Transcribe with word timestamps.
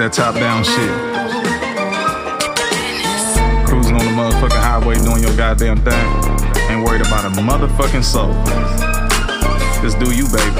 that 0.00 0.14
top 0.14 0.34
down 0.34 0.64
shit. 0.64 0.74
Cruising 3.68 3.94
on 3.96 4.06
the 4.06 4.12
motherfucking 4.16 4.62
highway 4.62 4.94
doing 4.94 5.22
your 5.22 5.36
goddamn 5.36 5.76
thing. 5.84 6.06
Ain't 6.70 6.82
worried 6.86 7.02
about 7.02 7.26
a 7.26 7.40
motherfucking 7.42 8.02
soul. 8.02 8.32
Just 9.82 9.98
do 9.98 10.10
you, 10.16 10.24
baby. 10.32 10.56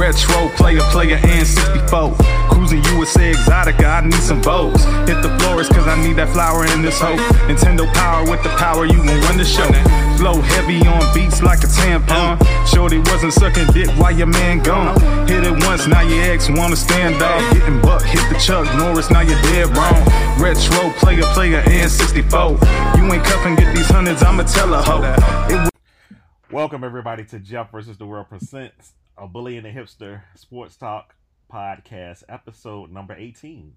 Retro 0.00 0.48
player, 0.56 0.80
player, 0.92 1.20
and 1.22 1.46
64. 1.46 2.37
Cruising 2.48 2.82
USA 2.94 3.32
Exotica, 3.32 3.84
I 3.84 4.04
need 4.04 4.14
some 4.14 4.42
votes. 4.42 4.84
Hit 5.08 5.22
the 5.22 5.30
florist, 5.38 5.72
cause 5.72 5.86
I 5.86 6.00
need 6.02 6.16
that 6.16 6.28
flower 6.30 6.64
in 6.66 6.82
this 6.82 7.00
hoe. 7.00 7.16
Nintendo 7.46 7.86
power 7.94 8.28
with 8.28 8.42
the 8.42 8.50
power, 8.50 8.84
you 8.84 8.96
gon' 8.96 9.20
run 9.22 9.36
the 9.36 9.44
show. 9.44 9.68
Flow 10.16 10.40
heavy 10.40 10.80
on 10.86 11.02
beats 11.14 11.42
like 11.42 11.62
a 11.62 11.66
tampon. 11.68 12.38
Shorty 12.66 12.98
wasn't 12.98 13.32
sucking 13.32 13.68
dick 13.72 13.88
while 13.96 14.12
your 14.12 14.26
man 14.26 14.62
gone. 14.62 14.98
Hit 15.28 15.44
it 15.44 15.64
once, 15.64 15.86
now 15.86 16.02
your 16.02 16.22
ex 16.24 16.48
wanna 16.50 16.76
stand 16.76 17.22
off. 17.22 17.40
Getting 17.52 17.80
buck, 17.80 18.02
hit 18.02 18.24
the 18.32 18.38
Chuck 18.38 18.66
Norris, 18.76 19.10
now 19.10 19.20
you're 19.20 19.40
dead 19.42 19.68
wrong. 19.76 20.02
Retro 20.38 20.90
player, 20.98 21.24
player, 21.34 21.62
and 21.66 21.90
64. 21.90 22.58
You 22.96 23.12
ain't 23.12 23.24
cuffing, 23.24 23.56
get 23.56 23.74
these 23.74 23.88
hundreds, 23.88 24.22
I'ma 24.22 24.44
tell 24.44 24.74
a 24.74 24.82
hoe. 24.82 25.68
Welcome 26.50 26.82
everybody 26.82 27.24
to 27.26 27.38
Jeff 27.38 27.70
versus 27.70 27.98
the 27.98 28.06
World 28.06 28.28
presents 28.28 28.92
a 29.18 29.26
bully 29.26 29.56
and 29.56 29.66
a 29.66 29.72
hipster 29.72 30.22
sports 30.34 30.76
talk 30.76 31.14
podcast 31.52 32.22
episode 32.28 32.90
number 32.90 33.14
18. 33.14 33.74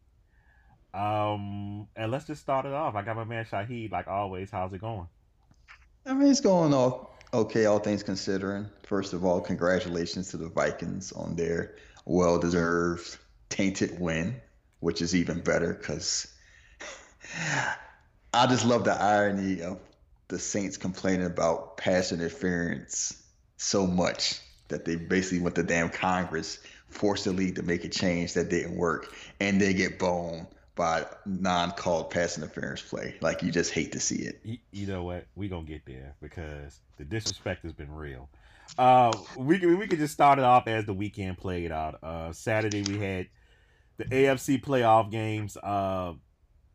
Um, 0.94 1.88
and 1.96 2.12
let's 2.12 2.26
just 2.26 2.42
start 2.42 2.66
it 2.66 2.74
off. 2.74 2.96
I 2.96 3.02
got 3.02 3.16
my 3.16 3.24
man 3.24 3.46
Shahid, 3.46 3.92
like 3.92 4.08
always. 4.08 4.52
How's 4.52 4.74
it 4.74 4.82
going? 4.82 5.08
I 6.06 6.14
mean, 6.14 6.30
it's 6.30 6.42
going 6.42 6.74
all 6.74 7.16
okay, 7.34 7.66
all 7.66 7.80
things 7.80 8.04
considering. 8.04 8.68
First 8.84 9.14
of 9.14 9.24
all, 9.24 9.40
congratulations 9.40 10.30
to 10.32 10.38
the 10.38 10.50
Vikings 10.50 11.12
on 11.12 11.36
their 11.36 11.76
well 12.06 12.40
deserved 12.40 13.18
tainted 13.50 14.00
win, 14.00 14.36
which 14.80 15.02
is 15.02 15.16
even 15.16 15.42
better 15.42 15.74
because 15.74 16.28
I 18.34 18.48
just 18.48 18.66
love 18.66 18.84
the 18.84 18.94
irony 18.94 19.62
of 19.62 19.80
the 20.28 20.40
Saints 20.40 20.78
complaining 20.78 21.26
about 21.26 21.78
pass 21.78 22.12
interference 22.12 23.22
so 23.58 23.86
much 23.86 24.40
that 24.70 24.86
they 24.86 24.96
basically 24.96 25.40
went 25.40 25.56
to 25.56 25.64
damn 25.64 25.90
Congress, 25.90 26.60
forced 26.92 27.26
the 27.26 27.32
league 27.32 27.56
to 27.56 27.64
make 27.64 27.84
a 27.84 27.90
change 27.90 28.34
that 28.34 28.50
didn't 28.50 28.76
work, 28.76 29.14
and 29.40 29.60
they 29.60 29.74
get 29.74 29.98
boned 29.98 30.48
by 30.76 31.06
non-called 31.26 32.10
pass 32.10 32.38
interference 32.38 32.82
play. 32.82 33.16
Like 33.22 33.44
you 33.44 33.52
just 33.52 33.72
hate 33.74 33.92
to 33.94 34.00
see 34.00 34.24
it. 34.24 34.40
You, 34.44 34.58
you 34.72 34.88
know 34.88 35.04
what? 35.04 35.26
We 35.36 35.48
gonna 35.48 35.64
get 35.64 35.86
there 35.86 36.16
because 36.22 36.80
the 36.98 37.06
disrespect 37.06 37.64
has 37.64 37.74
been 37.74 37.92
real. 37.92 38.30
Uh, 38.78 39.12
we 39.38 39.60
we 39.76 39.88
can 39.88 40.00
just 40.00 40.14
start 40.14 40.40
it 40.40 40.46
off 40.46 40.68
as 40.68 40.86
the 40.86 40.94
weekend 40.94 41.38
played 41.38 41.72
out. 41.72 42.02
Uh, 42.04 42.32
Saturday 42.32 42.84
we 42.84 43.00
had 43.00 43.28
the 43.98 44.06
AFC 44.06 44.64
playoff 44.64 45.12
games. 45.12 45.58
Uh, 45.58 46.14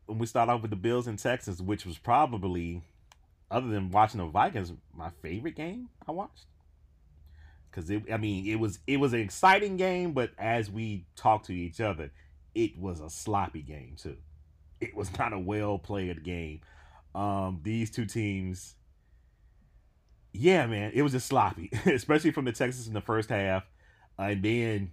and 0.08 0.20
we 0.20 0.26
start 0.26 0.48
off 0.48 0.62
with 0.62 0.70
the 0.70 0.76
Bills 0.76 1.08
in 1.08 1.16
Texas, 1.16 1.60
which 1.60 1.84
was 1.84 1.98
probably, 1.98 2.82
other 3.50 3.68
than 3.68 3.90
watching 3.90 4.18
the 4.18 4.26
Vikings, 4.26 4.72
my 4.94 5.10
favorite 5.22 5.56
game 5.56 5.88
I 6.06 6.12
watched 6.12 6.46
because 7.76 7.90
it, 7.90 8.04
I 8.10 8.16
mean, 8.16 8.46
it 8.46 8.58
was 8.58 8.78
it 8.86 8.96
was 8.96 9.12
an 9.12 9.20
exciting 9.20 9.76
game, 9.76 10.12
but 10.12 10.30
as 10.38 10.70
we 10.70 11.04
talked 11.14 11.46
to 11.46 11.52
each 11.52 11.80
other, 11.80 12.10
it 12.54 12.78
was 12.78 13.00
a 13.00 13.10
sloppy 13.10 13.60
game 13.60 13.96
too. 14.00 14.16
It 14.80 14.96
was 14.96 15.16
not 15.18 15.34
a 15.34 15.38
well 15.38 15.78
played 15.78 16.24
game. 16.24 16.62
Um, 17.14 17.60
these 17.62 17.90
two 17.90 18.06
teams, 18.06 18.76
yeah, 20.32 20.66
man, 20.66 20.92
it 20.94 21.02
was 21.02 21.12
just 21.12 21.26
sloppy, 21.26 21.70
especially 21.86 22.30
from 22.30 22.46
the 22.46 22.52
Texans 22.52 22.88
in 22.88 22.94
the 22.94 23.00
first 23.02 23.28
half, 23.28 23.64
uh, 24.18 24.22
and 24.22 24.42
then 24.42 24.92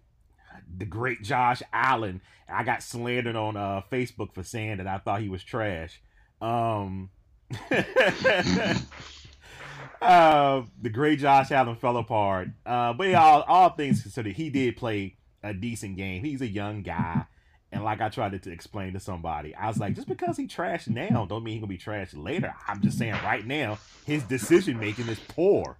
the 0.78 0.86
great 0.86 1.24
Josh 1.24 1.62
Allen. 1.72 2.22
I 2.50 2.64
got 2.64 2.84
slandered 2.84 3.38
on 3.38 3.56
uh, 3.56 3.82
Facebook 3.90 4.34
for 4.34 4.44
saying 4.44 4.78
that 4.78 4.88
I 4.88 4.98
thought 4.98 5.22
he 5.22 5.30
was 5.30 5.44
trash. 5.44 6.02
Um, 6.42 7.10
uh, 10.04 10.64
the 10.82 10.90
great 10.90 11.20
Josh 11.20 11.52
Allen 11.52 11.76
fell 11.76 11.98
apart. 11.98 12.50
Uh, 12.66 12.94
but 12.94 13.08
yeah, 13.08 13.24
all, 13.24 13.42
all 13.44 13.70
things 13.70 14.02
considered, 14.02 14.34
he 14.34 14.50
did 14.50 14.76
play 14.76 15.16
a 15.42 15.54
decent 15.54 15.98
game. 15.98 16.24
He's 16.24 16.42
a 16.42 16.48
young 16.48 16.84
guy. 16.84 17.26
And 17.72 17.84
like 17.84 18.02
I 18.02 18.10
tried 18.10 18.34
to, 18.34 18.40
to 18.40 18.52
explain 18.52 18.94
to 18.94 19.00
somebody, 19.00 19.56
I 19.56 19.68
was 19.68 19.80
like, 19.80 19.96
just 19.96 20.08
because 20.08 20.38
he 20.38 20.48
trashed 20.48 20.88
now, 20.90 21.26
don't 21.26 21.44
mean 21.44 21.56
he 21.56 21.60
gonna 21.60 21.68
be 21.68 21.78
trashed 21.78 22.16
later. 22.16 22.54
I'm 22.68 22.82
just 22.82 23.00
saying 23.00 23.14
right 23.24 23.46
now, 23.46 23.80
his 24.06 24.22
decision 24.24 24.80
making 24.80 25.08
is 25.08 25.20
poor. 25.28 25.78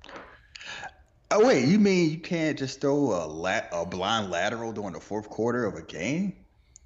Oh 1.30 1.46
wait, 1.46 1.66
you 1.66 1.78
mean 1.80 2.10
you 2.10 2.18
can't 2.18 2.58
just 2.58 2.82
throw 2.82 2.96
a 2.96 3.28
lat 3.28 3.70
a 3.72 3.86
blind 3.86 4.32
lateral 4.32 4.72
during 4.72 4.94
the 4.94 5.00
fourth 5.00 5.30
quarter 5.30 5.66
of 5.66 5.76
a 5.76 5.84
game? 5.84 6.34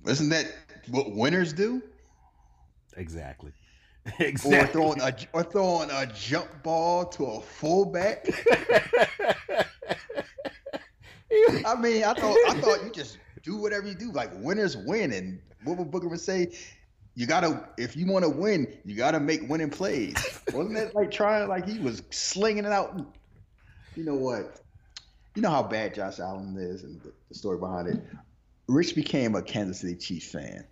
Isn't 0.05 0.29
that 0.29 0.53
what 0.89 1.11
winners 1.11 1.53
do? 1.53 1.81
Exactly. 2.97 3.53
Exactly. 4.19 4.57
Or 4.57 4.67
throwing 4.67 5.01
a 5.01 5.15
or 5.33 5.43
throwing 5.43 5.89
a 5.91 6.05
jump 6.07 6.63
ball 6.63 7.05
to 7.05 7.25
a 7.25 7.41
fullback. 7.41 8.27
I 11.65 11.75
mean, 11.75 12.03
I 12.03 12.13
thought 12.13 12.37
I 12.47 12.59
thought 12.61 12.83
you 12.83 12.91
just 12.93 13.17
do 13.43 13.57
whatever 13.57 13.87
you 13.87 13.95
do. 13.95 14.11
Like 14.11 14.31
winners 14.35 14.77
win, 14.77 15.11
and 15.13 15.39
what 15.63 15.77
would 15.77 15.91
Booker 15.91 16.07
would 16.07 16.19
say? 16.19 16.53
You 17.15 17.25
gotta 17.25 17.67
if 17.77 17.95
you 17.95 18.05
want 18.05 18.23
to 18.23 18.29
win, 18.29 18.77
you 18.85 18.95
gotta 18.95 19.19
make 19.19 19.47
winning 19.49 19.69
plays. 19.69 20.15
Wasn't 20.53 20.75
that 20.75 20.95
like 20.95 21.11
trying 21.11 21.47
like 21.47 21.67
he 21.67 21.79
was 21.79 22.03
slinging 22.11 22.65
it 22.65 22.71
out? 22.71 22.99
You 23.95 24.03
know 24.03 24.15
what? 24.15 24.61
You 25.35 25.41
know 25.41 25.49
how 25.49 25.63
bad 25.63 25.95
Josh 25.95 26.19
Allen 26.19 26.55
is, 26.57 26.83
and 26.83 27.01
the, 27.01 27.11
the 27.29 27.35
story 27.35 27.57
behind 27.57 27.87
it. 27.87 27.99
Rich 28.67 28.95
became 28.95 29.35
a 29.35 29.41
Kansas 29.41 29.79
City 29.79 29.95
Chiefs 29.95 30.31
fan 30.31 30.65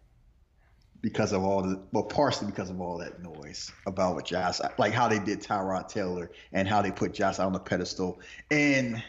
because 1.05 1.33
of 1.33 1.43
all 1.43 1.61
the 1.61 1.79
well, 1.91 2.03
partially 2.03 2.47
because 2.47 2.71
of 2.71 2.81
all 2.81 2.97
that 2.97 3.21
noise 3.21 3.71
about 3.85 4.15
what 4.15 4.25
Josh, 4.25 4.59
like 4.79 4.91
how 4.91 5.07
they 5.07 5.19
did 5.19 5.39
Tyrod 5.39 5.87
Taylor 5.87 6.31
and 6.51 6.67
how 6.67 6.81
they 6.81 6.89
put 6.89 7.13
Josh 7.13 7.37
on 7.37 7.53
the 7.53 7.59
pedestal. 7.59 8.19
And 8.49 9.03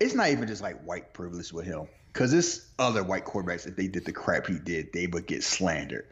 it's 0.00 0.12
not 0.12 0.28
even 0.28 0.46
just 0.46 0.60
like 0.60 0.78
white 0.84 1.14
privilege 1.14 1.50
with 1.50 1.64
him, 1.64 1.88
because 2.12 2.34
it's 2.34 2.68
other 2.78 3.02
white 3.02 3.24
quarterbacks. 3.24 3.66
If 3.66 3.74
they 3.74 3.88
did 3.88 4.04
the 4.04 4.12
crap 4.12 4.48
he 4.48 4.58
did, 4.58 4.92
they 4.92 5.06
would 5.06 5.26
get 5.26 5.42
slandered. 5.42 6.08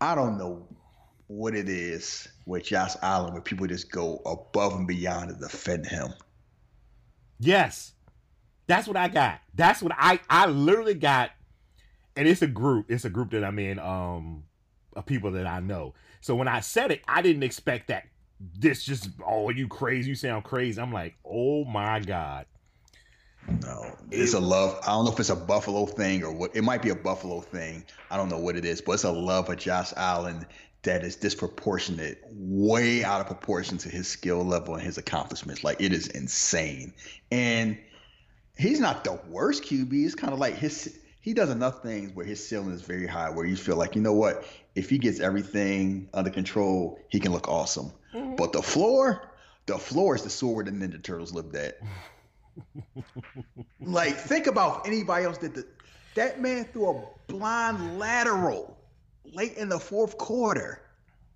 I 0.00 0.16
don't 0.16 0.36
know 0.36 0.66
what 1.28 1.54
it 1.54 1.68
is 1.68 2.26
with 2.44 2.64
Josh 2.64 2.96
Allen 3.02 3.34
where 3.34 3.42
people 3.42 3.68
just 3.68 3.92
go 3.92 4.20
above 4.26 4.74
and 4.74 4.88
beyond 4.88 5.28
to 5.28 5.36
defend 5.36 5.86
him. 5.86 6.12
Yes. 7.38 7.92
That's 8.66 8.88
what 8.88 8.96
I 8.96 9.06
got. 9.06 9.38
That's 9.54 9.80
what 9.80 9.92
I 9.96 10.18
I 10.28 10.46
literally 10.46 10.94
got 10.94 11.30
and 12.16 12.26
it's 12.26 12.42
a 12.42 12.48
group. 12.48 12.90
It's 12.90 13.04
a 13.04 13.10
group 13.10 13.30
that 13.30 13.44
I'm 13.44 13.58
in 13.60 13.78
um 13.78 14.42
of 14.96 15.06
people 15.06 15.30
that 15.32 15.46
I 15.46 15.60
know. 15.60 15.94
So 16.20 16.34
when 16.34 16.48
I 16.48 16.60
said 16.60 16.90
it, 16.90 17.02
I 17.06 17.22
didn't 17.22 17.44
expect 17.44 17.88
that 17.88 18.04
this 18.58 18.84
just 18.84 19.08
oh 19.24 19.50
you 19.50 19.68
crazy, 19.68 20.10
you 20.10 20.14
sound 20.14 20.44
crazy. 20.44 20.80
I'm 20.80 20.92
like, 20.92 21.14
oh 21.24 21.64
my 21.64 22.00
god. 22.00 22.46
No, 23.62 23.96
it's 24.10 24.34
a 24.34 24.40
love. 24.40 24.80
I 24.82 24.88
don't 24.88 25.04
know 25.04 25.12
if 25.12 25.20
it's 25.20 25.30
a 25.30 25.36
Buffalo 25.36 25.86
thing 25.86 26.24
or 26.24 26.32
what. 26.32 26.56
It 26.56 26.62
might 26.62 26.82
be 26.82 26.88
a 26.88 26.96
Buffalo 26.96 27.40
thing. 27.40 27.84
I 28.10 28.16
don't 28.16 28.28
know 28.28 28.38
what 28.38 28.56
it 28.56 28.64
is, 28.64 28.80
but 28.80 28.92
it's 28.92 29.04
a 29.04 29.12
love 29.12 29.48
of 29.48 29.56
Josh 29.56 29.92
Allen 29.96 30.44
that 30.82 31.04
is 31.04 31.14
disproportionate, 31.16 32.22
way 32.32 33.04
out 33.04 33.20
of 33.20 33.26
proportion 33.26 33.78
to 33.78 33.88
his 33.88 34.08
skill 34.08 34.44
level 34.44 34.74
and 34.74 34.82
his 34.82 34.98
accomplishments. 34.98 35.62
Like 35.62 35.80
it 35.80 35.92
is 35.92 36.08
insane. 36.08 36.92
And 37.30 37.78
he's 38.56 38.80
not 38.80 39.04
the 39.04 39.20
worst 39.28 39.62
QB. 39.62 39.92
It's 39.92 40.14
kind 40.16 40.32
of 40.32 40.40
like 40.40 40.54
his 40.54 40.98
he 41.26 41.34
does 41.34 41.50
enough 41.50 41.82
things 41.82 42.12
where 42.14 42.24
his 42.24 42.46
ceiling 42.46 42.70
is 42.70 42.82
very 42.82 43.08
high, 43.08 43.30
where 43.30 43.44
you 43.44 43.56
feel 43.56 43.74
like, 43.74 43.96
you 43.96 44.00
know 44.00 44.12
what, 44.12 44.44
if 44.76 44.88
he 44.88 44.96
gets 44.96 45.18
everything 45.18 46.08
under 46.14 46.30
control, 46.30 47.00
he 47.08 47.18
can 47.18 47.32
look 47.32 47.48
awesome. 47.48 47.90
Mm-hmm. 48.14 48.36
But 48.36 48.52
the 48.52 48.62
floor, 48.62 49.28
the 49.66 49.76
floor 49.76 50.14
is 50.14 50.22
the 50.22 50.30
sword 50.30 50.66
the 50.66 50.70
Ninja 50.70 51.02
Turtles 51.02 51.34
lived 51.34 51.56
at. 51.56 51.80
like, 53.80 54.14
think 54.14 54.46
about 54.46 54.82
if 54.82 54.92
anybody 54.92 55.24
else 55.24 55.38
did 55.38 55.56
the, 55.56 55.66
that 56.14 56.40
man 56.40 56.64
threw 56.66 56.90
a 56.90 57.04
blind 57.26 57.98
lateral 57.98 58.78
late 59.24 59.54
in 59.54 59.68
the 59.68 59.80
fourth 59.80 60.16
quarter 60.18 60.80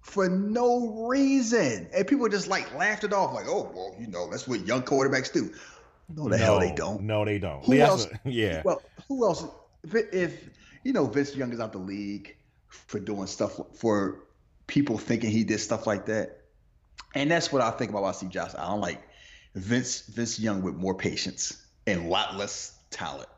for 0.02 0.28
no 0.28 1.08
reason. 1.08 1.88
And 1.92 2.06
people 2.06 2.28
just 2.28 2.46
like 2.46 2.72
laughed 2.76 3.02
it 3.02 3.12
off, 3.12 3.34
like, 3.34 3.48
oh, 3.48 3.72
well, 3.74 3.96
you 3.98 4.06
know, 4.06 4.30
that's 4.30 4.46
what 4.46 4.64
young 4.64 4.82
quarterbacks 4.82 5.32
do. 5.32 5.52
No, 6.14 6.28
the 6.28 6.38
no, 6.38 6.44
hell 6.44 6.60
they 6.60 6.72
don't. 6.72 7.02
No, 7.02 7.24
they 7.24 7.40
don't. 7.40 7.64
Who 7.64 7.74
else? 7.74 8.06
yeah. 8.24 8.62
Well, 8.64 8.80
who 9.08 9.26
else? 9.26 9.44
If 9.84 9.94
if 10.12 10.50
you 10.84 10.92
know 10.92 11.06
Vince 11.06 11.34
Young 11.36 11.52
is 11.52 11.60
out 11.60 11.72
the 11.72 11.78
league 11.78 12.36
for 12.68 13.00
doing 13.00 13.26
stuff 13.26 13.60
for 13.74 14.24
people 14.66 14.98
thinking 14.98 15.30
he 15.30 15.44
did 15.44 15.58
stuff 15.58 15.86
like 15.86 16.06
that, 16.06 16.42
and 17.14 17.30
that's 17.30 17.52
what 17.52 17.62
I 17.62 17.70
think 17.70 17.90
about 17.90 18.02
when 18.02 18.10
I 18.10 18.12
see 18.12 18.26
Josh 18.26 18.52
Allen. 18.56 18.80
Like 18.80 19.02
Vince 19.54 20.02
Vince 20.02 20.38
Young 20.38 20.62
with 20.62 20.74
more 20.74 20.94
patience 20.94 21.64
and 21.86 22.06
a 22.06 22.08
lot 22.08 22.36
less 22.36 22.78
talent. 22.90 23.28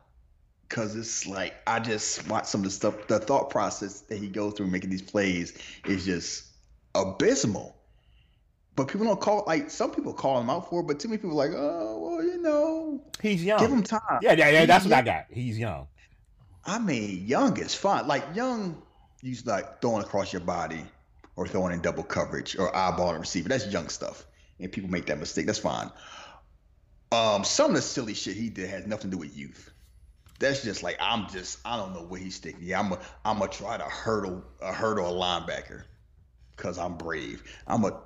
Cause 0.69 0.95
it's 0.95 1.27
like 1.27 1.53
I 1.67 1.79
just 1.79 2.27
watch 2.27 2.45
some 2.45 2.61
of 2.61 2.65
the 2.65 2.71
stuff, 2.71 3.07
the 3.07 3.19
thought 3.19 3.51
process 3.51 4.01
that 4.01 4.17
he 4.17 4.27
goes 4.27 4.53
through 4.53 4.67
making 4.67 4.89
these 4.89 5.03
plays 5.03 5.53
is 5.85 6.03
just 6.03 6.45
abysmal. 6.95 7.75
But 8.75 8.87
people 8.87 9.05
don't 9.05 9.21
call 9.21 9.43
like 9.45 9.69
some 9.69 9.91
people 9.91 10.13
call 10.13 10.41
him 10.41 10.49
out 10.49 10.69
for 10.69 10.81
it, 10.81 10.87
but 10.87 10.99
too 10.99 11.09
many 11.09 11.19
people 11.19 11.39
are 11.39 11.47
like, 11.47 11.55
oh 11.55 11.99
well, 11.99 12.23
you 12.23 12.41
know, 12.41 13.03
he's 13.21 13.43
young. 13.43 13.59
Give 13.59 13.71
him 13.71 13.83
time. 13.83 14.19
Yeah, 14.23 14.33
yeah, 14.33 14.49
yeah. 14.49 14.65
That's 14.65 14.85
what 14.85 14.93
I 14.93 15.03
got. 15.03 15.25
He's 15.29 15.59
young. 15.59 15.87
I 16.65 16.79
mean, 16.79 17.27
Young 17.27 17.57
is 17.59 17.75
fine. 17.75 18.07
Like 18.07 18.23
Young, 18.35 18.81
you 19.21 19.35
like 19.45 19.81
throwing 19.81 20.03
across 20.03 20.31
your 20.31 20.41
body 20.41 20.83
or 21.35 21.47
throwing 21.47 21.73
in 21.73 21.81
double 21.81 22.03
coverage 22.03 22.57
or 22.57 22.71
eyeballing 22.71 23.19
receiver. 23.19 23.49
That's 23.49 23.67
Young 23.67 23.89
stuff, 23.89 24.25
and 24.59 24.71
people 24.71 24.89
make 24.89 25.07
that 25.07 25.19
mistake. 25.19 25.45
That's 25.45 25.59
fine. 25.59 25.91
Um, 27.11 27.43
some 27.43 27.71
of 27.71 27.75
the 27.75 27.81
silly 27.81 28.13
shit 28.13 28.35
he 28.35 28.49
did 28.49 28.69
has 28.69 28.87
nothing 28.87 29.11
to 29.11 29.17
do 29.17 29.19
with 29.19 29.37
youth. 29.37 29.71
That's 30.39 30.63
just 30.63 30.83
like 30.83 30.97
I'm 30.99 31.29
just 31.29 31.59
I 31.65 31.77
don't 31.77 31.93
know 31.93 32.03
where 32.03 32.19
he's 32.19 32.35
sticking. 32.35 32.63
Yeah, 32.63 32.79
I'm 32.79 32.91
a 32.93 32.99
I'm 33.23 33.39
gonna 33.39 33.51
try 33.51 33.77
to 33.77 33.83
hurdle 33.83 34.43
a 34.61 34.73
hurdle 34.73 35.07
a 35.07 35.11
linebacker 35.11 35.83
because 36.55 36.77
I'm 36.77 36.95
brave. 36.97 37.43
I'm 37.67 37.83
a 37.83 37.99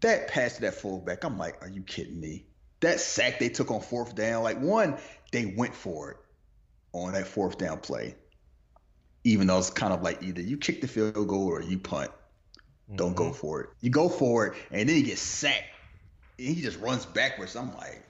that 0.00 0.28
pass 0.28 0.56
to 0.56 0.62
that 0.62 0.74
fullback. 0.74 1.24
I'm 1.24 1.38
like, 1.38 1.62
are 1.62 1.68
you 1.68 1.82
kidding 1.82 2.20
me? 2.20 2.46
That 2.80 3.00
sack 3.00 3.38
they 3.38 3.48
took 3.48 3.70
on 3.70 3.80
fourth 3.80 4.14
down, 4.14 4.42
like 4.42 4.60
one, 4.60 4.98
they 5.32 5.54
went 5.56 5.74
for 5.74 6.10
it 6.10 6.16
on 6.94 7.12
that 7.12 7.26
fourth 7.26 7.58
down 7.58 7.78
play. 7.78 8.14
Even 9.24 9.46
though 9.46 9.58
it's 9.58 9.70
kind 9.70 9.92
of 9.92 10.02
like 10.02 10.22
either 10.22 10.40
you 10.40 10.56
kick 10.56 10.80
the 10.80 10.88
field 10.88 11.14
goal 11.28 11.46
or 11.48 11.62
you 11.62 11.78
punt. 11.78 12.10
Don't 12.94 13.16
go 13.16 13.24
mm-hmm. 13.24 13.34
for 13.34 13.62
it. 13.62 13.70
You 13.80 13.90
go 13.90 14.08
for 14.08 14.46
it, 14.46 14.54
and 14.70 14.88
then 14.88 14.96
he 14.96 15.02
gets 15.02 15.22
sacked. 15.22 15.64
And 16.38 16.54
he 16.54 16.60
just 16.60 16.78
runs 16.80 17.06
backwards. 17.06 17.56
I'm 17.56 17.74
like, 17.76 18.02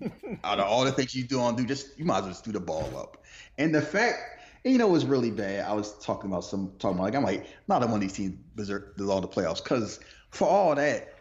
out 0.44 0.60
of 0.60 0.66
all 0.66 0.84
the 0.84 0.92
things 0.92 1.14
you 1.14 1.24
do 1.24 1.40
on 1.40 1.56
do, 1.56 1.64
just 1.64 1.98
you 1.98 2.04
might 2.04 2.18
as 2.18 2.22
well 2.22 2.30
just 2.32 2.44
do 2.44 2.52
the 2.52 2.60
ball 2.60 2.90
up. 2.96 3.24
And 3.56 3.74
the 3.74 3.80
fact, 3.80 4.18
and 4.64 4.72
you 4.72 4.78
know, 4.78 4.88
was 4.88 5.06
really 5.06 5.30
bad. 5.30 5.64
I 5.64 5.72
was 5.72 5.96
talking 5.98 6.30
about 6.30 6.44
some 6.44 6.72
talking 6.78 6.98
about 6.98 7.04
like 7.04 7.14
I'm 7.14 7.22
like 7.22 7.46
not 7.68 7.80
one 7.82 7.94
of 7.94 8.00
these 8.00 8.12
teams 8.12 8.36
deserve 8.54 8.82
all 9.00 9.22
the 9.22 9.28
playoffs 9.28 9.62
because 9.62 10.00
for 10.30 10.46
all 10.46 10.74
that, 10.74 11.14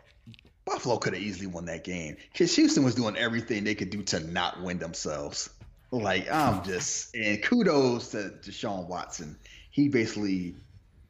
Buffalo 0.69 0.97
could 0.97 1.13
have 1.13 1.21
easily 1.23 1.47
won 1.47 1.65
that 1.65 1.83
game 1.83 2.15
because 2.31 2.55
Houston 2.55 2.83
was 2.83 2.93
doing 2.95 3.17
everything 3.17 3.63
they 3.63 3.75
could 3.75 3.89
do 3.89 4.03
to 4.03 4.19
not 4.19 4.61
win 4.61 4.77
themselves. 4.77 5.49
Like 5.91 6.31
I'm 6.31 6.63
just 6.63 7.15
and 7.15 7.41
kudos 7.41 8.09
to 8.09 8.31
Deshaun 8.43 8.87
Watson. 8.87 9.37
He 9.71 9.89
basically 9.89 10.55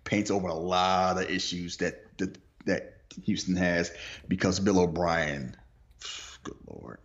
paints 0.06 0.32
over 0.32 0.48
a 0.48 0.54
lot 0.54 1.22
of 1.22 1.30
issues 1.30 1.78
that 1.78 2.18
that, 2.20 2.38
that 2.66 2.98
Houston 3.26 3.58
has 3.58 3.92
because 4.28 4.60
Bill 4.62 4.80
O'Brien. 4.80 5.56
Good 6.44 6.56
lord. 6.68 7.00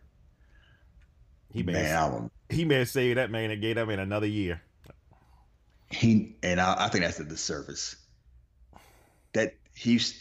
He 1.52 1.62
may 1.64 1.72
Man, 1.72 1.84
have, 1.84 2.30
he 2.50 2.64
may 2.64 2.78
have 2.80 2.88
saved 2.88 3.18
that 3.18 3.30
man 3.30 3.50
and 3.50 3.60
gave 3.60 3.76
that 3.76 3.86
man 3.88 3.98
another 3.98 4.26
year. 4.26 4.62
he 5.90 6.36
and 6.42 6.60
I, 6.60 6.86
I 6.86 6.88
think 6.88 7.04
that's 7.04 7.18
a 7.20 7.24
disservice. 7.24 7.96
That 9.32 9.54
Houston. 9.74 10.20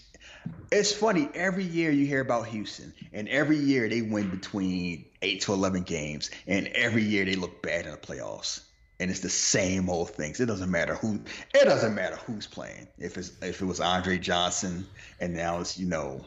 It's 0.72 0.92
funny. 0.92 1.30
Every 1.36 1.63
year 1.63 1.92
you 1.92 2.06
hear 2.06 2.22
about 2.22 2.48
Houston, 2.48 2.94
and 3.13 3.30
every 3.30 3.57
year 3.57 3.88
they 3.88 4.01
win 4.01 4.30
between 4.30 5.06
eight 5.22 5.42
to 5.42 5.54
eleven 5.54 5.84
games, 5.84 6.31
and 6.48 6.68
every 6.68 7.04
year 7.04 7.25
they 7.25 7.36
look 7.36 7.62
bad 7.62 7.86
in 7.86 7.92
the 7.92 7.98
playoffs. 7.98 8.62
And 9.00 9.12
it's 9.12 9.19
the 9.19 9.30
same 9.30 9.90
old 9.90 10.12
things. 10.12 10.40
It 10.40 10.45
doesn't 10.45 10.72
matter 10.72 10.95
who. 10.95 11.19
It 11.54 11.66
doesn't 11.66 11.94
matter 11.94 12.16
who's 12.16 12.48
playing. 12.48 12.88
If 12.98 13.18
it's 13.18 13.31
if 13.42 13.62
it 13.62 13.66
was 13.66 13.80
Andre 13.80 14.18
Johnson, 14.18 14.86
and 15.19 15.36
now 15.36 15.60
it's 15.60 15.78
you 15.78 15.88
know, 15.88 16.25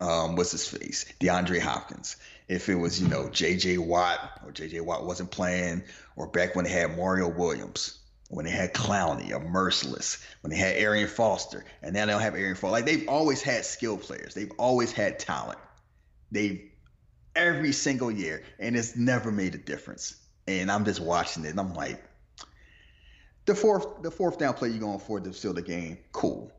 um, 0.00 0.36
what's 0.36 0.52
his 0.52 0.66
face, 0.66 1.06
DeAndre 1.20 1.60
Hopkins. 1.60 2.16
If 2.48 2.68
it 2.68 2.74
was 2.74 3.00
you 3.00 3.08
know 3.08 3.28
J.J. 3.28 3.78
Watt 3.78 4.40
or 4.44 4.52
J.J. 4.52 4.80
Watt 4.80 5.04
wasn't 5.06 5.30
playing, 5.30 5.82
or 6.16 6.26
back 6.26 6.56
when 6.56 6.64
they 6.64 6.70
had 6.70 6.96
Mario 6.96 7.28
Williams, 7.28 7.99
when 8.30 8.44
they 8.44 8.50
had 8.52 8.72
Clowney 8.72 9.32
or 9.32 9.40
Mercilus, 9.40 10.24
when 10.42 10.50
they 10.50 10.56
had 10.56 10.76
Arian 10.76 11.08
Foster, 11.08 11.64
and 11.82 11.92
now 11.92 12.06
they 12.06 12.12
don't 12.12 12.20
have 12.20 12.36
Arian 12.36 12.54
Foster. 12.54 12.70
Like 12.70 12.86
they've 12.86 13.08
always 13.08 13.42
had 13.42 13.64
skill 13.64 13.98
players. 13.98 14.34
They've 14.34 14.52
always 14.56 14.92
had 14.92 15.18
talent. 15.18 15.58
They've 16.30 16.70
every 17.34 17.72
single 17.72 18.10
year, 18.10 18.44
and 18.60 18.76
it's 18.76 18.96
never 18.96 19.32
made 19.32 19.56
a 19.56 19.58
difference. 19.58 20.16
And 20.46 20.70
I'm 20.70 20.84
just 20.84 21.00
watching 21.00 21.44
it, 21.44 21.50
and 21.50 21.60
I'm 21.60 21.74
like, 21.74 22.02
the 23.46 23.54
fourth, 23.54 24.02
the 24.02 24.12
fourth 24.12 24.38
down 24.38 24.54
play 24.54 24.68
you're 24.68 24.78
going 24.78 25.00
for 25.00 25.18
to 25.18 25.32
seal 25.32 25.52
the 25.52 25.62
game, 25.62 25.98
cool, 26.12 26.52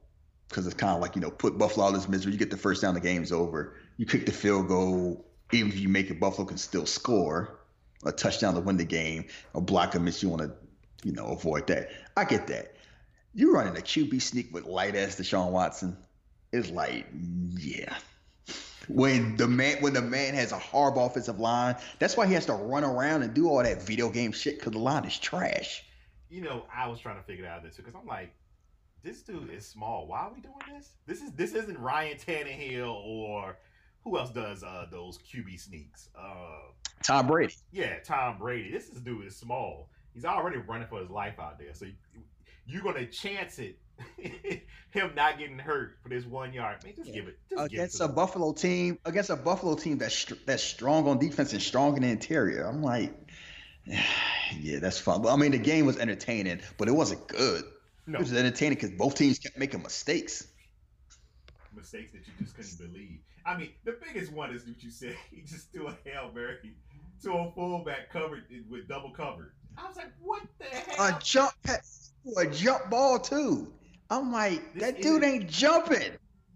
because 0.50 0.66
it's 0.66 0.76
kind 0.76 0.94
of 0.94 1.02
like 1.02 1.16
you 1.16 1.22
know 1.22 1.32
put 1.32 1.58
Buffalo 1.58 1.86
out 1.86 1.90
of 1.90 2.02
this 2.02 2.10
misery. 2.10 2.34
You 2.34 2.38
get 2.38 2.52
the 2.52 2.58
first 2.58 2.82
down, 2.82 2.96
the 2.96 3.00
game's 3.00 3.32
over. 3.32 3.76
You 3.96 4.06
kick 4.06 4.26
the 4.26 4.34
field 4.34 4.68
goal, 4.68 5.26
even 5.54 5.72
if 5.72 5.80
you 5.80 5.88
make 5.88 6.10
it, 6.10 6.20
Buffalo 6.20 6.46
can 6.46 6.58
still 6.58 6.86
score 6.86 7.60
a 8.04 8.12
touchdown 8.12 8.56
to 8.56 8.60
win 8.60 8.76
the 8.76 8.84
game. 8.84 9.26
A 9.56 9.62
block 9.62 9.96
a 9.96 10.00
miss, 10.00 10.22
you 10.22 10.28
want 10.28 10.42
to 10.42 10.52
you 11.03 11.12
know, 11.12 11.27
avoid 11.27 11.68
that. 11.68 11.89
I 12.15 12.25
get 12.25 12.48
that. 12.48 12.75
You 13.33 13.53
running 13.53 13.77
a 13.77 13.81
QB 13.81 14.21
sneak 14.21 14.53
with 14.53 14.65
light 14.65 14.95
ass 14.95 15.15
Deshaun 15.15 15.51
Watson 15.51 15.98
is 16.51 16.69
like, 16.69 17.06
yeah. 17.57 17.95
When 18.88 19.38
the 19.38 19.48
man 19.48 19.77
when 19.80 19.94
the 19.94 20.01
man 20.01 20.33
has 20.33 20.51
a 20.51 20.57
horrible 20.59 21.06
offensive 21.06 21.39
line, 21.39 21.75
that's 22.00 22.18
why 22.18 22.25
he 22.25 22.33
has 22.33 22.48
to 22.48 22.53
run 22.53 22.83
around 22.83 23.21
and 23.21 23.33
do 23.33 23.48
all 23.48 23.63
that 23.63 23.81
video 23.81 24.09
game 24.09 24.31
shit 24.31 24.57
because 24.59 24.74
the 24.74 24.80
line 24.80 25.06
is 25.06 25.18
trash. 25.18 25.83
You 26.30 26.42
know, 26.42 26.65
I 26.74 26.88
was 26.88 27.00
trying 27.00 27.18
to 27.18 27.24
figure 27.24 27.45
it 27.45 27.48
out 27.48 27.63
this 27.63 27.75
too 27.75 27.83
because 27.83 27.95
I'm 27.95 28.07
like, 28.07 28.33
this 29.03 29.21
dude 29.21 29.51
is 29.51 29.65
small. 29.65 30.07
Why 30.07 30.21
are 30.21 30.33
we 30.33 30.42
doing 30.42 30.56
this? 30.75 30.95
This 31.06 31.21
is 31.21 31.31
this 31.33 31.53
isn't 31.53 31.77
Ryan 31.77 32.18
Tannehill 32.18 32.94
or 32.94 33.57
who 34.03 34.18
else 34.18 34.31
does 34.31 34.63
uh 34.63 34.88
those 34.92 35.19
QB 35.19 35.59
sneaks? 35.59 36.09
Uh, 36.18 36.71
Tom 37.03 37.27
Brady. 37.27 37.56
yeah, 37.71 38.00
Tom 38.03 38.38
Brady. 38.39 38.71
This 38.71 38.89
is 38.89 39.00
dude 39.01 39.25
is 39.25 39.36
small. 39.38 39.89
He's 40.13 40.25
already 40.25 40.58
running 40.58 40.88
for 40.88 41.00
his 41.00 41.10
life 41.10 41.40
out 41.40 41.60
there. 41.60 41.74
So 41.74 41.86
you, 41.86 41.94
you're 42.66 42.84
gonna 42.84 43.06
chance 43.08 43.60
it, 43.60 43.80
him 44.92 45.12
not 45.16 45.38
getting 45.40 45.60
hurt 45.60 45.98
for 46.02 46.10
this 46.10 46.25
one 46.25 46.54
yard. 46.54 46.84
Man, 46.84 46.94
just 46.96 47.13
give 47.13 47.28
it. 47.28 47.38
Just 47.50 47.69
give 47.69 47.84
it 47.84 47.88
Against 47.88 47.98
to 47.98 48.06
a 48.06 48.08
him. 48.08 48.16
Buffalo 48.16 48.54
team, 48.54 49.00
against 49.06 49.30
a 49.30 49.36
Buffalo 49.36 49.75
team 49.75 49.98
that's 49.98 50.25
that's 50.46 50.63
strong 50.63 51.08
on 51.08 51.19
defense 51.19 51.54
and 51.54 51.62
strong 51.62 51.96
in 51.98 52.04
the 52.04 52.10
interior. 52.10 52.63
I'm 52.66 52.81
like, 52.81 53.13
yeah, 53.86 54.80
that's 54.80 55.00
fun. 55.00 55.22
But 55.22 55.34
I 55.34 55.38
mean, 55.38 55.52
the 55.52 55.58
game 55.60 55.86
was 55.86 55.98
entertaining, 55.98 56.62
but 56.78 56.88
it 56.88 56.92
wasn't 56.94 57.28
good. 57.28 57.63
No 58.08 58.19
It 58.19 58.22
was 58.22 58.34
entertaining 58.34 58.75
because 58.75 58.92
both 58.92 59.16
teams 59.16 59.40
kept 59.40 59.58
making 59.58 59.81
mistakes. 59.84 60.48
mistakes 61.74 62.12
that 62.12 62.28
you 62.28 62.34
just 62.40 62.56
couldn't 62.56 62.78
believe. 62.78 63.19
I 63.46 63.58
mean, 63.58 63.72
the 63.84 63.98
biggest 64.06 64.31
one 64.31 64.54
is 64.54 64.66
what 64.66 64.81
you 64.84 64.92
said. 64.92 65.16
He 65.31 65.42
just 65.42 65.72
threw 65.72 65.88
a 65.88 65.98
hail 66.04 66.31
mary 66.34 66.58
to 67.24 67.31
a 67.34 67.52
fullback 67.54 68.10
covered 68.12 68.44
with 68.69 68.88
double 68.88 69.12
covered. 69.12 69.54
I 69.78 69.88
was 69.88 69.96
like, 69.98 70.12
what 70.22 70.44
the 70.60 70.66
hell? 70.66 71.16
a 71.16 71.20
jump 71.22 71.52
pass, 71.64 72.12
a 72.38 72.46
jump 72.48 72.90
ball 72.90 73.20
too. 73.20 73.74
I'm 74.10 74.32
like, 74.32 74.74
This 74.74 74.84
that 74.84 75.02
dude 75.02 75.24
ain't 75.24 75.50
jumping. 75.50 76.12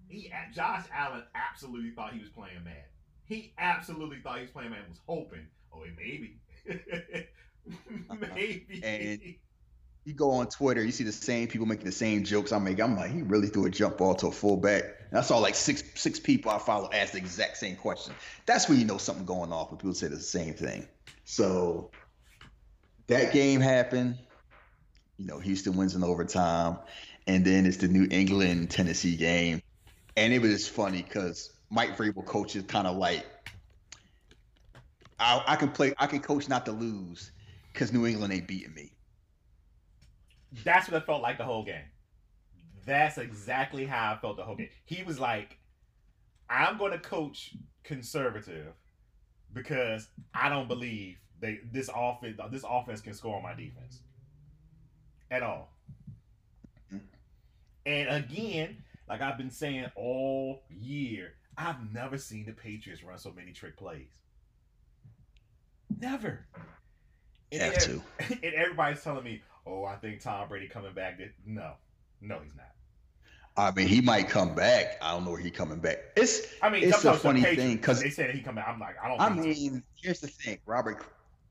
He, 0.08 0.32
Josh 0.54 0.86
Allen 0.94 1.24
absolutely 1.36 1.92
thought 1.92 2.14
he 2.14 2.20
was 2.20 2.30
playing 2.30 2.64
mad. 2.64 2.84
He 3.26 3.54
absolutely 3.58 4.20
thought 4.20 4.36
he 4.38 4.42
was 4.44 4.52
playing 4.52 4.70
mad. 4.72 4.82
Was 4.88 5.00
hoping, 5.08 5.48
oh, 5.74 5.84
maybe, 5.98 6.38
uh-uh. 6.70 8.16
maybe. 8.36 8.82
And- 8.84 9.22
You 10.06 10.14
go 10.14 10.32
on 10.32 10.48
Twitter, 10.48 10.84
you 10.84 10.92
see 10.92 11.04
the 11.04 11.12
same 11.12 11.48
people 11.48 11.66
making 11.66 11.86
the 11.86 11.92
same 11.92 12.24
jokes 12.24 12.52
I 12.52 12.60
make. 12.60 12.80
I'm 12.80 12.96
like, 12.96 13.12
he 13.12 13.24
really 13.24 13.48
threw 13.48 13.66
a 13.66 13.70
jump 13.72 13.98
ball 13.98 14.14
to 14.16 14.28
a 14.28 14.32
fullback. 14.32 14.84
And 15.10 15.18
I 15.18 15.22
saw 15.24 15.40
like 15.40 15.56
six 15.56 15.84
six 15.96 16.20
people 16.20 16.52
I 16.52 16.60
follow 16.60 16.90
ask 16.94 17.14
the 17.14 17.18
exact 17.18 17.58
same 17.58 17.76
question. 17.76 18.14
That's 18.46 18.70
when 18.70 18.80
you 18.80 18.86
know 18.86 18.98
something 18.98 19.26
going 19.26 19.52
off 19.52 19.72
when 19.72 19.78
people 19.80 19.96
say 19.96 20.08
the 20.08 20.20
same 20.20 20.54
thing. 20.54 20.88
So 21.24 21.90
that 23.08 23.34
game 23.34 23.62
happened. 23.62 24.18
You 25.18 25.26
know, 25.26 25.40
Houston 25.40 25.78
wins 25.78 25.96
in 25.96 26.04
overtime, 26.04 26.78
and 27.28 27.46
then 27.46 27.66
it's 27.66 27.78
the 27.78 27.88
New 27.88 28.08
England 28.12 28.70
Tennessee 28.70 29.16
game, 29.16 29.62
and 30.18 30.34
it 30.34 30.42
was 30.42 30.68
funny 30.68 31.02
because 31.02 31.54
Mike 31.70 31.98
Vrabel 31.98 32.26
coaches 32.26 32.64
kind 32.68 32.88
of 32.88 32.98
like, 32.98 33.26
I, 35.20 35.42
I 35.48 35.56
can 35.56 35.70
play, 35.70 35.94
I 35.98 36.08
can 36.08 36.20
coach 36.20 36.50
not 36.50 36.66
to 36.66 36.72
lose 36.72 37.32
because 37.72 37.94
New 37.94 38.06
England 38.06 38.34
ain't 38.34 38.48
beating 38.48 38.74
me. 38.74 38.92
That's 40.64 40.90
what 40.90 41.02
it 41.02 41.06
felt 41.06 41.22
like 41.22 41.38
the 41.38 41.44
whole 41.44 41.64
game. 41.64 41.86
That's 42.86 43.18
exactly 43.18 43.86
how 43.86 44.14
I 44.14 44.18
felt 44.18 44.38
the 44.38 44.44
whole 44.44 44.56
game. 44.56 44.70
He 44.86 45.04
was 45.04 45.20
like, 45.20 45.58
"I'm 46.50 46.78
going 46.78 46.92
to 46.92 47.00
coach 47.00 47.56
conservative 47.84 48.74
because 49.54 50.08
I 50.34 50.50
don't 50.50 50.68
believe 50.68 51.18
they 51.40 51.60
this 51.72 51.90
offense 51.96 52.40
this 52.52 52.64
offense 52.68 53.02
can 53.02 53.14
score 53.14 53.36
on 53.38 53.44
my 53.44 53.54
defense 53.54 54.00
at 55.32 55.44
all." 55.44 55.70
And 57.86 58.10
again, 58.10 58.78
like 59.08 59.22
I've 59.22 59.38
been 59.38 59.52
saying 59.52 59.86
all 59.96 60.64
year, 60.70 61.34
I've 61.58 61.94
never 61.94 62.18
seen 62.18 62.46
the 62.46 62.52
Patriots 62.54 63.04
run 63.04 63.18
so 63.18 63.32
many 63.36 63.52
trick 63.52 63.78
plays. 63.78 64.20
Never. 66.00 66.46
And 67.52 67.62
Have 67.62 67.78
to. 67.84 68.02
and 68.44 68.54
everybody's 68.56 69.04
telling 69.04 69.24
me, 69.24 69.42
"Oh, 69.66 69.86
I 69.86 69.96
think 69.98 70.22
Tom 70.22 70.48
Brady 70.50 70.68
coming 70.68 70.94
back." 70.94 71.20
No, 71.46 71.74
no, 72.22 72.40
he's 72.44 72.56
not. 72.56 72.72
I 73.58 73.72
mean, 73.72 73.88
he 73.88 74.02
might 74.02 74.28
come 74.28 74.54
back. 74.54 74.98
I 75.02 75.12
don't 75.12 75.24
know 75.24 75.32
where 75.32 75.40
he 75.40 75.50
coming 75.50 75.80
back. 75.80 76.00
It's 76.18 76.42
I 76.62 76.70
mean, 76.70 76.84
It's 76.84 77.06
a 77.06 77.14
funny 77.14 77.42
thing, 77.42 77.80
'cause- 77.80 78.02
they 78.02 78.10
said 78.10 78.32
he 78.36 78.42
come 78.42 78.56
back. 78.56 78.68
I'm 78.68 78.80
like, 78.80 78.96
I 79.02 79.08
don't. 79.08 79.22
I 79.22 79.30
mean, 79.30 79.82
here's 79.96 80.20
the 80.20 80.28
thing, 80.28 80.58
Robert. 80.66 81.06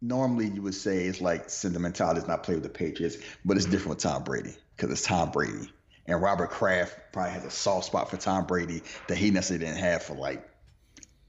Normally, 0.04 0.48
you 0.48 0.60
would 0.60 0.74
say 0.74 1.04
it's 1.04 1.22
like 1.22 1.48
sentimentality 1.48 2.20
is 2.20 2.28
not 2.28 2.42
play 2.42 2.54
with 2.54 2.62
the 2.62 2.68
Patriots, 2.68 3.16
but 3.42 3.56
it's 3.56 3.64
different 3.64 3.88
with 3.88 3.98
Tom 3.98 4.22
Brady 4.22 4.54
because 4.76 4.90
it's 4.90 5.02
Tom 5.02 5.30
Brady, 5.30 5.72
and 6.06 6.20
Robert 6.20 6.50
Kraft 6.50 6.94
probably 7.12 7.32
has 7.32 7.44
a 7.44 7.50
soft 7.50 7.86
spot 7.86 8.10
for 8.10 8.18
Tom 8.18 8.46
Brady 8.46 8.82
that 9.08 9.16
he 9.16 9.30
necessarily 9.30 9.64
didn't 9.64 9.78
have 9.80 10.02
for 10.02 10.14
like 10.14 10.46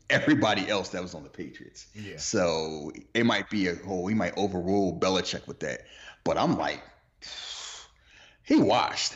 everybody 0.09 0.67
else 0.67 0.89
that 0.89 1.01
was 1.01 1.15
on 1.15 1.23
the 1.23 1.29
Patriots. 1.29 1.87
Yeah. 1.95 2.17
So 2.17 2.91
it 3.13 3.25
might 3.25 3.49
be 3.49 3.67
a 3.67 3.75
whole. 3.75 4.07
he 4.07 4.15
might 4.15 4.37
overrule 4.37 4.99
Belichick 4.99 5.47
with 5.47 5.61
that. 5.61 5.85
But 6.25 6.37
I'm 6.37 6.57
like, 6.57 6.81
he 8.43 8.57
washed. 8.57 9.15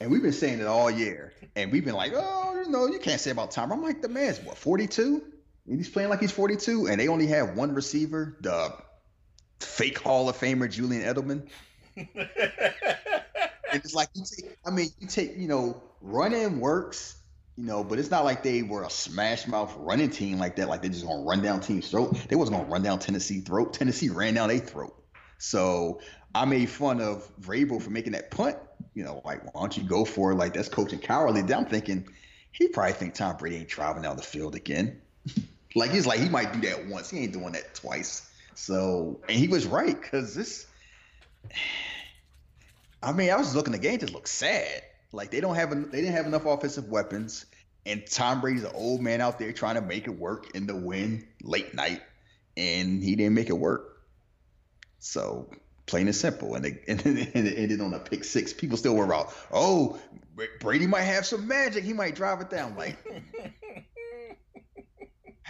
And 0.00 0.10
we've 0.10 0.22
been 0.22 0.32
saying 0.32 0.60
it 0.60 0.66
all 0.66 0.90
year. 0.90 1.32
And 1.56 1.70
we've 1.72 1.84
been 1.84 1.94
like, 1.94 2.12
oh, 2.14 2.62
you 2.64 2.70
know, 2.70 2.86
you 2.86 2.98
can't 2.98 3.20
say 3.20 3.32
about 3.32 3.50
Tom. 3.50 3.72
I'm 3.72 3.82
like, 3.82 4.00
the 4.00 4.08
man's 4.08 4.40
what, 4.40 4.56
42? 4.56 5.22
He's 5.78 5.88
playing 5.88 6.10
like 6.10 6.20
he's 6.20 6.32
42, 6.32 6.88
and 6.88 7.00
they 7.00 7.08
only 7.08 7.28
have 7.28 7.56
one 7.56 7.74
receiver, 7.74 8.36
the 8.40 8.74
fake 9.60 9.98
Hall 9.98 10.28
of 10.28 10.36
Famer 10.36 10.70
Julian 10.70 11.02
Edelman. 11.02 11.46
and 11.96 12.08
it's 13.72 13.94
like 13.94 14.08
you 14.14 14.24
take, 14.24 14.56
I 14.66 14.70
mean, 14.70 14.88
you 14.98 15.06
take, 15.06 15.36
you 15.36 15.48
know, 15.48 15.82
running 16.00 16.60
works, 16.60 17.16
you 17.56 17.64
know, 17.64 17.84
but 17.84 17.98
it's 17.98 18.10
not 18.10 18.24
like 18.24 18.42
they 18.42 18.62
were 18.62 18.82
a 18.82 18.90
smash 18.90 19.46
mouth 19.46 19.74
running 19.78 20.10
team 20.10 20.38
like 20.38 20.56
that. 20.56 20.68
Like 20.68 20.82
they're 20.82 20.90
just 20.90 21.06
gonna 21.06 21.22
run 21.22 21.42
down 21.42 21.60
team's 21.60 21.90
throat. 21.90 22.16
They 22.28 22.36
wasn't 22.36 22.58
gonna 22.58 22.70
run 22.70 22.82
down 22.82 22.98
Tennessee 22.98 23.40
throat. 23.40 23.74
Tennessee 23.74 24.08
ran 24.08 24.34
down 24.34 24.48
their 24.48 24.58
throat. 24.58 24.96
So 25.38 26.00
I 26.34 26.44
made 26.44 26.68
fun 26.68 27.00
of 27.00 27.30
Vrabel 27.40 27.80
for 27.80 27.90
making 27.90 28.12
that 28.12 28.30
punt. 28.30 28.56
You 28.94 29.04
know, 29.04 29.22
like 29.24 29.44
why 29.44 29.60
don't 29.60 29.76
you 29.76 29.84
go 29.84 30.04
for 30.04 30.32
it? 30.32 30.36
Like 30.36 30.54
that's 30.54 30.68
coaching 30.68 30.98
cowardly. 30.98 31.42
Then 31.42 31.58
I'm 31.58 31.66
thinking 31.66 32.08
he 32.52 32.68
probably 32.68 32.94
think 32.94 33.14
Tom 33.14 33.36
Brady 33.36 33.56
ain't 33.56 33.68
driving 33.68 34.02
down 34.02 34.16
the 34.16 34.22
field 34.22 34.54
again. 34.54 35.00
like 35.74 35.90
he's 35.90 36.06
like 36.06 36.20
he 36.20 36.28
might 36.28 36.52
do 36.52 36.60
that 36.68 36.86
once. 36.86 37.10
He 37.10 37.18
ain't 37.18 37.32
doing 37.32 37.52
that 37.52 37.74
twice. 37.74 38.28
So 38.54 39.20
and 39.28 39.36
he 39.36 39.48
was 39.48 39.66
right 39.66 40.00
because 40.00 40.34
this. 40.34 40.66
I 43.02 43.12
mean, 43.12 43.30
I 43.30 43.36
was 43.36 43.54
looking 43.54 43.72
the 43.72 43.78
game, 43.78 43.98
just 43.98 44.12
looked 44.12 44.28
sad. 44.28 44.82
Like 45.12 45.30
they 45.30 45.40
don't 45.40 45.54
have 45.54 45.70
they 45.90 46.00
didn't 46.00 46.14
have 46.14 46.26
enough 46.26 46.44
offensive 46.44 46.88
weapons, 46.88 47.46
and 47.86 48.06
Tom 48.06 48.40
Brady's 48.42 48.64
an 48.64 48.72
old 48.74 49.00
man 49.00 49.20
out 49.20 49.38
there 49.38 49.52
trying 49.52 49.76
to 49.76 49.80
make 49.80 50.06
it 50.06 50.18
work 50.18 50.54
in 50.54 50.66
the 50.66 50.76
win 50.76 51.26
late 51.42 51.74
night, 51.74 52.02
and 52.56 53.02
he 53.02 53.16
didn't 53.16 53.34
make 53.34 53.48
it 53.48 53.58
work. 53.58 54.02
So 54.98 55.48
plain 55.90 56.06
and 56.06 56.14
simple, 56.14 56.54
and, 56.54 56.64
they, 56.64 56.78
and 56.88 57.00
it 57.04 57.58
ended 57.58 57.80
on 57.80 57.92
a 57.92 57.98
pick 57.98 58.24
six. 58.24 58.52
People 58.52 58.76
still 58.76 58.94
were 58.94 59.04
about, 59.04 59.34
oh, 59.52 59.98
Brady 60.60 60.86
might 60.86 61.02
have 61.02 61.26
some 61.26 61.46
magic. 61.48 61.84
He 61.84 61.92
might 61.92 62.14
drive 62.14 62.40
it 62.40 62.48
down. 62.48 62.76
Like, 62.76 62.96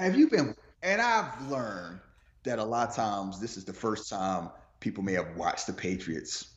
have 0.00 0.16
you 0.16 0.28
been? 0.28 0.54
And 0.82 1.00
I've 1.00 1.50
learned 1.50 2.00
that 2.44 2.58
a 2.58 2.64
lot 2.64 2.88
of 2.88 2.94
times 2.94 3.40
this 3.40 3.56
is 3.56 3.64
the 3.64 3.72
first 3.72 4.08
time 4.08 4.50
people 4.80 5.02
may 5.02 5.12
have 5.12 5.36
watched 5.36 5.66
the 5.66 5.72
Patriots, 5.72 6.54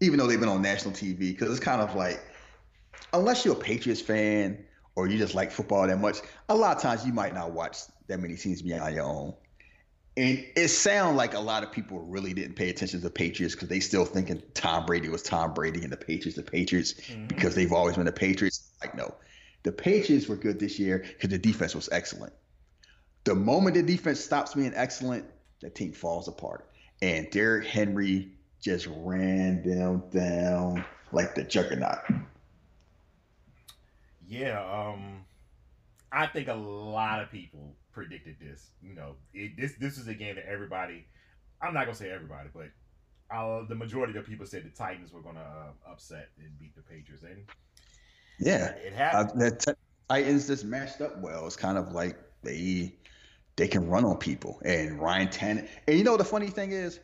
even 0.00 0.18
though 0.18 0.26
they've 0.26 0.40
been 0.40 0.48
on 0.48 0.62
national 0.62 0.94
TV, 0.94 1.18
because 1.18 1.50
it's 1.50 1.60
kind 1.60 1.82
of 1.82 1.94
like 1.94 2.22
unless 3.12 3.44
you're 3.44 3.54
a 3.54 3.58
Patriots 3.58 4.00
fan 4.00 4.64
or 4.96 5.06
you 5.06 5.18
just 5.18 5.34
like 5.34 5.50
football 5.50 5.86
that 5.86 6.00
much, 6.00 6.18
a 6.48 6.54
lot 6.54 6.76
of 6.76 6.82
times 6.82 7.06
you 7.06 7.12
might 7.12 7.34
not 7.34 7.52
watch 7.52 7.78
that 8.08 8.18
many 8.18 8.36
teams 8.36 8.62
beyond 8.62 8.94
your 8.94 9.04
own. 9.04 9.34
And 10.16 10.44
it 10.56 10.68
sounds 10.68 11.16
like 11.16 11.34
a 11.34 11.40
lot 11.40 11.62
of 11.62 11.70
people 11.70 12.00
really 12.00 12.34
didn't 12.34 12.56
pay 12.56 12.68
attention 12.68 13.00
to 13.00 13.04
the 13.04 13.10
Patriots 13.12 13.54
because 13.54 13.68
they 13.68 13.80
still 13.80 14.04
thinking 14.04 14.42
Tom 14.54 14.84
Brady 14.84 15.08
was 15.08 15.22
Tom 15.22 15.54
Brady 15.54 15.82
and 15.82 15.92
the 15.92 15.96
Patriots 15.96 16.36
the 16.36 16.42
Patriots 16.42 16.94
mm-hmm. 16.94 17.26
because 17.26 17.54
they've 17.54 17.72
always 17.72 17.96
been 17.96 18.06
the 18.06 18.12
Patriots. 18.12 18.70
Like 18.80 18.94
no, 18.96 19.14
the 19.62 19.72
Patriots 19.72 20.28
were 20.28 20.36
good 20.36 20.58
this 20.58 20.78
year 20.78 20.98
because 20.98 21.30
the 21.30 21.38
defense 21.38 21.74
was 21.74 21.88
excellent. 21.92 22.32
The 23.24 23.34
moment 23.34 23.74
the 23.74 23.82
defense 23.82 24.20
stops 24.20 24.54
being 24.54 24.72
excellent, 24.74 25.24
the 25.60 25.70
team 25.70 25.92
falls 25.92 26.28
apart. 26.28 26.70
And 27.02 27.30
Derrick 27.30 27.66
Henry 27.66 28.30
just 28.60 28.88
ran 28.90 29.62
them 29.62 30.02
down 30.10 30.84
like 31.12 31.34
the 31.34 31.44
juggernaut. 31.44 31.98
Yeah, 34.26 34.60
um, 34.60 35.24
I 36.12 36.26
think 36.26 36.48
a 36.48 36.54
lot 36.54 37.20
of 37.20 37.30
people 37.30 37.74
predicted 37.92 38.36
this. 38.40 38.70
You 38.82 38.94
know, 38.94 39.16
it, 39.34 39.56
this 39.56 39.74
this 39.80 39.98
is 39.98 40.06
a 40.08 40.14
game 40.14 40.36
that 40.36 40.46
everybody. 40.48 41.06
I'm 41.60 41.74
not 41.74 41.84
gonna 41.84 41.96
say 41.96 42.10
everybody, 42.10 42.48
but 42.54 42.68
uh, 43.34 43.64
the 43.68 43.74
majority 43.74 44.16
of 44.18 44.26
people 44.26 44.46
said 44.46 44.64
the 44.64 44.70
Titans 44.70 45.12
were 45.12 45.20
gonna 45.20 45.40
uh, 45.40 45.90
upset 45.90 46.28
and 46.38 46.58
beat 46.58 46.74
the 46.76 46.82
Patriots, 46.82 47.24
and 47.24 47.44
yeah, 48.38 48.68
it 48.68 48.92
happened. 48.92 49.42
Uh, 49.42 49.50
the 49.50 49.56
t- 49.56 49.72
Titans 50.08 50.46
just 50.46 50.64
matched 50.64 51.00
up 51.00 51.18
well. 51.18 51.46
It's 51.46 51.56
kind 51.56 51.76
of 51.76 51.92
like 51.92 52.16
they 52.42 52.94
they 53.60 53.68
can 53.68 53.90
run 53.90 54.06
on 54.06 54.16
people, 54.16 54.58
and 54.64 54.98
Ryan 54.98 55.28
Tannehill. 55.28 55.68
And 55.86 55.98
you 55.98 56.02
know 56.02 56.16
the 56.16 56.24
funny 56.24 56.46
thing 56.46 56.72
is, 56.72 56.98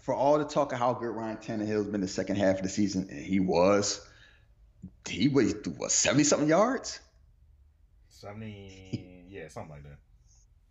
for 0.00 0.14
all 0.14 0.38
the 0.38 0.46
talk 0.46 0.72
of 0.72 0.78
how 0.78 0.94
good 0.94 1.10
Ryan 1.10 1.36
Tannehill 1.36 1.84
has 1.84 1.86
been 1.86 2.00
the 2.00 2.08
second 2.08 2.36
half 2.36 2.56
of 2.56 2.62
the 2.62 2.70
season, 2.70 3.08
and 3.10 3.22
he 3.22 3.40
was 3.40 4.00
he 5.06 5.28
was 5.28 5.54
what 5.76 5.90
seventy 5.90 6.24
something 6.24 6.48
yards. 6.48 6.98
Seventy, 8.08 9.26
yeah, 9.28 9.48
something 9.48 9.72
like 9.72 9.82
that. 9.82 9.98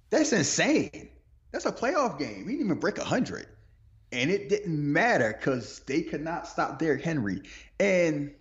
That's 0.10 0.34
insane. 0.34 1.10
That's 1.52 1.68
a 1.68 1.72
playoff 1.72 2.18
game. 2.18 2.48
He 2.48 2.54
didn't 2.56 2.66
even 2.66 2.80
break 2.80 2.98
hundred, 2.98 3.46
and 4.12 4.32
it 4.32 4.50
didn't 4.50 4.92
matter 4.92 5.36
because 5.38 5.82
they 5.86 6.02
could 6.02 6.22
not 6.22 6.48
stop 6.48 6.80
Derrick 6.80 7.04
Henry. 7.04 7.44
And 7.80 8.34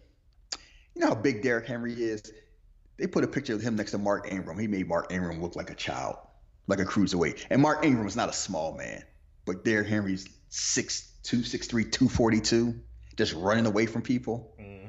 you 0.94 1.02
know 1.02 1.08
how 1.08 1.14
big 1.14 1.42
Derrick 1.42 1.66
Henry 1.66 1.92
is. 1.92 2.22
They 2.96 3.06
put 3.06 3.22
a 3.22 3.28
picture 3.28 3.54
of 3.54 3.60
him 3.60 3.76
next 3.76 3.90
to 3.90 3.98
Mark 3.98 4.32
Ingram. 4.32 4.58
He 4.58 4.66
made 4.66 4.88
Mark 4.88 5.12
Ingram 5.12 5.42
look 5.42 5.56
like 5.56 5.68
a 5.68 5.74
child, 5.74 6.16
like 6.70 6.80
a 6.80 6.84
cruiserweight. 6.84 7.44
And 7.50 7.60
Mark 7.60 7.84
Ingram 7.84 8.06
is 8.06 8.16
not 8.16 8.28
a 8.28 8.32
small 8.32 8.76
man, 8.76 9.04
but 9.44 9.64
Derrick 9.64 9.88
Henry's 9.88 10.26
6'2", 10.50 11.10
6'3", 11.22 11.68
242, 11.68 12.80
just 13.16 13.34
running 13.34 13.66
away 13.66 13.86
from 13.86 14.02
people. 14.02 14.54
Mm 14.58 14.80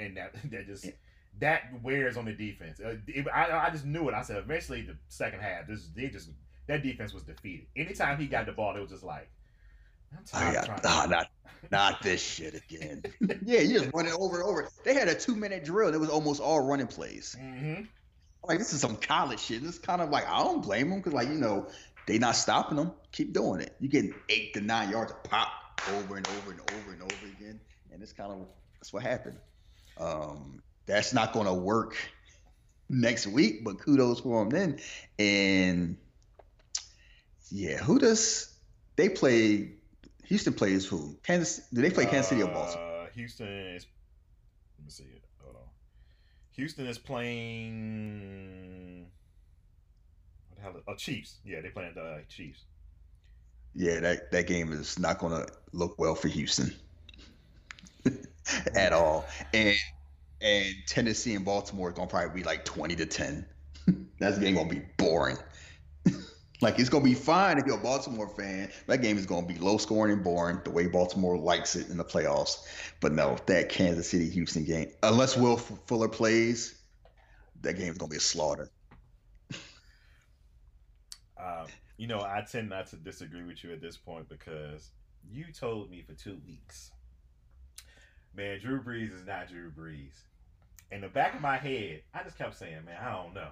and 0.00 0.16
that 0.16 0.34
that 0.50 0.66
just 0.66 0.86
that 1.38 1.62
wears 1.82 2.16
on 2.16 2.24
the 2.24 2.32
defense. 2.32 2.80
Uh, 2.80 2.96
it, 3.06 3.26
I, 3.32 3.68
I 3.68 3.70
just 3.70 3.84
knew 3.84 4.08
it. 4.08 4.14
I 4.14 4.22
said 4.22 4.38
eventually 4.38 4.82
the 4.82 4.96
second 5.08 5.40
half, 5.40 5.66
this 5.68 5.88
they 5.94 6.08
just 6.08 6.30
that 6.66 6.82
defense 6.82 7.14
was 7.14 7.22
defeated. 7.22 7.66
Anytime 7.76 8.18
he 8.18 8.26
got 8.26 8.46
the 8.46 8.52
ball, 8.52 8.76
it 8.76 8.80
was 8.80 8.90
just 8.90 9.04
like. 9.04 9.30
I'm 10.32 10.54
got, 10.54 10.82
nah, 10.82 11.04
not 11.04 11.30
not 11.70 12.02
this 12.02 12.22
shit 12.22 12.54
again. 12.54 13.02
yeah, 13.44 13.60
you 13.60 13.78
just 13.78 13.92
run 13.92 14.06
it 14.06 14.14
over 14.14 14.36
and 14.36 14.44
over. 14.44 14.70
They 14.82 14.94
had 14.94 15.06
a 15.06 15.14
two 15.14 15.36
minute 15.36 15.66
drill. 15.66 15.92
It 15.92 16.00
was 16.00 16.08
almost 16.08 16.40
all 16.40 16.60
running 16.60 16.86
plays. 16.86 17.36
Mm-hmm. 17.38 17.82
Like 18.44 18.58
this 18.58 18.72
is 18.72 18.80
some 18.80 18.96
college 18.96 19.40
shit. 19.40 19.62
Is 19.62 19.78
kind 19.78 20.00
of 20.00 20.10
like 20.10 20.28
I 20.28 20.38
don't 20.42 20.62
blame 20.62 20.90
them 20.90 21.00
because 21.00 21.12
like 21.12 21.28
you 21.28 21.34
know 21.34 21.68
they 22.06 22.18
not 22.18 22.36
stopping 22.36 22.76
them. 22.76 22.92
Keep 23.12 23.34
doing 23.34 23.60
it. 23.60 23.76
You 23.80 23.88
getting 23.88 24.14
eight 24.28 24.54
to 24.54 24.60
nine 24.60 24.90
yards 24.90 25.12
of 25.12 25.22
pop 25.24 25.48
over 25.94 26.16
and 26.16 26.26
over 26.26 26.50
and 26.52 26.60
over 26.60 26.92
and 26.92 27.02
over 27.02 27.26
again, 27.36 27.60
and 27.92 28.02
it's 28.02 28.12
kind 28.12 28.32
of 28.32 28.46
that's 28.78 28.92
what 28.92 29.02
happened. 29.02 29.38
Um, 29.98 30.62
that's 30.86 31.12
not 31.12 31.32
going 31.32 31.46
to 31.46 31.54
work 31.54 31.96
next 32.88 33.26
week, 33.26 33.64
but 33.64 33.78
kudos 33.80 34.20
for 34.20 34.44
them 34.44 34.50
then. 34.50 34.80
And 35.18 35.96
yeah, 37.50 37.78
who 37.78 37.98
does 37.98 38.54
they 38.96 39.08
play? 39.08 39.72
Houston 40.24 40.52
plays 40.52 40.86
who? 40.86 41.18
Kansas? 41.22 41.66
Do 41.72 41.82
they 41.82 41.90
play 41.90 42.04
Kansas 42.04 42.28
City 42.28 42.42
or 42.42 42.48
Baltimore? 42.48 43.02
Uh, 43.02 43.06
Houston 43.14 43.48
is. 43.48 43.86
Let 44.78 44.84
me 44.84 44.90
see 44.90 45.04
it. 45.04 45.27
Houston 46.58 46.86
is 46.88 46.98
playing. 46.98 47.76
What 50.50 50.56
the 50.56 50.62
hell? 50.62 50.74
Oh, 50.88 50.94
Chiefs. 50.96 51.36
Yeah, 51.44 51.60
they're 51.62 51.70
playing 51.70 51.92
the 51.94 52.02
uh, 52.02 52.18
Chiefs. 52.28 52.64
Yeah, 53.76 54.00
that 54.00 54.32
that 54.32 54.48
game 54.48 54.72
is 54.72 54.98
not 54.98 55.18
going 55.20 55.32
to 55.40 55.46
look 55.72 55.98
well 55.98 56.16
for 56.16 56.26
Houston. 56.26 56.74
at 58.74 58.92
all. 58.92 59.24
And 59.54 59.76
and 60.40 60.74
Tennessee 60.86 61.34
and 61.34 61.44
Baltimore 61.44 61.90
is 61.90 61.94
gonna 61.94 62.08
probably 62.08 62.40
be 62.40 62.44
like 62.44 62.64
twenty 62.64 62.96
to 62.96 63.06
ten. 63.06 63.46
That 64.18 64.40
game 64.40 64.56
gonna 64.56 64.68
be 64.68 64.82
boring. 64.96 65.38
Like 66.60 66.78
it's 66.78 66.88
gonna 66.88 67.04
be 67.04 67.14
fine 67.14 67.58
if 67.58 67.66
you're 67.66 67.78
a 67.78 67.82
Baltimore 67.82 68.28
fan. 68.28 68.70
That 68.86 69.02
game 69.02 69.18
is 69.18 69.26
gonna 69.26 69.46
be 69.46 69.56
low 69.56 69.78
scoring 69.78 70.12
and 70.12 70.24
boring 70.24 70.60
the 70.64 70.70
way 70.70 70.86
Baltimore 70.86 71.36
likes 71.36 71.76
it 71.76 71.88
in 71.88 71.96
the 71.96 72.04
playoffs. 72.04 72.66
But 73.00 73.12
no, 73.12 73.36
that 73.46 73.68
Kansas 73.68 74.08
City 74.08 74.28
Houston 74.30 74.64
game, 74.64 74.90
unless 75.02 75.36
Will 75.36 75.56
Fuller 75.56 76.08
plays, 76.08 76.80
that 77.62 77.74
game 77.74 77.92
is 77.92 77.98
gonna 77.98 78.10
be 78.10 78.16
a 78.16 78.20
slaughter. 78.20 78.70
um, 81.38 81.66
you 81.96 82.06
know, 82.06 82.20
I 82.20 82.44
tend 82.50 82.68
not 82.68 82.86
to 82.88 82.96
disagree 82.96 83.44
with 83.44 83.62
you 83.64 83.72
at 83.72 83.80
this 83.80 83.96
point 83.96 84.28
because 84.28 84.90
you 85.30 85.46
told 85.52 85.90
me 85.90 86.02
for 86.02 86.14
two 86.14 86.38
weeks 86.46 86.92
man, 88.38 88.60
Drew 88.60 88.80
Brees 88.80 89.12
is 89.12 89.26
not 89.26 89.48
Drew 89.48 89.70
Brees. 89.70 90.14
In 90.90 91.00
the 91.00 91.08
back 91.08 91.34
of 91.34 91.40
my 91.40 91.58
head, 91.58 92.02
I 92.14 92.22
just 92.22 92.38
kept 92.38 92.56
saying, 92.56 92.84
man, 92.86 92.96
I 93.02 93.12
don't 93.12 93.34
know. 93.34 93.48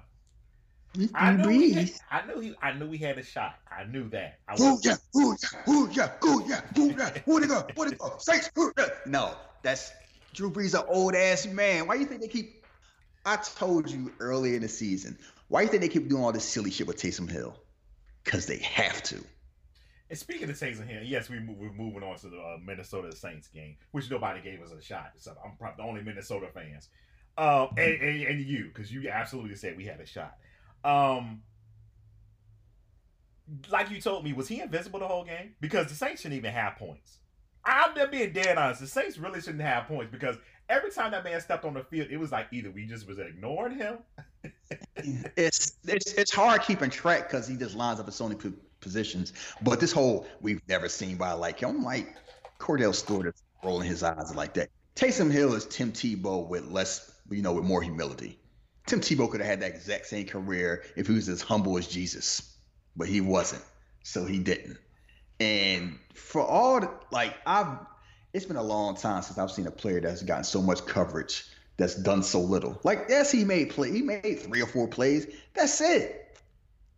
I 1.15 1.33
knew, 1.33 1.75
had, 1.75 1.91
I 2.11 2.27
knew 2.27 2.41
he. 2.41 2.55
I 2.63 2.73
knew 2.73 2.91
he 2.91 2.99
had 2.99 3.19
a 3.19 3.23
shot. 3.23 3.57
I 3.71 3.85
knew 3.85 4.09
that. 4.11 4.39
I 4.49 4.55
ooh, 4.61 4.79
yeah, 4.83 4.97
ooh, 5.17 5.37
yeah, 5.43 5.73
ooh, 5.73 5.89
yeah, 5.93 6.13
ooh, 6.25 6.45
yeah, 6.47 6.61
ooh, 6.79 6.95
yeah. 6.97 7.11
Where'd 7.27 7.45
it 7.45 7.49
go? 7.49 7.67
Where'd 7.75 7.93
it 7.93 7.99
go? 7.99 8.15
Saints. 8.19 8.51
Yeah. 8.57 8.87
No, 9.05 9.35
that's 9.63 9.93
Drew 10.33 10.51
Brees, 10.51 10.79
an 10.79 10.87
old 10.89 11.15
ass 11.15 11.47
man. 11.47 11.87
Why 11.87 11.95
do 11.95 12.01
you 12.01 12.07
think 12.07 12.23
they 12.23 12.29
keep? 12.29 12.65
I 13.25 13.37
told 13.37 13.91
you 13.91 14.13
earlier 14.21 14.57
in 14.57 14.63
the 14.63 14.69
season. 14.69 15.19
Why 15.49 15.61
do 15.61 15.65
you 15.65 15.71
think 15.71 15.83
they 15.83 15.89
keep 15.89 16.09
doing 16.09 16.23
all 16.23 16.33
this 16.33 16.45
silly 16.45 16.71
shit 16.71 16.87
with 16.87 16.97
Taysom 16.97 17.31
Hill? 17.31 17.57
Because 18.25 18.47
they 18.47 18.59
have 18.59 19.03
to. 19.05 19.23
And 20.09 20.19
speaking 20.19 20.49
of 20.49 20.57
Saints 20.57 20.81
here, 20.87 21.03
yes, 21.05 21.29
we 21.29 21.39
we're 21.41 21.73
moving 21.73 22.03
on 22.05 22.17
to 22.19 22.29
the 22.29 22.39
uh, 22.39 22.59
Minnesota 22.65 23.15
Saints 23.15 23.49
game, 23.49 23.77
which 23.91 24.09
nobody 24.11 24.41
gave 24.41 24.63
us 24.63 24.71
a 24.71 24.81
shot. 24.81 25.13
So 25.19 25.33
I'm 25.45 25.57
probably 25.59 25.83
the 25.83 25.89
only 25.89 26.03
Minnesota 26.03 26.47
fans, 26.55 26.89
uh, 27.37 27.67
and, 27.77 28.01
and, 28.01 28.23
and 28.23 28.41
you, 28.41 28.71
because 28.73 28.93
you 28.93 29.09
absolutely 29.09 29.57
said 29.57 29.77
we 29.77 29.85
had 29.85 30.01
a 30.01 30.07
shot. 30.07 30.37
Um, 30.87 31.43
like 33.71 33.91
you 33.91 34.01
told 34.01 34.25
me, 34.25 34.33
was 34.33 34.49
he 34.49 34.61
invisible 34.61 35.01
the 35.01 35.09
whole 35.09 35.25
game? 35.25 35.55
Because 35.61 35.89
the 35.89 35.95
Saints 35.95 36.23
shouldn't 36.23 36.39
even 36.39 36.53
have 36.53 36.77
points. 36.77 37.19
I'm 37.65 37.93
being 38.11 38.33
dead 38.33 38.57
honest. 38.57 38.81
The 38.81 38.87
Saints 38.87 39.19
really 39.19 39.41
shouldn't 39.41 39.63
have 39.63 39.87
points 39.89 40.13
because 40.13 40.37
every 40.69 40.91
time 40.91 41.11
that 41.11 41.25
man 41.25 41.41
stepped 41.41 41.65
on 41.65 41.75
the 41.75 41.83
field, 41.83 42.09
it 42.11 42.17
was 42.17 42.31
like 42.31 42.47
either 42.53 42.71
we 42.71 42.87
just 42.87 43.09
was 43.09 43.19
ignoring 43.19 43.77
him. 43.77 43.99
it's 45.37 45.77
it's 45.85 46.13
it's 46.13 46.33
hard 46.33 46.63
keeping 46.63 46.91
track 46.91 47.29
because 47.29 47.49
he 47.49 47.57
just 47.57 47.75
lines 47.75 47.99
up 47.99 48.07
in 48.07 48.13
so 48.13 48.29
many 48.29 48.39
positions. 48.81 49.33
But 49.63 49.81
this 49.81 49.91
whole 49.91 50.27
we've 50.41 50.63
never 50.69 50.89
seen 50.89 51.17
by 51.17 51.33
like 51.33 51.61
him, 51.61 51.71
I'm 51.71 51.83
like 51.83 52.15
Kordell 52.61 52.95
Stewart 52.95 53.27
is 53.27 53.43
rolling 53.65 53.89
his 53.89 54.05
eyes 54.05 54.35
like 54.37 54.55
that. 54.55 54.69
Taysom 54.95 55.31
Hill 55.31 55.55
is 55.55 55.67
Tim 55.67 55.93
Tebow 55.93 56.47
with 56.47 56.71
less, 56.71 57.13
you 57.31 57.43
know, 57.43 57.53
with 57.53 57.65
more 57.65 57.83
humility. 57.83 58.39
Tim 58.87 59.01
Tebow 59.01 59.29
could 59.29 59.41
have 59.41 59.51
had 59.51 59.61
that 59.61 59.75
exact 59.75 60.07
same 60.07 60.27
career 60.27 60.85
if 60.95 61.09
he 61.09 61.15
was 61.15 61.29
as 61.29 61.43
humble 61.43 61.77
as 61.77 61.89
Jesus, 61.89 62.57
but 62.97 63.09
he 63.09 63.21
wasn't, 63.21 63.65
so 64.05 64.25
he 64.25 64.39
didn't. 64.39 64.79
And 65.41 65.99
for 66.15 66.43
all 66.43 66.81
the, 66.81 66.91
like 67.11 67.35
I've, 67.45 67.79
it's 68.33 68.47
been 68.47 68.57
a 68.57 68.63
long 68.63 68.97
time 68.97 69.23
since 69.23 69.39
I've 69.39 69.51
seen 69.51 69.67
a 69.67 69.73
player 69.73 70.01
that's 70.01 70.23
gotten 70.23 70.45
so 70.45 70.63
much 70.63 70.87
coverage 70.87 71.45
that's 71.77 71.97
done 71.97 72.23
so 72.23 72.41
little. 72.41 72.79
Like 72.85 73.07
yes, 73.09 73.31
he 73.33 73.45
made 73.45 73.71
play, 73.71 73.91
he 73.91 74.03
made 74.03 74.39
three 74.41 74.63
or 74.63 74.67
four 74.67 74.87
plays. 74.87 75.27
That's 75.55 75.81
it. 75.81 76.39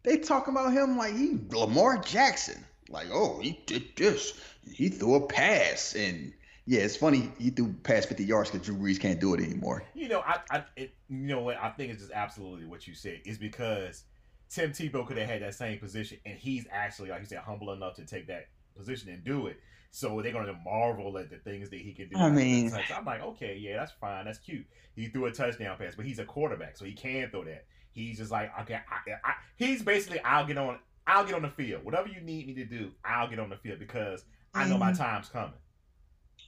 They 0.02 0.18
talking 0.18 0.54
about 0.54 0.72
him 0.72 0.96
like 0.96 1.16
he 1.16 1.38
Lamar 1.50 1.98
Jackson. 1.98 2.64
Like 2.90 3.08
oh, 3.12 3.40
he 3.40 3.60
did 3.66 3.96
this. 3.96 4.38
He 4.70 4.90
threw 4.90 5.14
a 5.14 5.26
pass 5.26 5.94
and 5.94 6.34
yeah, 6.68 6.80
it's 6.80 6.96
funny 6.96 7.32
he 7.38 7.48
threw 7.48 7.72
past 7.82 8.08
50 8.08 8.24
yards 8.24 8.50
because 8.50 8.66
Drew 8.66 8.76
Brees 8.76 9.00
can't 9.00 9.18
do 9.18 9.32
it 9.32 9.40
anymore. 9.40 9.84
You 9.94 10.06
know, 10.06 10.20
I, 10.20 10.38
I 10.50 10.64
it, 10.76 10.92
you 11.08 11.16
know 11.16 11.40
what 11.40 11.56
I 11.56 11.70
think 11.70 11.90
it's 11.90 12.02
just 12.02 12.12
absolutely 12.12 12.66
what 12.66 12.86
you 12.86 12.94
said 12.94 13.22
is 13.24 13.38
because 13.38 14.04
Tim 14.50 14.72
Tebow 14.72 15.06
could 15.06 15.16
have 15.16 15.30
had 15.30 15.40
that 15.40 15.54
same 15.54 15.78
position, 15.78 16.18
and 16.26 16.36
he's 16.36 16.66
actually, 16.70 17.08
like 17.08 17.20
you 17.20 17.26
said, 17.26 17.38
humble 17.38 17.72
enough 17.72 17.94
to 17.94 18.04
take 18.04 18.26
that 18.26 18.48
position 18.76 19.08
and 19.08 19.24
do 19.24 19.46
it. 19.46 19.58
So 19.92 20.20
they're 20.20 20.30
gonna 20.30 20.60
marvel 20.62 21.16
at 21.16 21.30
the 21.30 21.38
things 21.38 21.70
that 21.70 21.80
he 21.80 21.94
can 21.94 22.10
do. 22.10 22.18
I 22.18 22.28
mean, 22.28 22.70
I'm 22.94 23.04
like, 23.06 23.22
okay, 23.22 23.56
yeah, 23.56 23.78
that's 23.78 23.92
fine, 23.92 24.26
that's 24.26 24.38
cute. 24.38 24.66
He 24.94 25.06
threw 25.06 25.24
a 25.24 25.32
touchdown 25.32 25.78
pass, 25.78 25.94
but 25.94 26.04
he's 26.04 26.18
a 26.18 26.26
quarterback, 26.26 26.76
so 26.76 26.84
he 26.84 26.92
can 26.92 27.30
throw 27.30 27.44
that. 27.44 27.64
He's 27.92 28.18
just 28.18 28.30
like, 28.30 28.52
okay, 28.60 28.74
I, 28.74 29.12
I, 29.24 29.32
he's 29.56 29.82
basically, 29.82 30.20
I'll 30.20 30.46
get 30.46 30.58
on, 30.58 30.80
I'll 31.06 31.24
get 31.24 31.34
on 31.34 31.42
the 31.42 31.48
field. 31.48 31.82
Whatever 31.82 32.08
you 32.08 32.20
need 32.20 32.46
me 32.46 32.52
to 32.56 32.66
do, 32.66 32.90
I'll 33.06 33.30
get 33.30 33.38
on 33.38 33.48
the 33.48 33.56
field 33.56 33.78
because 33.78 34.26
I 34.54 34.68
know 34.68 34.76
my 34.76 34.92
time's 34.92 35.30
coming. 35.30 35.54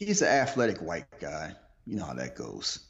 He's 0.00 0.22
an 0.22 0.28
athletic 0.28 0.78
white 0.78 1.06
guy. 1.20 1.54
You 1.86 1.96
know 1.96 2.04
how 2.04 2.14
that 2.14 2.34
goes. 2.34 2.80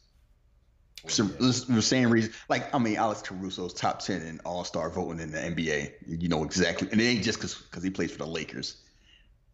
Oh, 1.05 1.11
well, 1.19 1.31
yeah. 1.41 1.51
the 1.69 1.83
same 1.83 2.11
reason, 2.11 2.33
like 2.49 2.75
I 2.75 2.79
mean, 2.79 2.97
Alex 2.97 3.23
Caruso's 3.23 3.75
top 3.75 3.99
ten 4.01 4.23
in 4.23 4.41
All 4.47 4.65
Star 4.65 4.89
voting 4.89 5.21
in 5.21 5.31
the 5.33 5.39
NBA. 5.39 5.93
You 6.07 6.29
know 6.29 6.45
exactly, 6.45 6.89
and 6.91 7.01
it 7.01 7.05
ain't 7.05 7.25
just 7.25 7.39
because 7.39 7.55
because 7.55 7.83
he 7.83 7.91
plays 7.91 8.13
for 8.13 8.19
the 8.19 8.27
Lakers 8.27 8.77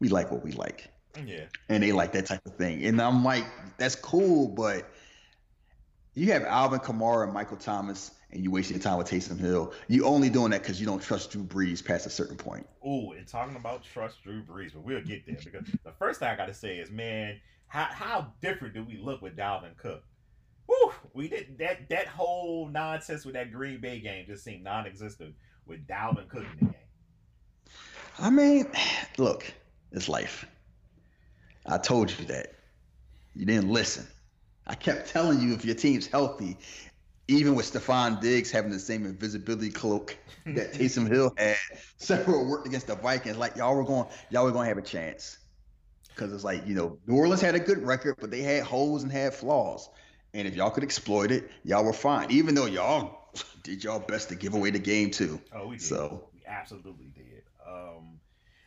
we 0.00 0.08
like 0.08 0.30
what 0.30 0.44
we 0.44 0.52
like. 0.52 0.88
Yeah. 1.24 1.44
And 1.68 1.82
they 1.82 1.92
like 1.92 2.12
that 2.12 2.26
type 2.26 2.44
of 2.44 2.56
thing. 2.56 2.84
And 2.84 3.00
I'm 3.00 3.24
like, 3.24 3.44
that's 3.78 3.94
cool, 3.94 4.48
but 4.48 4.90
you 6.14 6.32
have 6.32 6.44
Alvin 6.44 6.80
Kamara 6.80 7.24
and 7.24 7.32
Michael 7.32 7.56
Thomas, 7.56 8.10
and 8.36 8.44
you 8.44 8.50
wasting 8.50 8.76
your 8.76 8.82
time 8.82 8.98
with 8.98 9.08
Taysom 9.08 9.40
Hill. 9.40 9.72
You 9.88 10.04
only 10.04 10.28
doing 10.28 10.50
that 10.50 10.62
because 10.62 10.78
you 10.78 10.86
don't 10.86 11.02
trust 11.02 11.32
Drew 11.32 11.42
Brees 11.42 11.84
past 11.84 12.06
a 12.06 12.10
certain 12.10 12.36
point. 12.36 12.66
Oh, 12.84 13.12
and 13.12 13.26
talking 13.26 13.56
about 13.56 13.82
trust 13.82 14.22
Drew 14.22 14.42
Brees, 14.42 14.74
but 14.74 14.82
we'll 14.82 15.00
get 15.00 15.26
there 15.26 15.36
because 15.42 15.66
the 15.84 15.92
first 15.92 16.20
thing 16.20 16.28
I 16.28 16.36
got 16.36 16.46
to 16.46 16.54
say 16.54 16.76
is, 16.76 16.90
man, 16.90 17.40
how 17.66 17.84
how 17.84 18.32
different 18.40 18.74
do 18.74 18.84
we 18.84 18.98
look 18.98 19.22
with 19.22 19.36
Dalvin 19.36 19.76
Cook? 19.76 20.04
Woo, 20.68 20.92
we 21.14 21.28
did 21.28 21.56
that 21.58 21.88
that 21.88 22.06
whole 22.06 22.68
nonsense 22.68 23.24
with 23.24 23.34
that 23.34 23.52
Green 23.52 23.80
Bay 23.80 24.00
game 24.00 24.26
just 24.26 24.44
seemed 24.44 24.62
non-existent 24.62 25.34
with 25.66 25.86
Dalvin 25.86 26.28
Cook 26.28 26.44
in 26.60 26.66
the 26.66 26.72
game. 26.72 26.74
I 28.18 28.30
mean, 28.30 28.66
look, 29.18 29.50
it's 29.92 30.08
life. 30.08 30.46
I 31.64 31.78
told 31.78 32.16
you 32.16 32.26
that. 32.26 32.52
You 33.34 33.44
didn't 33.44 33.70
listen. 33.70 34.06
I 34.66 34.74
kept 34.74 35.10
telling 35.10 35.40
you 35.40 35.52
if 35.52 35.64
your 35.64 35.74
team's 35.74 36.06
healthy, 36.06 36.56
even 37.28 37.54
with 37.54 37.72
Stefon 37.72 38.20
Diggs 38.20 38.50
having 38.50 38.70
the 38.70 38.78
same 38.78 39.04
invisibility 39.04 39.70
cloak 39.70 40.16
that 40.46 40.72
Taysom 40.72 41.08
Hill 41.08 41.32
had, 41.36 41.56
several 41.96 42.46
worked 42.46 42.66
against 42.66 42.86
the 42.86 42.94
Vikings. 42.94 43.36
Like 43.36 43.56
y'all 43.56 43.74
were 43.74 43.84
going, 43.84 44.06
y'all 44.30 44.44
were 44.44 44.52
going 44.52 44.64
to 44.64 44.68
have 44.68 44.78
a 44.78 44.86
chance 44.86 45.38
because 46.14 46.32
it's 46.32 46.44
like 46.44 46.66
you 46.66 46.74
know 46.74 46.98
New 47.06 47.16
Orleans 47.16 47.40
had 47.40 47.54
a 47.54 47.60
good 47.60 47.82
record, 47.84 48.16
but 48.20 48.30
they 48.30 48.42
had 48.42 48.62
holes 48.62 49.02
and 49.02 49.10
had 49.10 49.34
flaws. 49.34 49.88
And 50.34 50.46
if 50.46 50.54
y'all 50.54 50.70
could 50.70 50.84
exploit 50.84 51.30
it, 51.30 51.50
y'all 51.64 51.84
were 51.84 51.92
fine. 51.92 52.30
Even 52.30 52.54
though 52.54 52.66
y'all 52.66 53.18
did 53.62 53.82
y'all 53.82 54.00
best 54.00 54.28
to 54.28 54.34
give 54.34 54.54
away 54.54 54.70
the 54.70 54.78
game 54.78 55.10
too. 55.10 55.40
Oh, 55.52 55.68
we 55.68 55.76
did. 55.76 55.84
So 55.84 56.28
we 56.34 56.42
absolutely 56.46 57.06
did. 57.06 57.42
Um, 57.66 58.20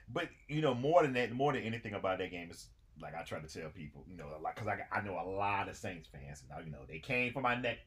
but 0.09 0.29
you 0.47 0.61
know, 0.61 0.73
more 0.73 1.03
than 1.03 1.13
that, 1.13 1.31
more 1.31 1.53
than 1.53 1.63
anything 1.63 1.93
about 1.93 2.17
that 2.19 2.31
game 2.31 2.49
is 2.51 2.67
like 3.01 3.15
I 3.15 3.23
try 3.23 3.39
to 3.39 3.47
tell 3.47 3.69
people, 3.69 4.03
you 4.09 4.17
know, 4.17 4.27
like 4.41 4.55
because 4.55 4.67
I 4.67 4.79
I 4.91 5.01
know 5.01 5.19
a 5.19 5.27
lot 5.29 5.69
of 5.69 5.77
Saints 5.77 6.09
fans, 6.11 6.41
and 6.41 6.49
now 6.49 6.65
you 6.65 6.71
know 6.71 6.85
they 6.87 6.99
came 6.99 7.31
for 7.31 7.41
my 7.41 7.55
neck, 7.55 7.77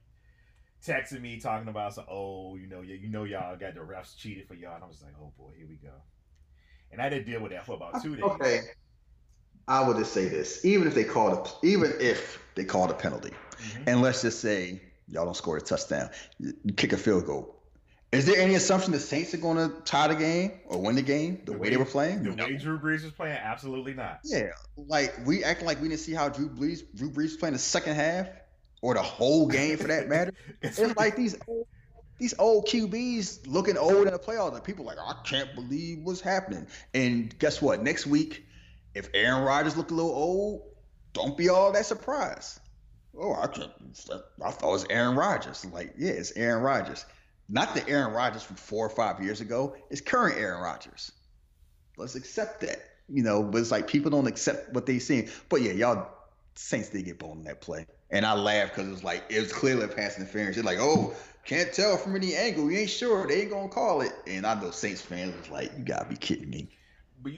texting 0.84 1.20
me 1.20 1.38
talking 1.38 1.68
about 1.68 1.94
so 1.94 2.04
oh 2.10 2.56
you 2.56 2.66
know 2.66 2.80
you, 2.80 2.94
you 2.94 3.08
know 3.08 3.24
y'all 3.24 3.56
got 3.56 3.74
the 3.74 3.80
refs 3.80 4.16
cheated 4.16 4.46
for 4.48 4.54
y'all, 4.54 4.74
and 4.74 4.84
I 4.84 4.86
was 4.86 5.02
like 5.02 5.14
oh 5.20 5.32
boy 5.38 5.52
here 5.56 5.66
we 5.68 5.76
go, 5.76 5.94
and 6.90 7.00
I 7.00 7.08
did 7.08 7.24
deal 7.24 7.40
with 7.40 7.52
that 7.52 7.66
for 7.66 7.74
about 7.74 8.02
two 8.02 8.16
days. 8.16 8.24
Okay, 8.24 8.60
I 9.68 9.86
would 9.86 9.96
just 9.96 10.12
say 10.12 10.28
this: 10.28 10.64
even 10.64 10.88
if 10.88 10.94
they 10.94 11.04
called 11.04 11.46
a, 11.46 11.66
even 11.66 11.92
if 12.00 12.42
they 12.54 12.64
called 12.64 12.90
a 12.90 12.94
penalty, 12.94 13.30
mm-hmm. 13.30 13.84
and 13.86 14.02
let's 14.02 14.22
just 14.22 14.40
say 14.40 14.80
y'all 15.08 15.24
don't 15.24 15.36
score 15.36 15.56
a 15.56 15.60
touchdown, 15.60 16.10
kick 16.76 16.92
a 16.92 16.96
field 16.96 17.26
goal. 17.26 17.58
Is 18.10 18.26
there 18.26 18.36
any 18.36 18.56
assumption 18.56 18.92
the 18.92 19.00
Saints 19.00 19.32
are 19.32 19.38
going 19.38 19.56
to 19.56 19.74
tie 19.86 20.08
the 20.08 20.14
game 20.14 20.52
or 20.66 20.78
win 20.78 20.96
the 20.96 21.02
game 21.02 21.40
the, 21.46 21.52
the 21.52 21.52
way, 21.52 21.58
way, 21.58 21.70
they 21.70 21.76
were 21.78 21.86
playing? 21.86 22.22
The 22.22 22.36
no. 22.36 22.44
way 22.44 22.58
Drew 22.58 22.78
Brees 22.78 23.04
was 23.04 23.12
playing, 23.12 23.38
absolutely 23.38 23.94
not. 23.94 24.20
Yeah, 24.22 24.50
like 24.76 25.14
we 25.24 25.42
act 25.42 25.62
like 25.62 25.80
we 25.80 25.88
didn't 25.88 26.00
see 26.00 26.12
how 26.12 26.28
Drew 26.28 26.50
Brees 26.50 26.82
Drew 26.94 27.10
Brees 27.10 27.22
was 27.22 27.36
playing 27.38 27.54
the 27.54 27.58
second 27.58 27.94
half 27.94 28.28
or 28.82 28.94
the 28.94 29.02
whole 29.02 29.46
game 29.46 29.78
for 29.78 29.88
that 29.88 30.08
matter. 30.08 30.34
it's 30.62 30.78
like 30.96 31.16
these 31.16 31.36
old, 31.48 31.66
these 32.18 32.34
old 32.38 32.66
QBs 32.66 33.46
looking 33.46 33.78
old 33.78 34.06
in 34.06 34.12
the 34.12 34.18
playoffs, 34.18 34.54
and 34.54 34.62
people 34.62 34.84
like 34.84 34.98
oh, 35.00 35.08
I 35.08 35.26
can't 35.26 35.54
believe 35.54 36.00
what's 36.02 36.20
happening. 36.20 36.66
And 36.92 37.36
guess 37.38 37.62
what? 37.62 37.82
Next 37.82 38.06
week, 38.06 38.44
if 38.94 39.08
Aaron 39.14 39.42
Rodgers 39.44 39.76
look 39.76 39.90
a 39.90 39.94
little 39.94 40.12
old, 40.12 40.62
don't 41.14 41.36
be 41.36 41.48
all 41.48 41.72
that 41.72 41.86
surprised. 41.86 42.60
Oh, 43.18 43.34
I, 43.34 43.46
can't. 43.46 43.70
I 44.44 44.50
thought 44.50 44.68
it 44.68 44.72
was 44.72 44.86
Aaron 44.90 45.16
Rodgers. 45.16 45.64
Like, 45.66 45.94
yeah, 45.98 46.12
it's 46.12 46.32
Aaron 46.32 46.62
Rodgers 46.62 47.04
not 47.52 47.74
the 47.74 47.86
Aaron 47.88 48.12
Rodgers 48.14 48.42
from 48.42 48.56
four 48.56 48.86
or 48.86 48.90
five 48.90 49.22
years 49.22 49.40
ago. 49.40 49.76
It's 49.90 50.00
current 50.00 50.38
Aaron 50.38 50.62
Rodgers. 50.62 51.12
Let's 51.98 52.14
accept 52.14 52.62
that. 52.62 52.78
You 53.08 53.22
know, 53.22 53.42
but 53.42 53.58
it's 53.58 53.70
like 53.70 53.86
people 53.86 54.10
don't 54.10 54.26
accept 54.26 54.72
what 54.72 54.86
they 54.86 54.98
see. 54.98 55.28
But 55.50 55.60
yeah, 55.60 55.72
y'all 55.72 56.08
Saints 56.54 56.88
did 56.88 57.04
get 57.04 57.18
blown 57.18 57.38
in 57.38 57.44
that 57.44 57.60
play. 57.60 57.86
And 58.12 58.26
I 58.26 58.34
laughed 58.34 58.74
because 58.74 58.88
it 58.88 58.92
was 58.92 59.04
like 59.04 59.24
it 59.28 59.40
was 59.40 59.52
clearly 59.52 59.84
a 59.84 59.88
pass 59.88 60.18
interference. 60.18 60.56
Like, 60.58 60.78
oh, 60.78 61.14
can't 61.44 61.72
tell 61.72 61.96
from 61.96 62.14
any 62.14 62.34
angle. 62.34 62.70
You 62.70 62.80
ain't 62.80 62.90
sure. 62.90 63.26
They 63.26 63.42
ain't 63.42 63.50
gonna 63.50 63.68
call 63.68 64.02
it. 64.02 64.12
And 64.26 64.46
I 64.46 64.60
know 64.60 64.70
Saints 64.70 65.00
fans 65.00 65.36
was 65.36 65.48
like, 65.48 65.72
you 65.76 65.84
gotta 65.84 66.04
be 66.04 66.16
kidding 66.16 66.50
me. 66.50 66.68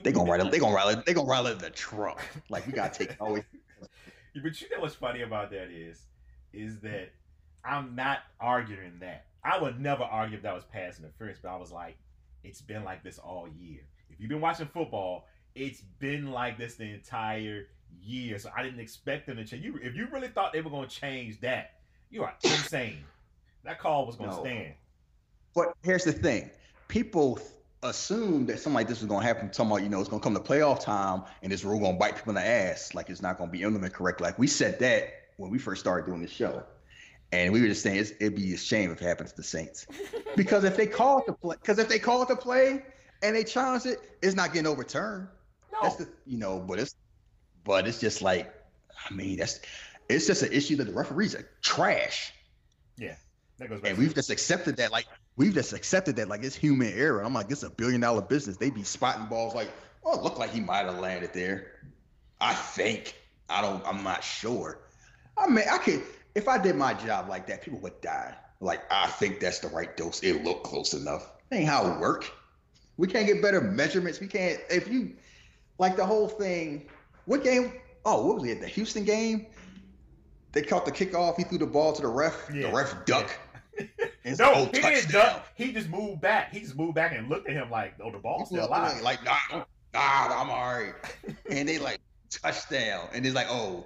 They 0.03 0.11
gonna 0.11 0.29
ride. 0.29 0.51
They 0.51 0.59
gonna 0.59 0.75
ride. 0.75 1.05
They 1.05 1.13
gonna 1.13 1.27
ride 1.27 1.59
the 1.59 1.69
truck. 1.69 2.21
Like 2.49 2.67
we 2.67 2.73
gotta 2.73 3.05
take 3.05 3.15
always. 3.19 3.43
but 4.43 4.61
you 4.61 4.69
know 4.69 4.81
what's 4.81 4.95
funny 4.95 5.21
about 5.21 5.49
that 5.51 5.69
is, 5.69 6.03
is 6.53 6.79
that 6.81 7.11
I'm 7.63 7.95
not 7.95 8.19
arguing 8.39 8.99
that. 8.99 9.25
I 9.43 9.59
would 9.59 9.79
never 9.79 10.03
argue 10.03 10.37
if 10.37 10.43
that 10.43 10.55
was 10.55 10.63
pass 10.65 10.99
interference, 10.99 11.39
but 11.41 11.49
I 11.49 11.55
was 11.55 11.71
like, 11.71 11.97
it's 12.43 12.61
been 12.61 12.83
like 12.83 13.03
this 13.03 13.19
all 13.19 13.47
year. 13.47 13.81
If 14.09 14.19
you've 14.19 14.29
been 14.29 14.41
watching 14.41 14.67
football, 14.67 15.27
it's 15.53 15.81
been 15.99 16.31
like 16.31 16.57
this 16.57 16.75
the 16.75 16.91
entire 16.91 17.67
year. 18.03 18.37
So 18.39 18.49
I 18.55 18.63
didn't 18.63 18.79
expect 18.79 19.27
them 19.27 19.37
to 19.37 19.45
change. 19.45 19.63
You, 19.63 19.79
if 19.81 19.95
you 19.95 20.07
really 20.11 20.27
thought 20.27 20.53
they 20.53 20.61
were 20.61 20.69
going 20.69 20.87
to 20.87 20.95
change 20.95 21.39
that, 21.41 21.75
you 22.09 22.23
are 22.23 22.33
insane. 22.43 23.03
That 23.63 23.79
call 23.79 24.05
was 24.05 24.15
going 24.15 24.29
to 24.29 24.35
no. 24.35 24.43
stand. 24.43 24.73
But 25.53 25.73
here's 25.83 26.03
the 26.03 26.11
thing: 26.11 26.49
people 26.87 27.39
assume 27.83 28.45
that 28.47 28.59
something 28.59 28.75
like 28.75 28.87
this 28.87 29.01
was 29.01 29.07
going 29.07 29.21
to 29.21 29.27
happen. 29.27 29.49
Talking 29.49 29.71
about, 29.71 29.83
you 29.83 29.89
know, 29.89 29.99
it's 29.99 30.09
going 30.09 30.21
to 30.21 30.23
come 30.23 30.33
to 30.33 30.39
playoff 30.39 30.79
time 30.81 31.23
and 31.41 31.51
this 31.51 31.63
rule 31.63 31.79
going 31.79 31.93
to 31.93 31.99
bite 31.99 32.15
people 32.15 32.31
in 32.31 32.35
the 32.35 32.45
ass. 32.45 32.93
Like 32.93 33.09
it's 33.09 33.21
not 33.21 33.37
going 33.37 33.49
to 33.49 33.51
be 33.51 33.63
implemented 33.63 33.93
correctly. 33.93 34.25
Like 34.25 34.39
we 34.39 34.47
said 34.47 34.79
that 34.79 35.09
when 35.37 35.51
we 35.51 35.57
first 35.57 35.81
started 35.81 36.05
doing 36.05 36.21
the 36.21 36.27
show. 36.27 36.63
And 37.31 37.51
we 37.51 37.61
were 37.61 37.67
just 37.67 37.81
saying 37.81 37.97
it'd 37.97 38.35
be 38.35 38.53
a 38.53 38.57
shame 38.57 38.91
if 38.91 39.01
it 39.01 39.05
happens 39.05 39.31
to 39.31 39.37
the 39.37 39.43
Saints, 39.43 39.87
because 40.35 40.63
if 40.63 40.77
they 40.77 40.85
call 40.85 41.19
it 41.19 41.25
the 41.25 41.33
play, 41.33 41.55
because 41.59 41.79
if 41.79 41.89
they 41.89 41.99
call 41.99 42.21
it 42.21 42.27
to 42.27 42.35
play 42.35 42.83
and 43.23 43.35
they 43.35 43.43
challenge 43.43 43.85
it, 43.85 43.99
it's 44.21 44.35
not 44.35 44.53
getting 44.53 44.67
overturned. 44.67 45.27
No. 45.73 45.79
That's 45.81 45.95
the 45.95 46.07
you 46.25 46.37
know, 46.37 46.59
but 46.59 46.79
it's 46.79 46.95
but 47.65 47.87
it's 47.87 47.99
just 47.99 48.21
like, 48.21 48.53
I 49.09 49.13
mean, 49.13 49.37
that's 49.37 49.59
it's 50.07 50.27
just 50.27 50.43
an 50.43 50.53
issue 50.53 50.77
that 50.77 50.85
the 50.85 50.93
referees 50.93 51.35
are 51.35 51.49
trash. 51.61 52.31
Yeah, 52.97 53.15
that 53.57 53.69
goes. 53.69 53.81
And 53.83 53.97
we've 53.97 54.15
just 54.15 54.29
accepted 54.29 54.77
that, 54.77 54.91
like 54.91 55.07
we've 55.35 55.53
just 55.53 55.73
accepted 55.73 56.15
that, 56.15 56.29
like 56.29 56.43
it's 56.43 56.55
human 56.55 56.93
error. 56.93 57.21
I'm 57.21 57.33
like, 57.33 57.51
it's 57.51 57.63
a 57.63 57.69
billion 57.69 57.99
dollar 57.99 58.21
business. 58.21 58.55
They 58.55 58.69
be 58.69 58.83
spotting 58.83 59.25
balls 59.25 59.53
like, 59.53 59.69
oh, 60.05 60.17
it 60.17 60.23
looked 60.23 60.37
like 60.37 60.51
he 60.51 60.61
might 60.61 60.85
have 60.85 60.99
landed 60.99 61.33
there. 61.33 61.89
I 62.39 62.53
think. 62.53 63.15
I 63.49 63.61
don't. 63.61 63.85
I'm 63.85 64.03
not 64.03 64.23
sure. 64.23 64.79
I 65.37 65.47
mean, 65.47 65.65
I 65.69 65.77
could 65.77 66.01
if 66.35 66.49
I 66.49 66.57
did 66.57 66.75
my 66.75 66.93
job 66.93 67.29
like 67.29 67.47
that, 67.47 67.61
people 67.61 67.79
would 67.79 67.99
die. 68.01 68.35
Like, 68.59 68.83
I 68.91 69.07
think 69.07 69.39
that's 69.39 69.59
the 69.59 69.69
right 69.69 69.95
dose. 69.97 70.21
It 70.21 70.43
looked 70.43 70.65
close 70.65 70.93
enough. 70.93 71.31
That 71.49 71.57
ain't 71.57 71.69
how 71.69 71.91
it 71.91 71.99
work. 71.99 72.29
We 72.97 73.07
can't 73.07 73.25
get 73.25 73.41
better 73.41 73.61
measurements. 73.61 74.19
We 74.19 74.27
can't 74.27 74.59
if 74.69 74.87
you 74.87 75.13
like 75.79 75.95
the 75.95 76.05
whole 76.05 76.27
thing. 76.27 76.89
What 77.25 77.43
game? 77.43 77.73
Oh, 78.05 78.27
what 78.27 78.35
was 78.37 78.49
it? 78.49 78.61
The 78.61 78.67
Houston 78.67 79.03
game? 79.03 79.47
They 80.51 80.61
caught 80.61 80.85
the 80.85 80.91
kickoff. 80.91 81.37
He 81.37 81.43
threw 81.43 81.57
the 81.57 81.65
ball 81.65 81.93
to 81.93 82.01
the 82.01 82.07
ref. 82.07 82.49
Yeah. 82.53 82.69
The 82.69 82.75
ref 82.75 83.05
duck. 83.05 83.29
Yeah. 83.77 84.35
no, 84.39 84.65
he 84.65 84.81
didn't 84.81 85.11
duck. 85.11 85.45
He 85.55 85.73
just 85.73 85.89
moved 85.89 86.21
back. 86.21 86.53
He 86.53 86.61
just 86.61 86.77
moved 86.77 86.95
back 86.95 87.13
and 87.13 87.29
looked 87.29 87.49
at 87.49 87.53
him 87.53 87.69
like, 87.69 87.95
"Oh, 88.01 88.11
the 88.11 88.17
ball's 88.17 88.47
still 88.47 88.65
alive." 88.65 89.01
Like, 89.01 89.23
nah, 89.25 89.35
nah, 89.51 89.61
I'm 89.93 90.49
all 90.49 90.73
right. 90.73 90.93
and 91.49 91.67
they 91.67 91.77
like 91.77 91.99
touchdown, 92.29 93.09
and 93.13 93.25
it's 93.25 93.35
like, 93.35 93.47
oh, 93.49 93.85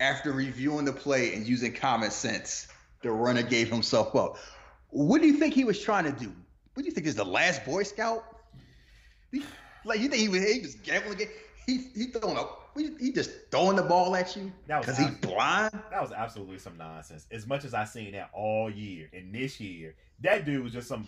after 0.00 0.32
reviewing 0.32 0.84
the 0.84 0.92
play 0.92 1.34
and 1.34 1.46
using 1.46 1.72
common 1.72 2.10
sense, 2.10 2.68
the 3.02 3.10
runner 3.10 3.42
gave 3.42 3.68
himself 3.70 4.14
up. 4.14 4.38
What 4.90 5.20
do 5.20 5.26
you 5.26 5.34
think 5.34 5.54
he 5.54 5.64
was 5.64 5.80
trying 5.80 6.04
to 6.04 6.12
do? 6.12 6.32
What 6.74 6.82
do 6.82 6.84
you 6.84 6.92
think 6.92 7.06
is 7.06 7.16
the 7.16 7.24
last 7.24 7.64
Boy 7.64 7.82
Scout? 7.82 8.24
Like 9.84 10.00
you 10.00 10.08
think 10.08 10.22
he 10.22 10.28
was 10.28 10.48
he 10.48 10.60
was 10.60 10.74
gambling 10.76 11.14
again? 11.14 11.28
He 11.66 11.88
he 11.94 12.06
throwing 12.06 12.36
up. 12.36 12.63
He 12.76 13.12
just 13.12 13.30
throwing 13.50 13.76
the 13.76 13.82
ball 13.82 14.16
at 14.16 14.34
you 14.36 14.52
because 14.66 14.98
he's 14.98 15.10
blind. 15.10 15.72
That 15.90 16.02
was 16.02 16.12
absolutely 16.12 16.58
some 16.58 16.76
nonsense. 16.76 17.26
As 17.30 17.46
much 17.46 17.64
as 17.64 17.72
I 17.72 17.84
seen 17.84 18.12
that 18.12 18.30
all 18.32 18.68
year 18.68 19.08
and 19.12 19.34
this 19.34 19.60
year, 19.60 19.94
that 20.20 20.44
dude 20.44 20.62
was 20.62 20.72
just 20.72 20.88
some. 20.88 21.06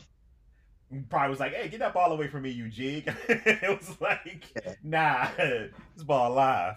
Probably 1.11 1.31
was 1.31 1.41
like, 1.41 1.53
"Hey, 1.53 1.69
get 1.69 1.81
that 1.81 1.93
ball 1.93 2.13
away 2.13 2.29
from 2.29 2.43
me, 2.43 2.51
you 2.51 2.69
jig." 2.69 3.13
it 3.29 3.69
was 3.69 4.01
like, 4.01 4.45
"Nah, 4.85 5.29
this 5.37 6.05
ball 6.05 6.33
alive." 6.33 6.77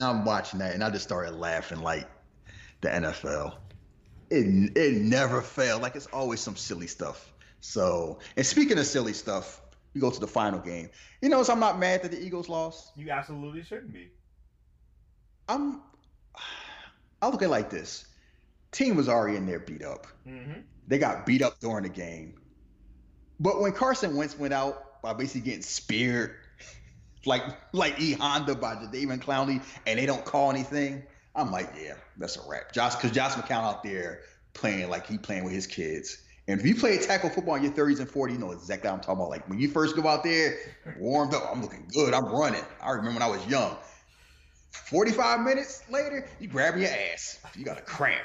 I'm 0.00 0.24
watching 0.24 0.58
that 0.58 0.74
and 0.74 0.82
I 0.82 0.90
just 0.90 1.04
started 1.04 1.34
laughing 1.34 1.80
like 1.80 2.08
the 2.80 2.88
NFL. 2.88 3.56
It 4.30 4.76
it 4.76 5.02
never 5.02 5.42
failed. 5.42 5.82
Like 5.82 5.96
it's 5.96 6.06
always 6.06 6.40
some 6.40 6.56
silly 6.56 6.86
stuff. 6.86 7.32
So, 7.60 8.18
and 8.36 8.44
speaking 8.44 8.78
of 8.78 8.86
silly 8.86 9.14
stuff, 9.14 9.62
we 9.94 10.00
go 10.00 10.10
to 10.10 10.20
the 10.20 10.26
final 10.26 10.58
game. 10.58 10.90
You 11.22 11.28
know, 11.28 11.42
so 11.42 11.52
I'm 11.52 11.60
not 11.60 11.78
mad 11.78 12.02
that 12.02 12.10
the 12.10 12.20
Eagles 12.20 12.48
lost. 12.48 12.92
You 12.96 13.10
absolutely 13.10 13.62
shouldn't 13.62 13.92
be. 13.92 14.10
I'm. 15.48 15.80
I 17.22 17.28
look 17.28 17.42
at 17.42 17.46
it 17.46 17.50
like 17.50 17.70
this: 17.70 18.06
team 18.72 18.96
was 18.96 19.08
already 19.08 19.36
in 19.36 19.46
there 19.46 19.60
beat 19.60 19.84
up. 19.84 20.06
Mm-hmm. 20.26 20.60
They 20.86 20.98
got 20.98 21.24
beat 21.24 21.42
up 21.42 21.60
during 21.60 21.84
the 21.84 21.88
game, 21.88 22.34
but 23.40 23.60
when 23.60 23.72
Carson 23.72 24.16
Wentz 24.16 24.38
went 24.38 24.52
out 24.52 25.00
by 25.02 25.14
basically 25.14 25.42
getting 25.42 25.62
speared, 25.62 26.34
like 27.26 27.42
like 27.72 27.98
E 28.00 28.12
Honda 28.12 28.54
by 28.54 28.74
Jadeveon 28.74 29.20
Clowney, 29.20 29.62
and 29.86 29.98
they 29.98 30.06
don't 30.06 30.24
call 30.24 30.50
anything, 30.50 31.04
I'm 31.34 31.50
like, 31.50 31.70
yeah, 31.80 31.94
that's 32.16 32.36
a 32.36 32.40
wrap. 32.48 32.72
Josh, 32.72 32.94
because 32.96 33.10
Josh 33.12 33.32
McCown 33.32 33.64
out 33.64 33.82
there 33.82 34.20
playing 34.52 34.88
like 34.90 35.06
he 35.06 35.18
playing 35.18 35.44
with 35.44 35.52
his 35.52 35.66
kids. 35.66 36.18
And 36.46 36.60
if 36.60 36.66
you 36.66 36.74
play 36.74 36.98
tackle 36.98 37.30
football 37.30 37.54
in 37.54 37.62
your 37.62 37.72
30s 37.72 38.00
and 38.00 38.08
40s, 38.08 38.32
you 38.32 38.38
know 38.38 38.52
exactly 38.52 38.90
what 38.90 38.96
I'm 38.96 39.00
talking 39.00 39.20
about. 39.20 39.30
Like 39.30 39.48
when 39.48 39.58
you 39.58 39.68
first 39.68 39.96
go 39.96 40.06
out 40.06 40.22
there, 40.22 40.58
warmed 40.98 41.32
up, 41.32 41.44
I'm 41.50 41.62
looking 41.62 41.88
good, 41.92 42.12
I'm 42.12 42.26
running. 42.26 42.64
I 42.82 42.90
remember 42.90 43.20
when 43.20 43.22
I 43.22 43.28
was 43.28 43.46
young. 43.46 43.76
45 44.72 45.40
minutes 45.40 45.82
later, 45.88 46.28
you 46.40 46.48
grab 46.48 46.76
your 46.76 46.90
ass. 46.90 47.38
You 47.56 47.64
got 47.64 47.78
a 47.78 47.82
cramp. 47.82 48.24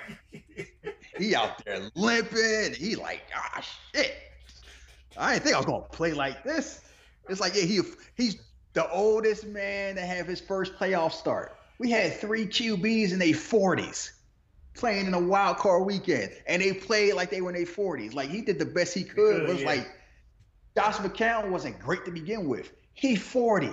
he 1.17 1.35
out 1.35 1.63
there 1.63 1.89
limping. 1.95 2.73
He 2.73 2.95
like, 2.95 3.21
ah, 3.35 3.63
shit. 3.93 4.13
I 5.15 5.33
didn't 5.33 5.43
think 5.43 5.55
I 5.55 5.59
was 5.59 5.65
gonna 5.65 5.83
play 5.83 6.13
like 6.13 6.43
this. 6.43 6.81
It's 7.29 7.39
like, 7.39 7.55
yeah, 7.55 7.63
he 7.63 7.81
he's 8.17 8.37
the 8.73 8.89
oldest 8.91 9.45
man 9.45 9.95
to 9.95 10.01
have 10.01 10.27
his 10.27 10.41
first 10.41 10.73
playoff 10.75 11.11
start. 11.11 11.55
We 11.77 11.91
had 11.91 12.13
three 12.19 12.45
QBs 12.45 13.13
in 13.13 13.19
their 13.19 13.29
40s 13.29 14.11
playing 14.79 15.05
in 15.05 15.13
a 15.13 15.19
wild 15.19 15.57
card 15.57 15.85
weekend, 15.85 16.31
and 16.47 16.61
they 16.61 16.73
played 16.73 17.13
like 17.13 17.29
they 17.29 17.41
were 17.41 17.51
in 17.51 17.55
their 17.55 17.65
40s. 17.65 18.13
Like 18.13 18.29
he 18.29 18.41
did 18.41 18.57
the 18.57 18.65
best 18.65 18.93
he 18.93 19.03
could. 19.03 19.43
It 19.43 19.47
was 19.47 19.61
yeah. 19.61 19.67
like 19.67 19.91
Josh 20.75 20.95
McCown 20.95 21.49
wasn't 21.49 21.79
great 21.79 22.05
to 22.05 22.11
begin 22.11 22.47
with. 22.47 22.71
He's 22.93 23.21
40. 23.21 23.71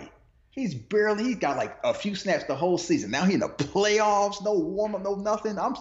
He's 0.51 0.75
barely. 0.75 1.25
He's 1.25 1.37
got 1.37 1.57
like 1.57 1.77
a 1.85 1.95
few 1.95 2.15
snaps 2.15 2.45
the 2.45 2.57
whole 2.57 2.79
season. 2.79 3.11
Now 3.11 3.25
he 3.25 3.35
in 3.35 3.41
the 3.41 3.49
playoffs. 3.49 4.45
No 4.45 4.55
warm 4.55 4.95
up. 4.95 5.03
No 5.03 5.15
nothing. 5.15 5.59
I'm 5.59 5.77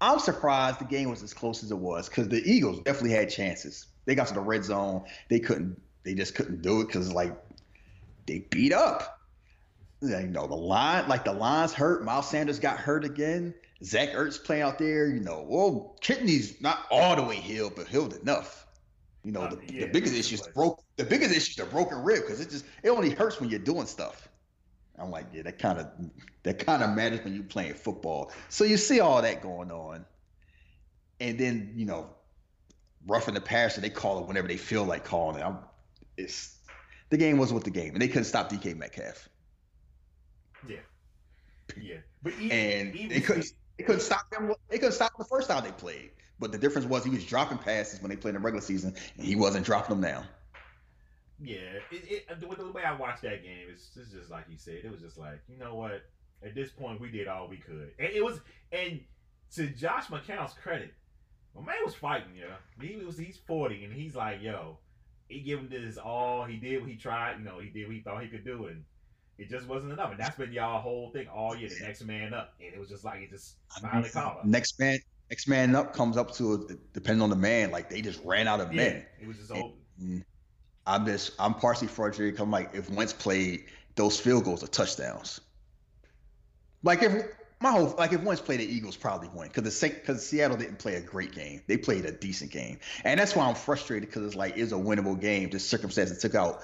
I'm 0.00 0.18
surprised 0.18 0.78
the 0.78 0.84
game 0.84 1.10
was 1.10 1.22
as 1.22 1.34
close 1.34 1.62
as 1.62 1.70
it 1.70 1.78
was 1.78 2.08
because 2.08 2.28
the 2.28 2.42
Eagles 2.44 2.80
definitely 2.80 3.10
had 3.10 3.28
chances. 3.28 3.86
They 4.06 4.14
got 4.14 4.28
to 4.28 4.34
the 4.34 4.40
red 4.40 4.64
zone. 4.64 5.04
They 5.28 5.40
couldn't. 5.40 5.80
They 6.04 6.14
just 6.14 6.34
couldn't 6.34 6.62
do 6.62 6.80
it 6.80 6.86
because 6.86 7.12
like 7.12 7.36
they 8.26 8.38
beat 8.50 8.72
up. 8.72 9.19
You 10.02 10.26
know 10.28 10.46
the 10.46 10.54
line, 10.54 11.08
like 11.08 11.24
the 11.24 11.32
lines 11.32 11.72
hurt. 11.74 12.04
Miles 12.04 12.28
Sanders 12.30 12.58
got 12.58 12.78
hurt 12.78 13.04
again. 13.04 13.54
Zach 13.82 14.10
Ertz 14.10 14.42
playing 14.42 14.62
out 14.62 14.78
there, 14.78 15.08
you 15.08 15.20
know, 15.20 15.44
well, 15.48 15.96
Kitney's 16.02 16.60
not 16.60 16.86
all 16.90 17.16
the 17.16 17.22
way 17.22 17.36
healed, 17.36 17.74
but 17.76 17.88
healed 17.88 18.14
enough. 18.14 18.66
You 19.24 19.32
know, 19.32 19.42
uh, 19.42 19.54
the, 19.54 19.74
yeah, 19.74 19.80
the 19.86 19.92
biggest 19.92 20.14
issue 20.14 20.34
is 20.36 20.42
the 20.42 20.50
broke. 20.50 20.82
The 20.96 21.04
biggest 21.04 21.30
issue 21.30 21.50
is 21.50 21.56
the 21.56 21.66
broken 21.66 22.02
rib 22.02 22.22
because 22.22 22.40
it 22.40 22.50
just 22.50 22.64
it 22.82 22.90
only 22.90 23.10
hurts 23.10 23.40
when 23.40 23.50
you're 23.50 23.58
doing 23.58 23.86
stuff. 23.86 24.28
I'm 24.98 25.10
like, 25.10 25.26
yeah, 25.32 25.42
that 25.42 25.58
kind 25.58 25.78
of 25.78 25.86
that 26.42 26.58
kind 26.64 26.82
of 26.82 26.90
matters 26.90 27.24
when 27.24 27.34
you're 27.34 27.42
playing 27.44 27.74
football. 27.74 28.32
So 28.48 28.64
you 28.64 28.76
see 28.76 29.00
all 29.00 29.22
that 29.22 29.42
going 29.42 29.70
on, 29.70 30.04
and 31.20 31.38
then 31.38 31.72
you 31.74 31.86
know, 31.86 32.10
roughing 33.06 33.34
the 33.34 33.40
passer, 33.40 33.80
they 33.80 33.90
call 33.90 34.20
it 34.20 34.26
whenever 34.26 34.48
they 34.48 34.58
feel 34.58 34.84
like 34.84 35.04
calling 35.04 35.38
it. 35.38 35.44
I'm, 35.44 35.58
it's 36.18 36.58
the 37.08 37.16
game 37.16 37.38
was 37.38 37.52
with 37.52 37.64
the 37.64 37.70
game, 37.70 37.94
and 37.94 38.02
they 38.02 38.08
couldn't 38.08 38.24
stop 38.24 38.50
DK 38.50 38.76
Metcalf. 38.76 39.29
Yeah, 40.68 40.76
yeah, 41.80 41.96
but 42.22 42.32
even, 42.40 42.50
and 42.50 42.94
even 42.94 43.08
they 43.08 43.20
couldn't. 43.20 43.52
They 43.78 43.84
couldn't 43.84 44.02
stop 44.02 44.28
them. 44.30 44.52
They 44.68 44.76
couldn't 44.76 44.92
stop 44.92 45.16
the 45.16 45.24
first 45.24 45.48
time 45.48 45.64
they 45.64 45.72
played. 45.72 46.10
But 46.38 46.52
the 46.52 46.58
difference 46.58 46.86
was 46.86 47.02
he 47.02 47.10
was 47.10 47.24
dropping 47.24 47.56
passes 47.58 48.02
when 48.02 48.10
they 48.10 48.16
played 48.16 48.34
in 48.34 48.42
the 48.42 48.44
regular 48.44 48.62
season, 48.62 48.94
and 49.16 49.26
he 49.26 49.36
wasn't 49.36 49.64
dropping 49.64 50.00
them 50.00 50.00
now. 50.02 50.24
Yeah, 51.42 51.78
it, 51.90 52.26
it, 52.28 52.40
the, 52.40 52.46
the 52.46 52.70
way 52.70 52.82
I 52.84 52.94
watched 52.94 53.22
that 53.22 53.42
game, 53.42 53.68
it's, 53.72 53.90
it's 53.96 54.10
just 54.10 54.30
like 54.30 54.44
you 54.50 54.58
said. 54.58 54.80
It 54.84 54.90
was 54.90 55.00
just 55.00 55.16
like, 55.16 55.40
you 55.48 55.58
know 55.58 55.74
what? 55.74 56.02
At 56.42 56.54
this 56.54 56.70
point, 56.70 57.00
we 57.00 57.10
did 57.10 57.26
all 57.26 57.48
we 57.48 57.56
could, 57.56 57.92
and 57.98 58.08
it 58.12 58.22
was. 58.22 58.40
And 58.70 59.00
to 59.54 59.66
Josh 59.68 60.08
McCown's 60.08 60.52
credit, 60.52 60.92
my 61.54 61.62
man 61.62 61.76
was 61.82 61.94
fighting. 61.94 62.32
Yeah, 62.38 62.56
he 62.86 62.96
was. 62.96 63.16
He's 63.16 63.38
forty, 63.46 63.84
and 63.84 63.94
he's 63.94 64.14
like, 64.14 64.42
yo, 64.42 64.76
he 65.28 65.40
gave 65.40 65.58
him 65.58 65.68
this 65.70 65.96
all. 65.96 66.44
He 66.44 66.56
did 66.56 66.82
what 66.82 66.90
he 66.90 66.96
tried. 66.96 67.38
You 67.38 67.44
know, 67.44 67.58
he 67.60 67.70
did 67.70 67.86
what 67.86 67.96
he 67.96 68.02
thought 68.02 68.22
he 68.22 68.28
could 68.28 68.44
do, 68.44 68.66
and 68.66 68.84
it 69.40 69.48
just 69.48 69.66
wasn't 69.66 69.92
enough, 69.92 70.10
and 70.10 70.20
that's 70.20 70.36
been 70.36 70.52
y'all 70.52 70.80
whole 70.82 71.10
thing 71.10 71.26
all 71.28 71.56
year. 71.56 71.70
The 71.70 71.86
next 71.86 72.04
man 72.04 72.34
up, 72.34 72.52
and 72.60 72.74
it 72.74 72.78
was 72.78 72.90
just 72.90 73.04
like 73.04 73.22
it 73.22 73.30
just 73.30 73.54
finally 73.80 74.10
caught 74.10 74.36
up. 74.36 74.44
Next 74.44 74.78
man, 74.78 74.98
next 75.30 75.48
man 75.48 75.74
up 75.74 75.94
comes 75.94 76.18
up 76.18 76.34
to 76.34 76.54
a, 76.54 76.74
depending 76.92 77.22
on 77.22 77.30
the 77.30 77.36
man. 77.36 77.70
Like 77.70 77.88
they 77.88 78.02
just 78.02 78.22
ran 78.22 78.46
out 78.46 78.60
of 78.60 78.70
yeah, 78.74 78.82
men. 78.82 79.06
It 79.18 79.26
was 79.26 79.38
just 79.38 79.50
open. 79.50 80.24
I'm 80.86 81.06
just 81.06 81.32
I'm 81.38 81.54
partially 81.54 81.88
frustrated. 81.88 82.38
I'm 82.38 82.50
like 82.50 82.74
if 82.74 82.90
Wentz 82.90 83.14
played 83.14 83.64
those 83.94 84.20
field 84.20 84.44
goals 84.44 84.62
are 84.62 84.68
touchdowns. 84.68 85.40
Like 86.82 87.02
if 87.02 87.24
my 87.62 87.70
whole 87.70 87.94
like 87.96 88.12
if 88.12 88.22
Wentz 88.22 88.42
played 88.42 88.60
the 88.60 88.66
Eagles 88.66 88.96
probably 88.96 89.28
win 89.28 89.48
because 89.48 89.62
the 89.62 89.70
same 89.70 89.92
because 89.92 90.26
Seattle 90.26 90.58
didn't 90.58 90.78
play 90.78 90.96
a 90.96 91.00
great 91.00 91.32
game. 91.32 91.62
They 91.66 91.78
played 91.78 92.04
a 92.04 92.12
decent 92.12 92.50
game, 92.50 92.78
and 93.04 93.18
that's 93.18 93.34
why 93.34 93.46
I'm 93.46 93.54
frustrated 93.54 94.06
because 94.10 94.26
it's 94.26 94.34
like 94.34 94.58
it's 94.58 94.72
a 94.72 94.76
winnable 94.76 95.18
game. 95.18 95.48
The 95.48 95.58
circumstances 95.58 96.18
took 96.18 96.34
out 96.34 96.62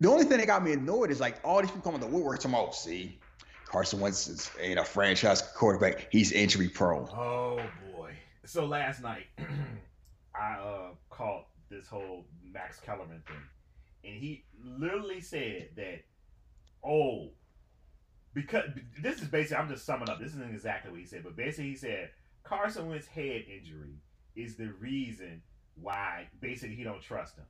the 0.00 0.10
only 0.10 0.24
thing 0.24 0.38
that 0.38 0.46
got 0.46 0.62
me 0.64 0.72
annoyed 0.72 1.10
is 1.10 1.20
like 1.20 1.38
all 1.44 1.60
these 1.60 1.70
people 1.70 1.92
coming 1.92 2.00
to 2.00 2.06
woodwork 2.06 2.44
about, 2.44 2.74
see, 2.74 3.18
Carson 3.66 4.00
Wentz 4.00 4.28
is 4.28 4.50
ain't 4.60 4.78
a 4.78 4.84
franchise 4.84 5.42
quarterback. 5.42 6.08
He's 6.10 6.32
injury 6.32 6.68
prone. 6.68 7.08
Oh 7.12 7.60
boy. 7.92 8.12
So 8.44 8.66
last 8.66 9.02
night, 9.02 9.26
I 10.34 10.54
uh, 10.54 10.88
caught 11.10 11.46
this 11.70 11.88
whole 11.88 12.26
Max 12.52 12.78
Kellerman 12.80 13.22
thing, 13.26 13.36
and 14.04 14.14
he 14.14 14.44
literally 14.62 15.20
said 15.20 15.70
that, 15.76 16.04
oh, 16.84 17.30
because 18.32 18.64
this 19.00 19.20
is 19.22 19.28
basically 19.28 19.56
I'm 19.56 19.68
just 19.68 19.84
summing 19.86 20.08
up. 20.08 20.20
This 20.20 20.34
isn't 20.34 20.54
exactly 20.54 20.90
what 20.90 21.00
he 21.00 21.06
said, 21.06 21.24
but 21.24 21.36
basically 21.36 21.70
he 21.70 21.76
said 21.76 22.10
Carson 22.42 22.88
Wentz 22.88 23.06
head 23.06 23.44
injury 23.48 23.96
is 24.36 24.56
the 24.56 24.72
reason 24.78 25.42
why 25.80 26.28
basically 26.40 26.76
he 26.76 26.84
don't 26.84 27.00
trust 27.00 27.36
him 27.36 27.44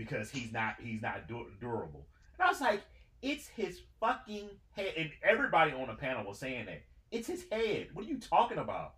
because 0.00 0.30
he's 0.30 0.50
not 0.50 0.76
he's 0.82 1.02
not 1.02 1.28
durable. 1.28 2.06
And 2.38 2.46
I 2.46 2.50
was 2.50 2.60
like, 2.60 2.80
it's 3.20 3.46
his 3.48 3.80
fucking 4.00 4.48
head. 4.72 4.94
And 4.96 5.10
everybody 5.22 5.72
on 5.72 5.88
the 5.88 5.94
panel 5.94 6.24
was 6.26 6.38
saying 6.38 6.66
that 6.66 6.82
it's 7.10 7.28
his 7.28 7.44
head. 7.52 7.88
What 7.92 8.06
are 8.06 8.08
you 8.08 8.18
talking 8.18 8.56
about? 8.56 8.94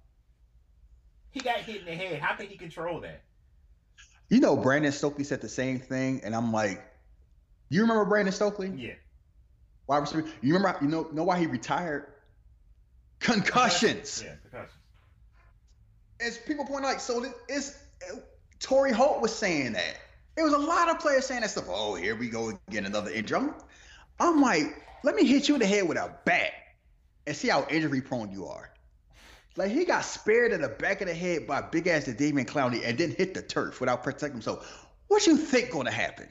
He 1.33 1.41
got 1.41 1.57
hit 1.57 1.81
in 1.81 1.87
the 1.87 1.95
head. 1.95 2.21
How 2.21 2.37
can 2.37 2.47
he 2.47 2.57
control 2.57 3.01
that? 3.01 3.25
You 4.29 4.39
know, 4.39 4.57
Brandon 4.57 4.93
Stokley 4.93 5.25
said 5.25 5.41
the 5.41 5.49
same 5.49 5.81
thing, 5.81 6.21
and 6.25 6.37
I'm 6.37 6.53
like, 6.53 6.83
you 7.69 7.81
remember 7.83 8.05
Brandon 8.05 8.33
Stokley? 8.33 8.73
Yeah. 8.77 8.95
Why 9.87 9.99
was 9.99 10.15
you 10.15 10.55
remember? 10.55 10.79
You 10.81 10.89
know, 10.89 11.09
know 11.13 11.25
why 11.25 11.39
he 11.39 11.47
retired? 11.47 12.07
Concussions. 13.19 14.23
Yeah, 14.25 14.35
concussions. 14.43 14.79
As 16.21 16.39
people 16.39 16.65
point 16.65 16.85
out, 16.85 17.01
so 17.01 17.27
it's 17.49 17.77
uh, 18.09 18.19
Torry 18.61 18.93
Holt 18.93 19.21
was 19.21 19.35
saying 19.35 19.73
that. 19.73 19.97
There 20.35 20.45
was 20.45 20.55
a 20.55 20.59
lot 20.59 20.89
of 20.89 20.99
players 20.99 21.27
saying 21.27 21.43
that 21.43 21.51
stuff. 21.51 21.67
Oh, 21.69 21.95
here 21.95 22.17
we 22.17 22.29
go 22.29 22.59
again, 22.69 22.87
another 22.87 23.11
injury. 23.11 23.39
I'm, 23.39 23.55
I'm 24.19 24.41
like, 24.41 24.83
let 25.05 25.15
me 25.15 25.25
hit 25.25 25.49
you 25.49 25.55
in 25.55 25.61
the 25.61 25.67
head 25.67 25.87
with 25.89 25.99
a 25.99 26.15
bat 26.25 26.53
and 27.27 27.37
see 27.37 27.49
how 27.49 27.67
injury 27.69 28.01
prone 28.01 28.33
you 28.33 28.47
are. 28.47 28.73
Like 29.57 29.71
he 29.71 29.85
got 29.85 30.05
spared 30.05 30.53
in 30.53 30.63
the 30.63 30.69
back 30.69 31.03
of 31.03 31.09
the 31.09 31.15
head 31.15 31.47
by 31.47 31.61
big 31.61 31.87
ass 31.87 32.05
Jadeveon 32.05 32.47
Clowney 32.47 32.83
and 32.85 32.97
then 32.97 33.11
hit 33.11 33.35
the 33.35 33.43
turf 33.43 33.81
without 33.81 34.03
protecting 34.03 34.33
himself. 34.33 34.87
What 35.09 35.27
you 35.27 35.37
think 35.37 35.71
gonna 35.71 35.91
happen? 35.91 36.29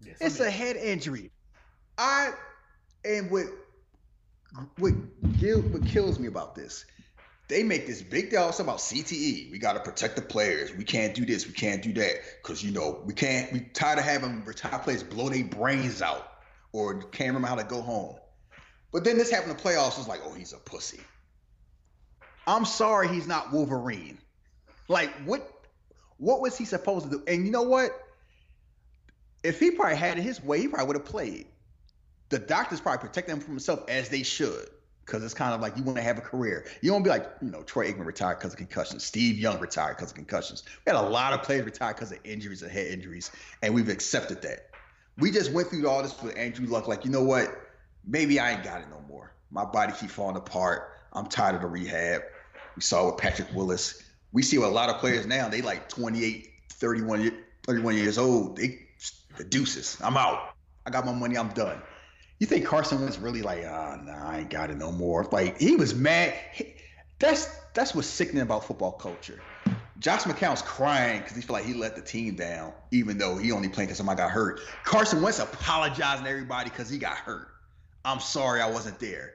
Yes, 0.00 0.18
it's 0.20 0.40
I 0.40 0.44
mean, 0.44 0.48
a 0.48 0.50
head 0.52 0.76
injury. 0.76 1.30
I 1.98 2.30
and 3.04 3.30
what 3.30 3.46
what, 4.78 4.92
what 5.32 5.86
kills 5.86 6.18
me 6.18 6.28
about 6.28 6.54
this, 6.54 6.84
they 7.50 7.64
make 7.64 7.86
this 7.86 8.00
big 8.00 8.30
deal 8.30 8.48
about 8.48 8.78
CTE. 8.78 9.50
We 9.50 9.58
got 9.58 9.72
to 9.72 9.80
protect 9.80 10.14
the 10.14 10.22
players. 10.22 10.72
We 10.74 10.84
can't 10.84 11.14
do 11.14 11.26
this. 11.26 11.46
We 11.46 11.52
can't 11.52 11.82
do 11.82 11.92
that 11.94 12.14
because 12.40 12.62
you 12.62 12.70
know 12.70 13.02
we 13.04 13.12
can't. 13.12 13.52
We 13.52 13.60
tired 13.60 13.98
of 13.98 14.04
having 14.04 14.44
retired 14.44 14.82
players 14.84 15.02
blow 15.02 15.28
their 15.28 15.44
brains 15.44 16.00
out 16.00 16.32
or 16.72 17.02
can't 17.02 17.28
remember 17.28 17.48
how 17.48 17.56
to 17.56 17.64
go 17.64 17.82
home. 17.82 18.14
But 18.92 19.02
then 19.02 19.18
this 19.18 19.30
happened 19.30 19.58
to 19.58 19.62
playoffs. 19.62 19.98
It's 19.98 20.08
like, 20.08 20.20
oh, 20.24 20.32
he's 20.32 20.52
a 20.52 20.58
pussy. 20.58 21.00
I'm 22.46 22.64
sorry, 22.64 23.08
he's 23.08 23.26
not 23.26 23.52
Wolverine. 23.52 24.18
Like 24.88 25.10
what? 25.24 25.50
What 26.18 26.40
was 26.40 26.56
he 26.56 26.64
supposed 26.64 27.10
to 27.10 27.10
do? 27.10 27.24
And 27.26 27.44
you 27.44 27.50
know 27.50 27.62
what? 27.62 27.90
If 29.42 29.58
he 29.58 29.72
probably 29.72 29.96
had 29.96 30.18
it 30.18 30.22
his 30.22 30.42
way, 30.42 30.60
he 30.60 30.68
probably 30.68 30.86
would 30.86 30.96
have 30.96 31.04
played. 31.04 31.48
The 32.28 32.38
doctors 32.38 32.80
probably 32.80 33.08
protect 33.08 33.28
him 33.28 33.40
from 33.40 33.54
himself 33.54 33.88
as 33.88 34.08
they 34.08 34.22
should. 34.22 34.68
Because 35.04 35.24
it's 35.24 35.34
kind 35.34 35.54
of 35.54 35.60
like 35.60 35.76
you 35.76 35.82
want 35.82 35.96
to 35.96 36.02
have 36.02 36.18
a 36.18 36.20
career. 36.20 36.66
You 36.82 36.90
don't 36.90 37.02
be 37.02 37.10
like, 37.10 37.28
you 37.42 37.50
know, 37.50 37.62
Troy 37.62 37.90
Aikman 37.90 38.06
retired 38.06 38.38
because 38.38 38.52
of 38.52 38.58
concussions. 38.58 39.04
Steve 39.04 39.38
Young 39.38 39.58
retired 39.58 39.96
because 39.96 40.10
of 40.10 40.16
concussions. 40.16 40.62
We 40.86 40.92
had 40.92 41.00
a 41.00 41.08
lot 41.08 41.32
of 41.32 41.42
players 41.42 41.64
retire 41.64 41.94
because 41.94 42.12
of 42.12 42.18
injuries 42.24 42.62
and 42.62 42.70
head 42.70 42.86
injuries, 42.88 43.30
and 43.62 43.74
we've 43.74 43.88
accepted 43.88 44.42
that. 44.42 44.70
We 45.18 45.30
just 45.30 45.52
went 45.52 45.68
through 45.68 45.88
all 45.88 46.02
this 46.02 46.20
with 46.22 46.36
Andrew 46.36 46.66
Luck. 46.66 46.86
Like, 46.86 47.04
you 47.04 47.10
know 47.10 47.24
what? 47.24 47.48
Maybe 48.06 48.38
I 48.38 48.52
ain't 48.52 48.62
got 48.62 48.80
it 48.80 48.86
no 48.88 49.02
more. 49.08 49.32
My 49.50 49.64
body 49.64 49.92
keep 49.98 50.10
falling 50.10 50.36
apart. 50.36 50.92
I'm 51.12 51.26
tired 51.26 51.56
of 51.56 51.62
the 51.62 51.66
rehab. 51.66 52.22
We 52.76 52.82
saw 52.82 53.06
with 53.06 53.18
Patrick 53.18 53.48
Willis. 53.52 54.02
We 54.32 54.42
see 54.42 54.58
with 54.58 54.68
a 54.68 54.72
lot 54.72 54.90
of 54.90 54.98
players 54.98 55.26
now, 55.26 55.48
they 55.48 55.60
like 55.60 55.88
28, 55.88 56.48
31, 56.70 57.32
31 57.64 57.96
years 57.96 58.16
old. 58.16 58.56
They 58.56 58.86
the 59.36 59.44
deuces. 59.44 59.96
I'm 60.02 60.16
out. 60.16 60.54
I 60.86 60.90
got 60.90 61.06
my 61.06 61.12
money. 61.12 61.36
I'm 61.36 61.48
done. 61.48 61.80
You 62.40 62.46
think 62.46 62.64
Carson 62.64 63.02
Wentz 63.02 63.18
really 63.18 63.42
like, 63.42 63.64
ah, 63.68 63.98
oh, 63.98 64.02
nah, 64.02 64.30
I 64.30 64.38
ain't 64.38 64.50
got 64.50 64.70
it 64.70 64.78
no 64.78 64.90
more. 64.90 65.28
Like 65.30 65.60
he 65.60 65.76
was 65.76 65.94
mad. 65.94 66.34
He, 66.54 66.74
that's 67.18 67.44
that's 67.74 67.94
what's 67.94 68.08
sickening 68.08 68.42
about 68.42 68.64
football 68.64 68.92
culture. 68.92 69.40
Josh 69.98 70.22
McCown's 70.22 70.62
crying 70.62 71.20
because 71.20 71.36
he 71.36 71.42
feel 71.42 71.52
like 71.52 71.66
he 71.66 71.74
let 71.74 71.94
the 71.94 72.00
team 72.00 72.34
down, 72.34 72.72
even 72.90 73.18
though 73.18 73.36
he 73.36 73.52
only 73.52 73.68
played 73.68 73.84
because 73.84 73.98
somebody 73.98 74.16
got 74.16 74.30
hurt. 74.30 74.60
Carson 74.84 75.20
Wentz 75.20 75.38
apologizing 75.38 76.24
to 76.24 76.30
everybody 76.30 76.70
because 76.70 76.88
he 76.88 76.96
got 76.96 77.16
hurt. 77.16 77.48
I'm 78.06 78.20
sorry 78.20 78.62
I 78.62 78.70
wasn't 78.70 78.98
there. 78.98 79.34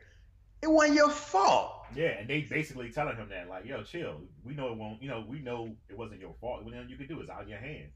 It 0.63 0.71
wasn't 0.71 0.95
your 0.95 1.11
fault. 1.11 1.85
Yeah, 1.95 2.17
and 2.19 2.27
they 2.27 2.41
basically 2.41 2.89
telling 2.89 3.15
him 3.15 3.29
that, 3.29 3.47
like, 3.47 3.65
yo, 3.65 3.83
chill. 3.83 4.21
We 4.43 4.55
know 4.55 4.71
it 4.71 4.77
won't. 4.77 5.03
You 5.03 5.09
know, 5.09 5.23
we 5.27 5.37
know 5.37 5.75
it 5.87 5.95
wasn't 5.95 6.21
your 6.21 6.33
fault. 6.41 6.63
What 6.63 6.73
you 6.89 6.97
can 6.97 7.05
do 7.05 7.21
is 7.21 7.29
out 7.29 7.43
of 7.43 7.49
your 7.49 7.59
hands. 7.59 7.93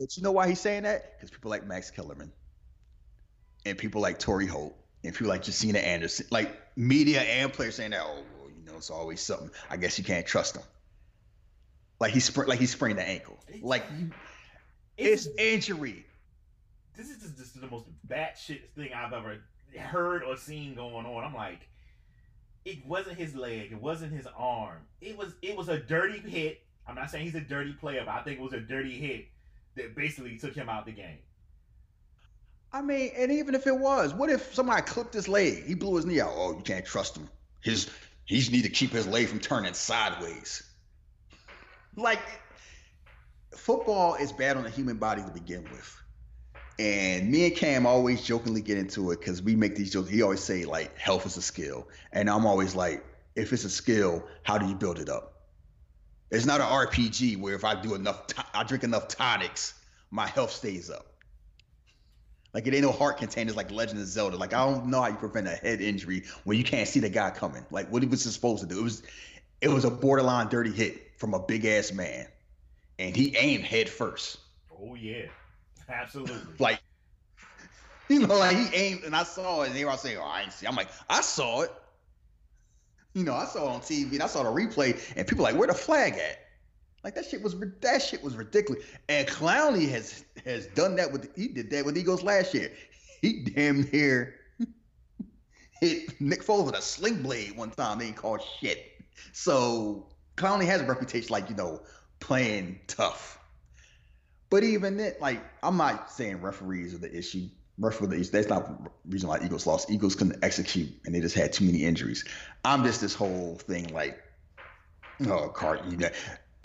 But 0.00 0.16
you 0.16 0.22
know 0.22 0.32
why 0.32 0.48
he's 0.48 0.60
saying 0.60 0.84
that? 0.84 1.18
Because 1.18 1.30
people 1.30 1.50
like 1.50 1.66
Max 1.66 1.90
Kellerman, 1.90 2.32
and 3.66 3.76
people 3.76 4.00
like 4.00 4.18
Torry 4.18 4.46
Holt, 4.46 4.76
and 5.04 5.12
people 5.12 5.28
like 5.28 5.44
Josina 5.44 5.80
Anderson, 5.80 6.26
like 6.30 6.56
media 6.76 7.20
and 7.20 7.52
players 7.52 7.74
saying 7.74 7.90
that, 7.90 8.02
oh, 8.02 8.22
well, 8.38 8.50
you 8.50 8.64
know, 8.64 8.76
it's 8.76 8.90
always 8.90 9.20
something. 9.20 9.50
I 9.68 9.76
guess 9.76 9.98
you 9.98 10.04
can't 10.04 10.26
trust 10.26 10.56
him. 10.56 10.62
Like 11.98 12.12
he 12.12 12.20
spr- 12.20 12.46
like 12.46 12.58
he 12.58 12.66
sprained 12.66 12.98
the 12.98 13.08
ankle. 13.08 13.38
Like 13.60 13.84
it's, 14.96 15.26
it's 15.26 15.38
injury. 15.38 16.06
This 16.96 17.10
is 17.10 17.32
just 17.36 17.60
the 17.60 17.66
most 17.66 17.86
batshit 18.08 18.60
thing 18.76 18.92
I've 18.94 19.12
ever 19.12 19.38
heard 19.76 20.22
or 20.22 20.36
seen 20.36 20.74
going 20.74 21.06
on. 21.06 21.24
I'm 21.24 21.34
like, 21.34 21.68
it 22.64 22.84
wasn't 22.86 23.18
his 23.18 23.34
leg, 23.34 23.72
it 23.72 23.80
wasn't 23.80 24.12
his 24.12 24.26
arm. 24.36 24.78
It 25.00 25.16
was 25.16 25.34
it 25.42 25.56
was 25.56 25.68
a 25.68 25.78
dirty 25.78 26.18
hit. 26.18 26.62
I'm 26.86 26.94
not 26.94 27.10
saying 27.10 27.24
he's 27.24 27.34
a 27.34 27.40
dirty 27.40 27.72
player, 27.72 28.02
but 28.04 28.12
I 28.12 28.22
think 28.22 28.38
it 28.38 28.42
was 28.42 28.52
a 28.52 28.60
dirty 28.60 28.96
hit 28.96 29.26
that 29.74 29.96
basically 29.96 30.38
took 30.38 30.54
him 30.54 30.68
out 30.68 30.86
the 30.86 30.92
game. 30.92 31.18
I 32.76 32.82
mean, 32.82 33.10
and 33.16 33.32
even 33.32 33.54
if 33.54 33.66
it 33.66 33.74
was, 33.74 34.12
what 34.12 34.28
if 34.28 34.54
somebody 34.54 34.82
clipped 34.82 35.14
his 35.14 35.28
leg? 35.28 35.64
He 35.64 35.72
blew 35.72 35.96
his 35.96 36.04
knee 36.04 36.20
out. 36.20 36.32
Oh, 36.34 36.54
you 36.54 36.62
can't 36.62 36.84
trust 36.84 37.16
him. 37.16 37.26
His 37.62 37.88
he 38.26 38.36
need 38.50 38.64
to 38.64 38.68
keep 38.68 38.90
his 38.90 39.06
leg 39.06 39.28
from 39.28 39.40
turning 39.40 39.72
sideways. 39.72 40.62
Like 41.96 42.20
football 43.56 44.16
is 44.16 44.30
bad 44.30 44.58
on 44.58 44.64
the 44.64 44.68
human 44.68 44.98
body 44.98 45.22
to 45.22 45.30
begin 45.30 45.62
with. 45.72 46.02
And 46.78 47.30
me 47.30 47.46
and 47.46 47.56
Cam 47.56 47.86
always 47.86 48.22
jokingly 48.22 48.60
get 48.60 48.76
into 48.76 49.10
it 49.10 49.20
because 49.20 49.40
we 49.40 49.56
make 49.56 49.74
these 49.74 49.90
jokes. 49.90 50.10
He 50.10 50.20
always 50.20 50.40
say 50.40 50.66
like 50.66 50.98
health 50.98 51.24
is 51.24 51.38
a 51.38 51.42
skill, 51.42 51.88
and 52.12 52.28
I'm 52.28 52.44
always 52.44 52.74
like, 52.74 53.02
if 53.36 53.54
it's 53.54 53.64
a 53.64 53.70
skill, 53.70 54.22
how 54.42 54.58
do 54.58 54.66
you 54.66 54.74
build 54.74 54.98
it 54.98 55.08
up? 55.08 55.46
It's 56.30 56.44
not 56.44 56.60
an 56.60 56.66
RPG 56.66 57.40
where 57.40 57.54
if 57.54 57.64
I 57.64 57.80
do 57.80 57.94
enough, 57.94 58.26
I 58.52 58.64
drink 58.64 58.84
enough 58.84 59.08
tonics, 59.08 59.72
my 60.10 60.26
health 60.26 60.50
stays 60.50 60.90
up. 60.90 61.15
Like 62.56 62.66
it 62.66 62.72
ain't 62.72 62.84
no 62.84 62.90
heart 62.90 63.18
containers 63.18 63.54
like 63.54 63.70
Legend 63.70 64.00
of 64.00 64.06
Zelda. 64.06 64.38
Like 64.38 64.54
I 64.54 64.64
don't 64.64 64.86
know 64.86 65.02
how 65.02 65.08
you 65.08 65.16
prevent 65.16 65.46
a 65.46 65.50
head 65.50 65.82
injury 65.82 66.22
when 66.44 66.56
you 66.56 66.64
can't 66.64 66.88
see 66.88 67.00
the 67.00 67.10
guy 67.10 67.28
coming. 67.28 67.62
Like 67.70 67.92
what 67.92 68.02
he 68.02 68.08
was 68.08 68.22
supposed 68.22 68.62
to 68.62 68.66
do. 68.66 68.80
It 68.80 68.82
was, 68.82 69.02
it 69.60 69.68
was 69.68 69.84
a 69.84 69.90
borderline 69.90 70.48
dirty 70.48 70.70
hit 70.70 71.18
from 71.18 71.34
a 71.34 71.38
big 71.38 71.66
ass 71.66 71.92
man, 71.92 72.26
and 72.98 73.14
he 73.14 73.36
aimed 73.36 73.64
head 73.64 73.90
first. 73.90 74.38
Oh 74.80 74.94
yeah. 74.94 75.26
Absolutely. 75.90 76.38
like, 76.58 76.80
you 78.08 78.20
know, 78.20 78.38
like 78.38 78.56
he 78.56 78.74
aimed 78.74 79.04
and 79.04 79.14
I 79.14 79.24
saw 79.24 79.60
it 79.60 79.66
and 79.66 79.76
they 79.76 79.84
were 79.84 79.94
saying, 79.98 80.16
Oh, 80.16 80.24
I 80.24 80.40
ain't 80.40 80.52
see. 80.54 80.66
I'm 80.66 80.76
like, 80.76 80.88
I 81.10 81.20
saw 81.20 81.60
it. 81.60 81.72
You 83.12 83.24
know, 83.24 83.34
I 83.34 83.44
saw 83.44 83.70
it 83.70 83.74
on 83.74 83.80
TV 83.82 84.12
and 84.12 84.22
I 84.22 84.28
saw 84.28 84.42
the 84.42 84.48
replay 84.48 84.98
and 85.14 85.28
people 85.28 85.44
like, 85.44 85.56
where 85.56 85.68
the 85.68 85.74
flag 85.74 86.14
at? 86.14 86.45
Like 87.06 87.14
that 87.14 87.24
shit 87.24 87.40
was 87.40 87.54
that 87.82 88.02
shit 88.02 88.20
was 88.20 88.34
ridiculous. 88.34 88.84
And 89.08 89.28
Clowney 89.28 89.88
has 89.90 90.24
has 90.44 90.66
done 90.66 90.96
that 90.96 91.12
with 91.12 91.30
he 91.36 91.46
did 91.46 91.70
that 91.70 91.84
with 91.84 91.96
Eagles 91.96 92.24
last 92.24 92.52
year. 92.52 92.72
He 93.22 93.44
damn 93.44 93.82
near 93.92 94.34
hit 95.80 96.20
Nick 96.20 96.42
Foles 96.42 96.66
with 96.66 96.74
a 96.74 96.82
sling 96.82 97.22
blade 97.22 97.56
one 97.56 97.70
time. 97.70 98.00
They 98.00 98.06
ain't 98.06 98.16
called 98.16 98.40
shit. 98.58 99.04
So 99.32 100.08
Clowney 100.36 100.64
has 100.64 100.80
a 100.80 100.84
reputation 100.84 101.28
like 101.30 101.48
you 101.48 101.54
know 101.54 101.80
playing 102.18 102.80
tough. 102.88 103.38
But 104.50 104.64
even 104.64 104.96
then, 104.96 105.12
like 105.20 105.40
I'm 105.62 105.76
not 105.76 106.10
saying 106.10 106.40
referees 106.42 106.92
are 106.92 106.98
the 106.98 107.16
issue. 107.16 107.46
Referees, 107.78 108.32
that's 108.32 108.48
not 108.48 108.82
the 108.82 108.90
reason 109.08 109.28
why 109.28 109.38
Eagles 109.44 109.64
lost. 109.64 109.92
Eagles 109.92 110.16
couldn't 110.16 110.42
execute, 110.42 110.88
and 111.04 111.14
they 111.14 111.20
just 111.20 111.36
had 111.36 111.52
too 111.52 111.66
many 111.66 111.84
injuries. 111.84 112.24
I'm 112.64 112.82
just 112.82 113.00
this 113.00 113.14
whole 113.14 113.54
thing 113.58 113.94
like, 113.94 114.20
oh, 115.28 115.50
Carson. 115.50 115.92
You 115.92 115.98
know, 115.98 116.08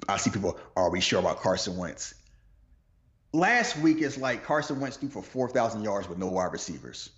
I 0.07 0.17
see 0.17 0.29
people. 0.29 0.59
Are 0.75 0.89
we 0.89 1.01
sure 1.01 1.19
about 1.19 1.41
Carson 1.41 1.77
Wentz? 1.77 2.13
Last 3.33 3.77
week 3.77 4.01
it's 4.01 4.17
like 4.17 4.43
Carson 4.43 4.79
Wentz 4.79 4.97
threw 4.97 5.09
for 5.09 5.23
four 5.23 5.49
thousand 5.49 5.83
yards 5.83 6.09
with 6.09 6.17
no 6.17 6.27
wide 6.27 6.51
receivers, 6.51 7.09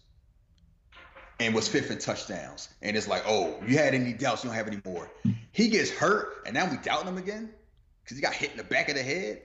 and 1.39 1.55
was 1.55 1.67
fifth 1.67 1.91
in 1.91 1.99
touchdowns. 1.99 2.69
And 2.81 2.95
it's 2.95 3.07
like, 3.07 3.23
oh, 3.25 3.55
you 3.65 3.77
had 3.77 3.93
any 3.93 4.13
doubts? 4.13 4.43
You 4.43 4.49
don't 4.49 4.57
have 4.57 4.67
any 4.67 4.81
more. 4.85 5.09
He 5.51 5.69
gets 5.69 5.89
hurt, 5.89 6.43
and 6.45 6.53
now 6.53 6.69
we 6.69 6.77
doubting 6.77 7.07
him 7.07 7.17
again 7.17 7.49
because 8.03 8.17
he 8.17 8.21
got 8.21 8.33
hit 8.33 8.51
in 8.51 8.57
the 8.57 8.63
back 8.63 8.89
of 8.89 8.95
the 8.95 9.03
head. 9.03 9.41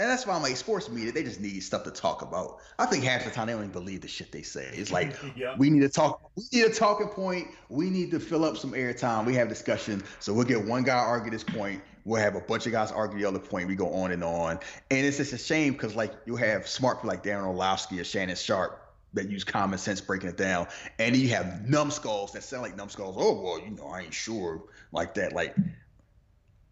And 0.00 0.08
that's 0.08 0.24
why 0.24 0.34
I'm 0.34 0.42
like, 0.42 0.56
sports 0.56 0.88
media, 0.88 1.10
they 1.10 1.24
just 1.24 1.40
need 1.40 1.60
stuff 1.60 1.82
to 1.82 1.90
talk 1.90 2.22
about. 2.22 2.58
I 2.78 2.86
think 2.86 3.02
half 3.02 3.24
the 3.24 3.30
time 3.30 3.48
they 3.48 3.52
don't 3.52 3.62
even 3.62 3.72
believe 3.72 4.02
the 4.02 4.08
shit 4.08 4.30
they 4.30 4.42
say. 4.42 4.70
It's 4.72 4.92
like 4.92 5.16
we 5.58 5.70
need 5.70 5.80
to 5.80 5.88
talk, 5.88 6.30
we 6.36 6.44
need 6.52 6.66
a 6.66 6.72
talking 6.72 7.08
point. 7.08 7.48
We 7.68 7.90
need 7.90 8.12
to 8.12 8.20
fill 8.20 8.44
up 8.44 8.56
some 8.56 8.72
airtime. 8.72 9.26
We 9.26 9.34
have 9.34 9.48
discussion. 9.48 10.04
So 10.20 10.32
we'll 10.32 10.44
get 10.44 10.64
one 10.64 10.84
guy 10.84 10.94
argue 10.94 11.32
this 11.32 11.42
point. 11.42 11.82
We'll 12.08 12.22
have 12.22 12.36
a 12.36 12.40
bunch 12.40 12.64
of 12.64 12.72
guys 12.72 12.90
argue 12.90 13.18
the 13.18 13.26
other 13.26 13.38
point. 13.38 13.68
We 13.68 13.74
go 13.74 13.92
on 13.92 14.12
and 14.12 14.24
on. 14.24 14.60
And 14.90 15.06
it's 15.06 15.18
just 15.18 15.34
a 15.34 15.38
shame 15.38 15.74
because 15.74 15.94
like 15.94 16.14
you 16.24 16.36
have 16.36 16.66
smart 16.66 16.98
people 16.98 17.08
like 17.08 17.22
Dan 17.22 17.44
Orlovsky 17.44 18.00
or 18.00 18.04
Shannon 18.04 18.34
Sharpe 18.34 18.82
that 19.12 19.28
use 19.28 19.44
common 19.44 19.78
sense 19.78 20.00
breaking 20.00 20.30
it 20.30 20.38
down. 20.38 20.68
And 20.98 21.14
you 21.14 21.28
have 21.28 21.68
numbskulls 21.68 22.32
that 22.32 22.44
sound 22.44 22.62
like 22.62 22.76
numbskulls. 22.76 23.16
Oh 23.18 23.42
well, 23.42 23.60
you 23.60 23.72
know, 23.76 23.88
I 23.88 24.00
ain't 24.00 24.14
sure 24.14 24.62
like 24.90 25.12
that. 25.14 25.34
Like 25.34 25.54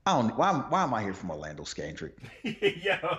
I 0.07 0.19
don't. 0.19 0.35
Why, 0.39 0.53
why 0.53 0.85
am 0.85 0.95
I 0.95 1.03
hear 1.03 1.13
from 1.13 1.31
Orlando 1.31 1.65
Scandrick? 1.65 2.13
Yo, 2.43 3.19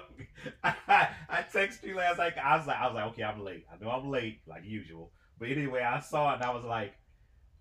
I, 0.63 0.73
I 1.29 1.43
texted 1.53 1.83
you 1.83 1.97
last 1.97 2.17
night. 2.17 2.33
I 2.43 2.57
was 2.57 2.65
like, 2.65 2.77
I 2.77 2.87
was 2.87 2.95
like, 2.95 3.05
okay, 3.11 3.23
I'm 3.25 3.43
late. 3.43 3.67
I 3.71 3.83
know 3.83 3.91
I'm 3.91 4.09
late, 4.09 4.39
like 4.47 4.63
usual. 4.65 5.11
But 5.37 5.49
anyway, 5.49 5.83
I 5.83 5.99
saw 5.99 6.31
it 6.31 6.37
and 6.37 6.45
I 6.45 6.49
was 6.51 6.63
like, 6.63 6.95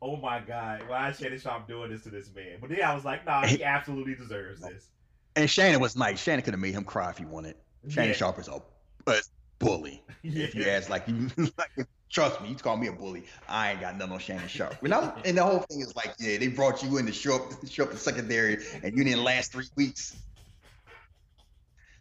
oh 0.03 0.17
my 0.17 0.41
god, 0.41 0.83
why 0.89 1.11
is 1.11 1.19
Shannon 1.19 1.39
Sharpe 1.39 1.67
doing 1.69 1.91
this 1.91 2.03
to 2.05 2.11
this 2.11 2.31
man? 2.35 2.59
But 2.61 2.71
then 2.71 2.83
I 2.83 2.95
was 2.95 3.05
like, 3.05 3.27
nah, 3.27 3.47
he 3.47 3.63
absolutely 3.63 4.15
deserves 4.15 4.61
this. 4.61 4.89
And 5.35 5.51
Shannon 5.51 5.81
was 5.81 5.97
nice. 5.97 6.23
Shannon 6.23 6.43
could 6.43 6.55
have 6.55 6.61
made 6.61 6.75
him 6.75 6.85
cry 6.85 7.11
if 7.11 7.19
he 7.19 7.25
wanted. 7.25 7.57
Shannon 7.89 8.11
yeah. 8.11 8.17
Sharpe 8.17 8.39
is 8.39 8.49
a, 8.49 8.63
a 9.07 9.21
bully. 9.59 10.03
Yeah. 10.23 10.45
If 10.45 10.55
you 10.55 10.65
ask, 10.67 10.89
like, 10.89 11.07
you, 11.09 11.29
like 11.59 11.87
Trust 12.09 12.41
me, 12.41 12.49
you 12.49 12.55
call 12.55 12.77
me 12.77 12.87
a 12.87 12.93
bully. 12.93 13.25
I 13.49 13.73
ain't 13.73 13.81
got 13.81 13.97
nothing 13.99 14.13
on 14.13 14.19
Shannon 14.21 14.49
Sharp. 14.49 14.83
And, 14.83 14.95
I'm, 14.95 15.13
and 15.25 15.37
the 15.37 15.45
whole 15.45 15.59
thing 15.59 15.81
is 15.81 15.95
like, 15.97 16.15
yeah, 16.19 16.39
they 16.39 16.49
brought 16.49 16.83
you 16.83 16.99
in 16.99 17.07
to 17.07 17.13
show 17.13 17.37
up, 17.37 17.53
show 17.69 17.85
up 17.85 17.91
the 17.91 17.99
secondary, 17.99 18.59
and 18.83 18.97
you 18.97 19.05
didn't 19.05 19.25
last 19.25 19.53
three 19.53 19.67
weeks. 19.75 20.17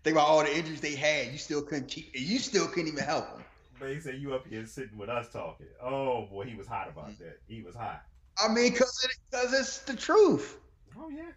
Think 0.04 0.16
about 0.16 0.28
all 0.28 0.44
the 0.44 0.56
injuries 0.56 0.82
they 0.82 0.96
had. 0.96 1.32
You 1.32 1.40
still 1.40 1.64
couldn't 1.64 1.88
keep. 1.88 2.12
You 2.14 2.38
still 2.38 2.68
couldn't 2.68 2.90
even 2.90 3.04
help 3.04 3.32
them. 3.32 3.44
They 3.80 4.00
say 4.00 4.16
you 4.16 4.34
up 4.34 4.48
here 4.48 4.66
sitting 4.66 4.98
with 4.98 5.10
us 5.10 5.32
talking. 5.32 5.68
Oh 5.82 6.28
boy, 6.28 6.46
he 6.46 6.56
was 6.56 6.68
hot 6.68 6.90
about 6.90 7.18
that. 7.20 7.40
He 7.48 7.62
was 7.62 7.76
hot. 7.76 8.04
I 8.44 8.48
mean, 8.52 8.74
cause 8.74 9.06
it, 9.06 9.36
cause 9.36 9.54
it's 9.54 9.80
the 9.80 9.96
truth. 9.96 10.58
Oh 10.98 11.10
yeah, 11.10 11.32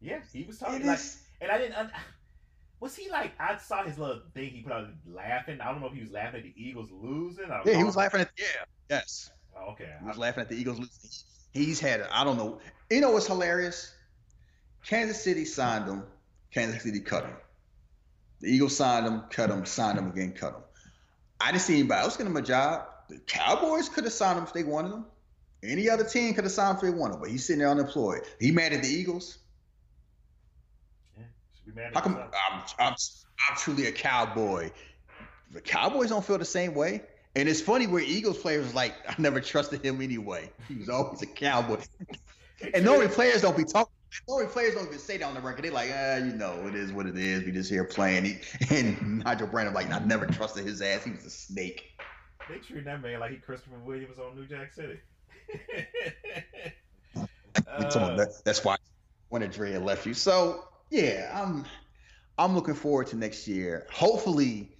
yeah. 0.00 0.20
He 0.32 0.44
was 0.44 0.58
talking 0.58 0.86
like, 0.86 0.98
and 1.40 1.50
I 1.50 1.58
didn't. 1.58 1.90
was 2.80 2.96
he 2.96 3.10
like? 3.10 3.32
I 3.38 3.56
saw 3.58 3.84
his 3.84 3.98
little 3.98 4.22
thing 4.34 4.50
he 4.50 4.62
put 4.62 4.72
out 4.72 4.88
laughing. 5.06 5.60
I 5.60 5.70
don't 5.70 5.80
know 5.80 5.86
if 5.86 5.94
he 5.94 6.00
was 6.00 6.10
laughing 6.10 6.40
at 6.40 6.44
the 6.44 6.54
Eagles 6.56 6.90
losing. 6.90 7.46
yeah, 7.48 7.76
he 7.76 7.84
was 7.84 7.96
laughing 7.96 8.20
at. 8.20 8.30
Yeah, 8.36 8.44
yes. 8.90 9.30
Oh, 9.56 9.72
okay. 9.72 9.90
He 10.00 10.06
was 10.06 10.16
I, 10.16 10.20
laughing 10.20 10.42
at 10.42 10.48
the 10.48 10.56
Eagles 10.56 10.78
losing. 10.78 11.10
He's 11.52 11.78
had. 11.78 12.02
I 12.10 12.24
don't 12.24 12.36
know. 12.36 12.58
You 12.90 13.00
know 13.00 13.12
what's 13.12 13.26
hilarious? 13.26 13.94
Kansas 14.84 15.22
City 15.22 15.44
signed 15.44 15.86
him. 15.86 16.02
Kansas 16.52 16.82
City 16.82 17.00
cut 17.00 17.24
him. 17.24 17.36
The 18.40 18.50
Eagles 18.50 18.76
signed 18.76 19.06
him, 19.06 19.22
cut 19.30 19.50
him, 19.50 19.64
signed 19.64 19.98
him 19.98 20.10
again, 20.10 20.32
cut 20.32 20.54
him. 20.54 20.63
I 21.40 21.50
didn't 21.50 21.62
see 21.62 21.74
anybody 21.80 22.00
else 22.00 22.16
get 22.16 22.26
him 22.26 22.36
a 22.36 22.42
job. 22.42 22.86
The 23.08 23.18
Cowboys 23.18 23.88
could 23.88 24.04
have 24.04 24.12
signed 24.12 24.38
him 24.38 24.44
if 24.44 24.52
they 24.52 24.64
wanted 24.64 24.92
him. 24.92 25.04
Any 25.62 25.88
other 25.88 26.04
team 26.04 26.34
could 26.34 26.44
have 26.44 26.52
signed 26.52 26.70
him 26.70 26.76
if 26.76 26.82
they 26.82 26.98
wanted 26.98 27.14
him, 27.14 27.20
but 27.20 27.30
he's 27.30 27.44
sitting 27.44 27.60
there 27.60 27.68
unemployed. 27.68 28.22
He 28.40 28.50
mad 28.50 28.72
at 28.72 28.82
the 28.82 28.88
Eagles. 28.88 29.38
Yeah, 31.16 31.24
should 31.56 31.74
be 31.74 31.80
mad 31.80 31.94
How 31.94 32.00
come 32.00 32.16
I'm, 32.16 32.62
I'm, 32.78 32.94
I'm 32.94 33.56
truly 33.56 33.86
a 33.86 33.92
Cowboy? 33.92 34.70
The 35.52 35.60
Cowboys 35.60 36.10
don't 36.10 36.24
feel 36.24 36.38
the 36.38 36.44
same 36.44 36.74
way. 36.74 37.02
And 37.36 37.48
it's 37.48 37.60
funny 37.60 37.86
where 37.86 38.02
Eagles 38.02 38.38
players 38.38 38.74
like, 38.74 38.94
I 39.08 39.14
never 39.18 39.40
trusted 39.40 39.84
him 39.84 40.00
anyway. 40.00 40.50
He 40.68 40.76
was 40.76 40.88
always 40.88 41.22
a 41.22 41.26
Cowboy. 41.26 41.80
and 42.74 42.84
normally 42.84 43.08
players 43.08 43.42
don't 43.42 43.56
be 43.56 43.64
talking 43.64 43.92
Normally 44.28 44.48
players 44.48 44.74
don't 44.74 44.86
even 44.86 44.98
say 44.98 45.18
that 45.18 45.24
on 45.24 45.34
the 45.34 45.40
record. 45.40 45.64
They're 45.64 45.72
like, 45.72 45.90
ah, 45.92 46.16
you 46.16 46.32
know, 46.32 46.66
it 46.66 46.74
is 46.74 46.92
what 46.92 47.06
it 47.06 47.16
is. 47.16 47.44
We 47.44 47.52
just 47.52 47.70
here 47.70 47.84
playing. 47.84 48.24
He, 48.24 48.38
and 48.70 49.24
Nigel 49.24 49.48
Bradham, 49.48 49.74
like, 49.74 49.90
I 49.90 49.98
never 50.00 50.26
trusted 50.26 50.64
his 50.64 50.80
ass. 50.80 51.04
He 51.04 51.10
was 51.10 51.24
a 51.24 51.30
snake. 51.30 51.90
They 52.48 52.58
treat 52.58 52.84
that 52.84 53.02
man 53.02 53.20
like 53.20 53.30
he 53.30 53.36
Christopher 53.38 53.78
Williams 53.78 54.18
on 54.18 54.36
New 54.36 54.46
Jack 54.46 54.72
City. 54.72 54.98
uh, 57.16 58.16
that, 58.16 58.42
that's 58.44 58.64
why 58.64 58.76
when 59.28 59.42
Dre 59.50 59.76
left 59.78 60.06
you. 60.06 60.14
So 60.14 60.64
yeah, 60.90 61.30
I'm 61.34 61.64
I'm 62.38 62.54
looking 62.54 62.74
forward 62.74 63.08
to 63.08 63.16
next 63.16 63.48
year. 63.48 63.86
Hopefully, 63.90 64.76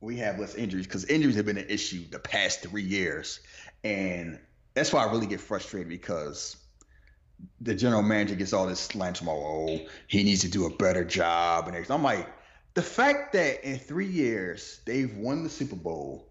we 0.00 0.16
have 0.16 0.38
less 0.38 0.54
injuries 0.54 0.86
because 0.86 1.04
injuries 1.06 1.36
have 1.36 1.46
been 1.46 1.58
an 1.58 1.68
issue 1.68 2.04
the 2.10 2.18
past 2.18 2.60
three 2.60 2.82
years, 2.82 3.40
and 3.84 4.38
that's 4.74 4.92
why 4.92 5.04
I 5.04 5.10
really 5.10 5.26
get 5.26 5.40
frustrated 5.40 5.88
because 5.88 6.56
the 7.60 7.74
general 7.74 8.02
manager 8.02 8.34
gets 8.34 8.52
all 8.52 8.66
this 8.66 8.80
slant 8.80 9.18
from, 9.18 9.28
oh, 9.28 9.80
he 10.06 10.22
needs 10.22 10.42
to 10.42 10.50
do 10.50 10.66
a 10.66 10.70
better 10.70 11.04
job 11.04 11.68
and. 11.68 11.90
I'm 11.90 12.02
like, 12.02 12.28
the 12.74 12.82
fact 12.82 13.32
that 13.32 13.64
in 13.64 13.78
three 13.78 14.06
years 14.06 14.80
they've 14.84 15.14
won 15.16 15.42
the 15.42 15.48
Super 15.48 15.76
Bowl, 15.76 16.28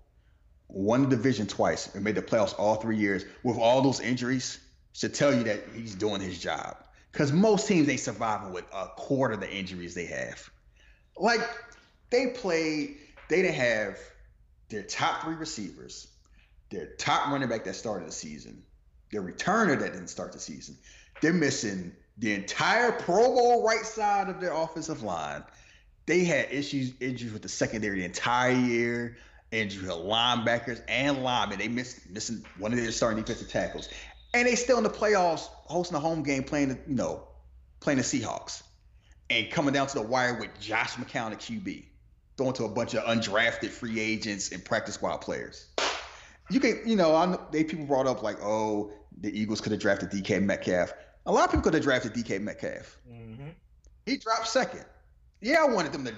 won 0.67 1.03
the 1.03 1.09
division 1.09 1.47
twice, 1.47 1.93
and 1.95 2.03
made 2.03 2.15
the 2.15 2.21
playoffs 2.21 2.53
all 2.57 2.75
three 2.75 2.97
years 2.97 3.25
with 3.43 3.57
all 3.57 3.81
those 3.81 3.99
injuries 3.99 4.59
should 4.93 5.13
tell 5.13 5.33
you 5.33 5.43
that 5.43 5.63
he's 5.73 5.95
doing 5.95 6.21
his 6.21 6.39
job. 6.39 6.77
Because 7.11 7.31
most 7.31 7.67
teams 7.67 7.89
ain't 7.89 7.99
surviving 7.99 8.53
with 8.53 8.65
a 8.73 8.87
quarter 8.95 9.33
of 9.33 9.39
the 9.39 9.51
injuries 9.51 9.95
they 9.95 10.05
have. 10.05 10.49
Like 11.17 11.41
they 12.09 12.27
played, 12.27 12.97
they 13.29 13.41
didn't 13.41 13.55
have 13.55 13.97
their 14.69 14.83
top 14.83 15.23
three 15.23 15.35
receivers, 15.35 16.07
their 16.69 16.87
top 16.97 17.29
running 17.29 17.49
back 17.49 17.63
that 17.63 17.75
started 17.75 18.07
the 18.07 18.11
season, 18.11 18.63
their 19.11 19.21
returner 19.21 19.79
that 19.79 19.93
didn't 19.93 20.07
start 20.07 20.33
the 20.33 20.39
season. 20.39 20.77
They're 21.21 21.33
missing 21.33 21.93
the 22.17 22.33
entire 22.33 22.91
Pro 22.91 23.33
Bowl 23.33 23.65
right 23.65 23.85
side 23.85 24.29
of 24.29 24.39
their 24.39 24.53
offensive 24.53 25.03
line. 25.03 25.43
They 26.05 26.23
had 26.23 26.51
issues, 26.51 26.93
injuries 26.99 27.33
with 27.33 27.41
the 27.41 27.49
secondary 27.49 27.99
the 27.99 28.05
entire 28.05 28.51
year, 28.51 29.17
injuries 29.51 29.87
with 29.87 29.97
linebackers 29.97 30.81
and 30.87 31.23
linemen. 31.23 31.57
They 31.57 31.67
missed 31.67 32.09
missing 32.09 32.45
one 32.57 32.71
of 32.73 32.79
their 32.79 32.91
starting 32.91 33.23
defensive 33.23 33.49
tackles, 33.49 33.89
and 34.33 34.47
they 34.47 34.55
still 34.55 34.77
in 34.77 34.83
the 34.83 34.89
playoffs, 34.89 35.47
hosting 35.65 35.97
a 35.97 35.99
home 35.99 36.23
game, 36.23 36.43
playing 36.43 36.69
the 36.69 36.79
you 36.87 36.95
know, 36.95 37.23
playing 37.79 37.97
the 37.97 38.03
Seahawks, 38.03 38.63
and 39.29 39.49
coming 39.49 39.73
down 39.73 39.87
to 39.87 39.95
the 39.95 40.01
wire 40.01 40.39
with 40.39 40.49
Josh 40.59 40.93
McCown 40.93 41.31
at 41.31 41.39
QB, 41.39 41.85
throwing 42.37 42.53
to 42.53 42.65
a 42.65 42.69
bunch 42.69 42.93
of 42.93 43.03
undrafted 43.03 43.69
free 43.69 43.99
agents 43.99 44.51
and 44.51 44.63
practice 44.63 44.95
squad 44.95 45.17
players 45.17 45.67
you 46.49 46.59
can, 46.59 46.81
you 46.85 46.95
know, 46.95 47.15
I, 47.15 47.37
they 47.51 47.63
people 47.63 47.85
brought 47.85 48.07
up 48.07 48.21
like, 48.21 48.37
oh, 48.41 48.91
the 49.21 49.37
Eagles 49.37 49.61
could 49.61 49.71
have 49.71 49.81
drafted 49.81 50.09
DK 50.11 50.41
Metcalf. 50.43 50.93
A 51.25 51.31
lot 51.31 51.45
of 51.45 51.51
people 51.51 51.63
could 51.63 51.73
have 51.73 51.83
drafted 51.83 52.13
DK 52.13 52.41
Metcalf. 52.41 52.99
Mm-hmm. 53.11 53.49
He 54.05 54.17
dropped 54.17 54.47
second. 54.47 54.85
Yeah, 55.41 55.63
I 55.63 55.67
wanted 55.67 55.91
them 55.91 56.05
to. 56.05 56.13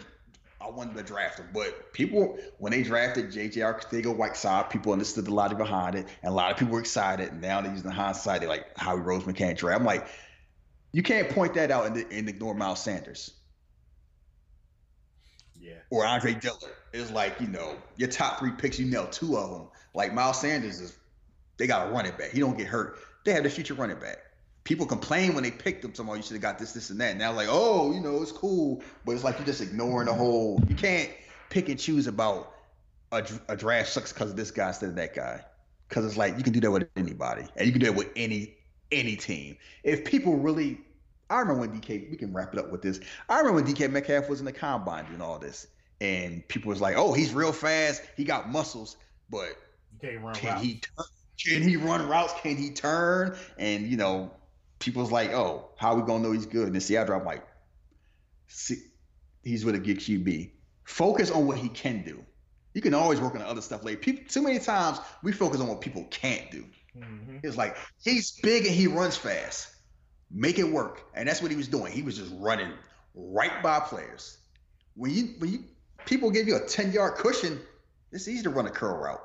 I 0.59 0.69
wanted 0.69 0.97
to 0.97 1.03
draft 1.03 1.37
him, 1.37 1.47
but 1.53 1.93
people 1.93 2.37
when 2.57 2.71
they 2.71 2.81
drafted 2.81 3.27
JJ 3.27 3.57
Arcega-Whiteside, 3.57 4.71
people 4.71 4.91
understood 4.91 5.25
the 5.25 5.33
logic 5.33 5.59
behind 5.59 5.95
it, 5.95 6.07
and 6.23 6.31
a 6.31 6.35
lot 6.35 6.51
of 6.51 6.57
people 6.57 6.73
were 6.73 6.79
excited. 6.79 7.31
And 7.31 7.41
now 7.41 7.61
they're 7.61 7.71
using 7.71 7.91
hindsight, 7.91 8.41
they're 8.41 8.49
like 8.49 8.65
Howie 8.75 8.99
Roseman 8.99 9.35
can't 9.35 9.57
draft. 9.57 9.79
I'm 9.79 9.85
like, 9.85 10.07
you 10.93 11.03
can't 11.03 11.29
point 11.29 11.53
that 11.53 11.69
out 11.69 11.85
and, 11.85 11.97
and 12.11 12.27
ignore 12.27 12.55
Miles 12.55 12.81
Sanders. 12.81 13.36
Yeah. 15.59 15.73
Or 15.89 16.05
Andre 16.05 16.33
Dillard. 16.33 16.71
It's 16.93 17.11
like, 17.11 17.39
you 17.39 17.47
know, 17.47 17.75
your 17.95 18.09
top 18.09 18.39
three 18.39 18.51
picks, 18.51 18.79
you 18.79 18.85
know 18.85 19.07
two 19.11 19.37
of 19.37 19.51
them. 19.51 19.67
Like 19.93 20.13
Miles 20.13 20.41
Sanders 20.41 20.79
is, 20.79 20.97
they 21.57 21.67
got 21.67 21.87
a 21.87 21.91
running 21.91 22.11
back. 22.17 22.31
He 22.31 22.39
don't 22.39 22.57
get 22.57 22.67
hurt. 22.67 22.99
They 23.25 23.33
have 23.33 23.43
the 23.43 23.49
future 23.49 23.73
running 23.73 23.99
back. 23.99 24.17
People 24.63 24.85
complain 24.85 25.33
when 25.33 25.43
they 25.43 25.51
picked 25.51 25.83
him. 25.83 25.91
Tomorrow, 25.91 26.17
you 26.17 26.23
should 26.23 26.33
have 26.33 26.41
got 26.41 26.59
this, 26.59 26.73
this, 26.73 26.89
and 26.89 26.99
that. 26.99 27.17
Now, 27.17 27.31
like, 27.31 27.47
oh, 27.49 27.93
you 27.93 28.01
know, 28.01 28.21
it's 28.21 28.31
cool, 28.31 28.83
but 29.05 29.13
it's 29.13 29.23
like 29.23 29.37
you're 29.37 29.45
just 29.45 29.61
ignoring 29.61 30.07
the 30.07 30.13
whole. 30.13 30.61
You 30.67 30.75
can't 30.75 31.09
pick 31.49 31.69
and 31.69 31.79
choose 31.79 32.07
about 32.07 32.53
a, 33.11 33.25
a 33.47 33.55
draft 33.55 33.89
sucks 33.89 34.11
because 34.11 34.31
of 34.31 34.35
this 34.35 34.51
guy 34.51 34.67
instead 34.67 34.89
of 34.89 34.95
that 34.95 35.15
guy. 35.15 35.41
Because 35.87 36.05
it's 36.05 36.17
like 36.17 36.37
you 36.37 36.43
can 36.43 36.51
do 36.51 36.59
that 36.59 36.71
with 36.71 36.87
anybody, 36.97 37.45
and 37.55 37.65
you 37.65 37.71
can 37.71 37.79
do 37.79 37.87
it 37.87 37.95
with 37.95 38.09
any 38.17 38.57
any 38.91 39.15
team. 39.15 39.57
If 39.83 40.03
people 40.03 40.35
really, 40.35 40.79
I 41.29 41.39
remember 41.39 41.61
when 41.61 41.81
DK. 41.81 42.09
We 42.09 42.17
can 42.17 42.33
wrap 42.33 42.53
it 42.53 42.59
up 42.59 42.71
with 42.71 42.81
this. 42.81 42.99
I 43.29 43.37
remember 43.39 43.61
when 43.61 43.73
DK 43.73 43.91
Metcalf 43.91 44.29
was 44.29 44.39
in 44.39 44.45
the 44.45 44.53
combine 44.53 45.05
doing 45.05 45.21
all 45.21 45.39
this, 45.39 45.67
and 45.99 46.47
people 46.47 46.69
was 46.69 46.81
like, 46.81 46.95
"Oh, 46.97 47.13
he's 47.13 47.33
real 47.33 47.51
fast. 47.51 48.01
He 48.15 48.23
got 48.23 48.49
muscles." 48.49 48.97
But 49.29 49.57
can't 50.01 50.21
run 50.21 50.35
can 50.35 50.53
routes. 50.53 50.63
he 50.63 50.81
can 51.43 51.61
he 51.61 51.75
run 51.75 52.07
routes? 52.07 52.33
Can 52.41 52.55
he 52.55 52.71
turn? 52.71 53.37
And 53.57 53.87
you 53.87 53.97
know, 53.97 54.31
people 54.79 55.01
was 55.01 55.11
like, 55.11 55.31
oh, 55.31 55.69
how 55.77 55.93
are 55.93 55.95
we 55.99 56.03
gonna 56.03 56.23
know 56.23 56.31
he's 56.31 56.45
good? 56.45 56.67
And 56.67 56.75
in 56.75 56.81
Seattle, 56.81 57.15
I'm 57.15 57.25
like, 57.25 57.45
see, 58.47 58.77
he's 59.43 59.65
with 59.65 59.75
a 59.75 59.79
good 59.79 59.99
QB. 59.99 60.51
Focus 60.83 61.31
on 61.31 61.47
what 61.47 61.57
he 61.57 61.69
can 61.69 62.03
do. 62.03 62.23
You 62.73 62.81
can 62.81 62.93
always 62.93 63.19
work 63.19 63.33
on 63.33 63.39
the 63.39 63.47
other 63.47 63.61
stuff 63.61 63.83
later. 63.83 63.97
People, 63.97 64.23
too 64.27 64.41
many 64.41 64.59
times 64.59 64.99
we 65.23 65.31
focus 65.31 65.59
on 65.61 65.67
what 65.67 65.81
people 65.81 66.05
can't 66.09 66.49
do. 66.51 66.63
Mm-hmm. 66.97 67.37
It's 67.43 67.57
like 67.57 67.75
he's 68.03 68.31
big 68.41 68.65
and 68.65 68.73
he 68.73 68.87
runs 68.87 69.17
fast. 69.17 69.69
Make 70.29 70.59
it 70.59 70.67
work, 70.69 71.05
and 71.13 71.27
that's 71.27 71.41
what 71.41 71.51
he 71.51 71.57
was 71.57 71.67
doing. 71.67 71.91
He 71.91 72.01
was 72.01 72.17
just 72.17 72.33
running 72.37 72.71
right 73.15 73.63
by 73.63 73.79
players. 73.79 74.37
When 74.95 75.11
you 75.11 75.35
when 75.39 75.51
you 75.51 75.63
people 76.05 76.31
give 76.31 76.47
you 76.47 76.57
a 76.57 76.67
ten 76.67 76.91
yard 76.91 77.15
cushion, 77.15 77.59
it's 78.11 78.27
easy 78.27 78.43
to 78.43 78.49
run 78.49 78.65
a 78.65 78.71
curl 78.71 78.97
route. 78.97 79.21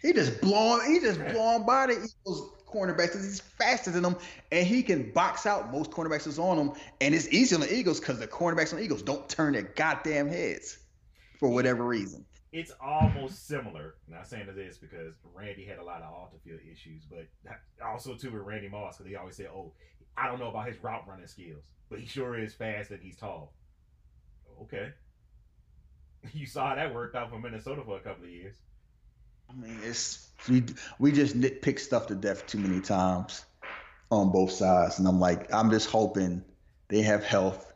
He 0.00 0.12
just 0.12 0.40
blowing, 0.40 0.92
he 0.92 1.00
just 1.00 1.18
blowing 1.32 1.64
by 1.64 1.86
the 1.86 1.92
Eagles 1.92 2.52
cornerbacks 2.66 3.12
because 3.12 3.24
he's 3.24 3.40
faster 3.40 3.90
than 3.90 4.02
them, 4.02 4.16
and 4.52 4.66
he 4.66 4.82
can 4.82 5.10
box 5.12 5.46
out 5.46 5.72
most 5.72 5.90
cornerbacks 5.90 6.24
that's 6.24 6.38
on 6.38 6.58
him. 6.58 6.72
And 7.00 7.14
it's 7.14 7.28
easy 7.28 7.54
on 7.54 7.60
the 7.60 7.72
Eagles 7.72 8.00
because 8.00 8.18
the 8.18 8.26
cornerbacks 8.26 8.72
on 8.72 8.78
the 8.78 8.84
Eagles 8.84 9.02
don't 9.02 9.28
turn 9.28 9.52
their 9.52 9.62
goddamn 9.62 10.28
heads 10.28 10.78
for 11.38 11.48
whatever 11.48 11.84
reason. 11.84 12.24
It's 12.54 12.70
almost 12.80 13.48
similar. 13.48 13.96
Not 14.06 14.28
saying 14.28 14.46
it 14.48 14.56
is 14.56 14.78
because 14.78 15.14
Randy 15.34 15.64
had 15.64 15.78
a 15.78 15.84
lot 15.84 16.02
of 16.02 16.14
off 16.14 16.28
the 16.32 16.38
field 16.38 16.60
issues, 16.70 17.02
but 17.04 17.26
also 17.84 18.14
too 18.14 18.30
with 18.30 18.42
Randy 18.42 18.68
Moss 18.68 18.96
because 18.96 19.10
they 19.10 19.16
always 19.16 19.34
say, 19.34 19.46
"Oh, 19.46 19.72
I 20.16 20.28
don't 20.28 20.38
know 20.38 20.50
about 20.50 20.68
his 20.68 20.80
route 20.80 21.02
running 21.08 21.26
skills, 21.26 21.64
but 21.90 21.98
he 21.98 22.06
sure 22.06 22.38
is 22.38 22.54
fast 22.54 22.92
and 22.92 23.02
he's 23.02 23.16
tall." 23.16 23.52
Okay, 24.62 24.90
you 26.32 26.46
saw 26.46 26.76
that 26.76 26.94
worked 26.94 27.16
out 27.16 27.30
for 27.30 27.40
Minnesota 27.40 27.82
for 27.84 27.96
a 27.96 28.00
couple 28.00 28.22
of 28.22 28.30
years. 28.30 28.54
I 29.50 29.60
mean, 29.60 29.76
it's 29.82 30.28
we 30.48 30.62
we 31.00 31.10
just 31.10 31.36
nitpick 31.36 31.80
stuff 31.80 32.06
to 32.06 32.14
death 32.14 32.46
too 32.46 32.58
many 32.58 32.80
times 32.80 33.44
on 34.12 34.30
both 34.30 34.52
sides, 34.52 35.00
and 35.00 35.08
I'm 35.08 35.18
like, 35.18 35.52
I'm 35.52 35.72
just 35.72 35.90
hoping 35.90 36.44
they 36.86 37.02
have 37.02 37.24
health, 37.24 37.74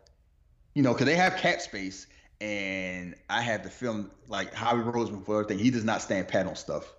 you 0.74 0.84
know, 0.84 0.92
because 0.92 1.06
they 1.06 1.16
have 1.16 1.34
cap 1.34 1.60
space, 1.62 2.06
and 2.40 3.14
I 3.28 3.42
have 3.42 3.62
the 3.62 3.70
film 3.70 4.10
like 4.28 4.54
Howie 4.54 4.82
Roseman 4.82 5.24
for 5.24 5.40
everything. 5.40 5.62
He 5.62 5.70
does 5.70 5.84
not 5.84 6.02
stand 6.02 6.28
pat 6.28 6.46
on 6.46 6.56
stuff. 6.56 6.92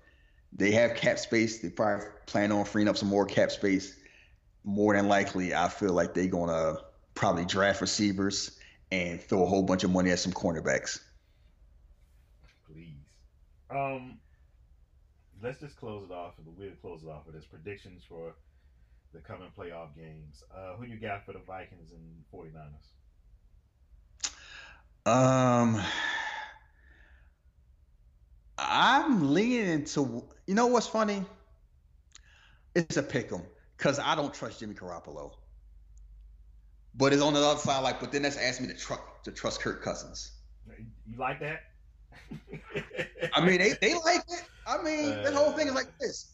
They 0.51 0.71
have 0.71 0.95
cap 0.95 1.19
space. 1.19 1.59
They 1.59 1.69
probably 1.69 2.05
plan 2.25 2.51
on 2.51 2.65
freeing 2.65 2.87
up 2.87 2.97
some 2.97 3.09
more 3.09 3.25
cap 3.25 3.51
space. 3.51 3.95
More 4.63 4.95
than 4.95 5.07
likely, 5.07 5.53
I 5.53 5.69
feel 5.69 5.93
like 5.93 6.13
they're 6.13 6.27
gonna 6.27 6.77
probably 7.15 7.45
draft 7.45 7.81
receivers 7.81 8.57
and 8.91 9.21
throw 9.21 9.43
a 9.43 9.45
whole 9.45 9.63
bunch 9.63 9.83
of 9.83 9.91
money 9.91 10.11
at 10.11 10.19
some 10.19 10.33
cornerbacks. 10.33 10.99
Please. 12.65 12.93
Um, 13.69 14.19
let's 15.41 15.59
just 15.59 15.77
close 15.77 16.03
it 16.09 16.11
off. 16.11 16.33
We'll 16.43 16.71
close 16.81 17.03
it 17.03 17.09
off 17.09 17.25
with 17.25 17.35
his 17.35 17.45
predictions 17.45 18.03
for 18.07 18.33
the 19.13 19.19
coming 19.19 19.49
playoff 19.57 19.95
games. 19.95 20.43
Uh, 20.53 20.75
who 20.75 20.85
you 20.85 20.97
got 20.97 21.25
for 21.25 21.33
the 21.33 21.39
Vikings 21.39 21.91
and 21.91 22.23
49ers? 22.33 22.98
Um, 25.05 25.81
I'm 28.57 29.33
leaning 29.33 29.67
into. 29.69 30.23
You 30.45 30.55
know 30.55 30.67
what's 30.67 30.87
funny? 30.87 31.23
it's 32.75 32.97
a 32.97 33.03
pick 33.03 33.31
'em 33.31 33.43
because 33.77 33.99
I 33.99 34.15
don't 34.15 34.33
trust 34.33 34.59
Jimmy 34.59 34.75
Garoppolo. 34.75 35.33
But 36.95 37.13
it's 37.13 37.21
on 37.21 37.33
the 37.33 37.39
other 37.39 37.59
side, 37.59 37.79
like, 37.81 37.99
but 37.99 38.11
then 38.11 38.23
that's 38.23 38.37
asking 38.37 38.67
me 38.67 38.73
to 38.73 38.79
trust 38.79 39.01
to 39.23 39.31
trust 39.31 39.61
Kirk 39.61 39.83
Cousins. 39.83 40.31
You 41.07 41.17
like 41.17 41.39
that? 41.39 41.61
I 43.33 43.45
mean, 43.45 43.59
they, 43.59 43.73
they 43.81 43.93
like 43.95 44.23
it. 44.27 44.43
I 44.67 44.81
mean, 44.83 45.13
uh, 45.13 45.23
the 45.23 45.35
whole 45.35 45.51
thing 45.51 45.67
is 45.67 45.73
like 45.73 45.97
this. 45.99 46.33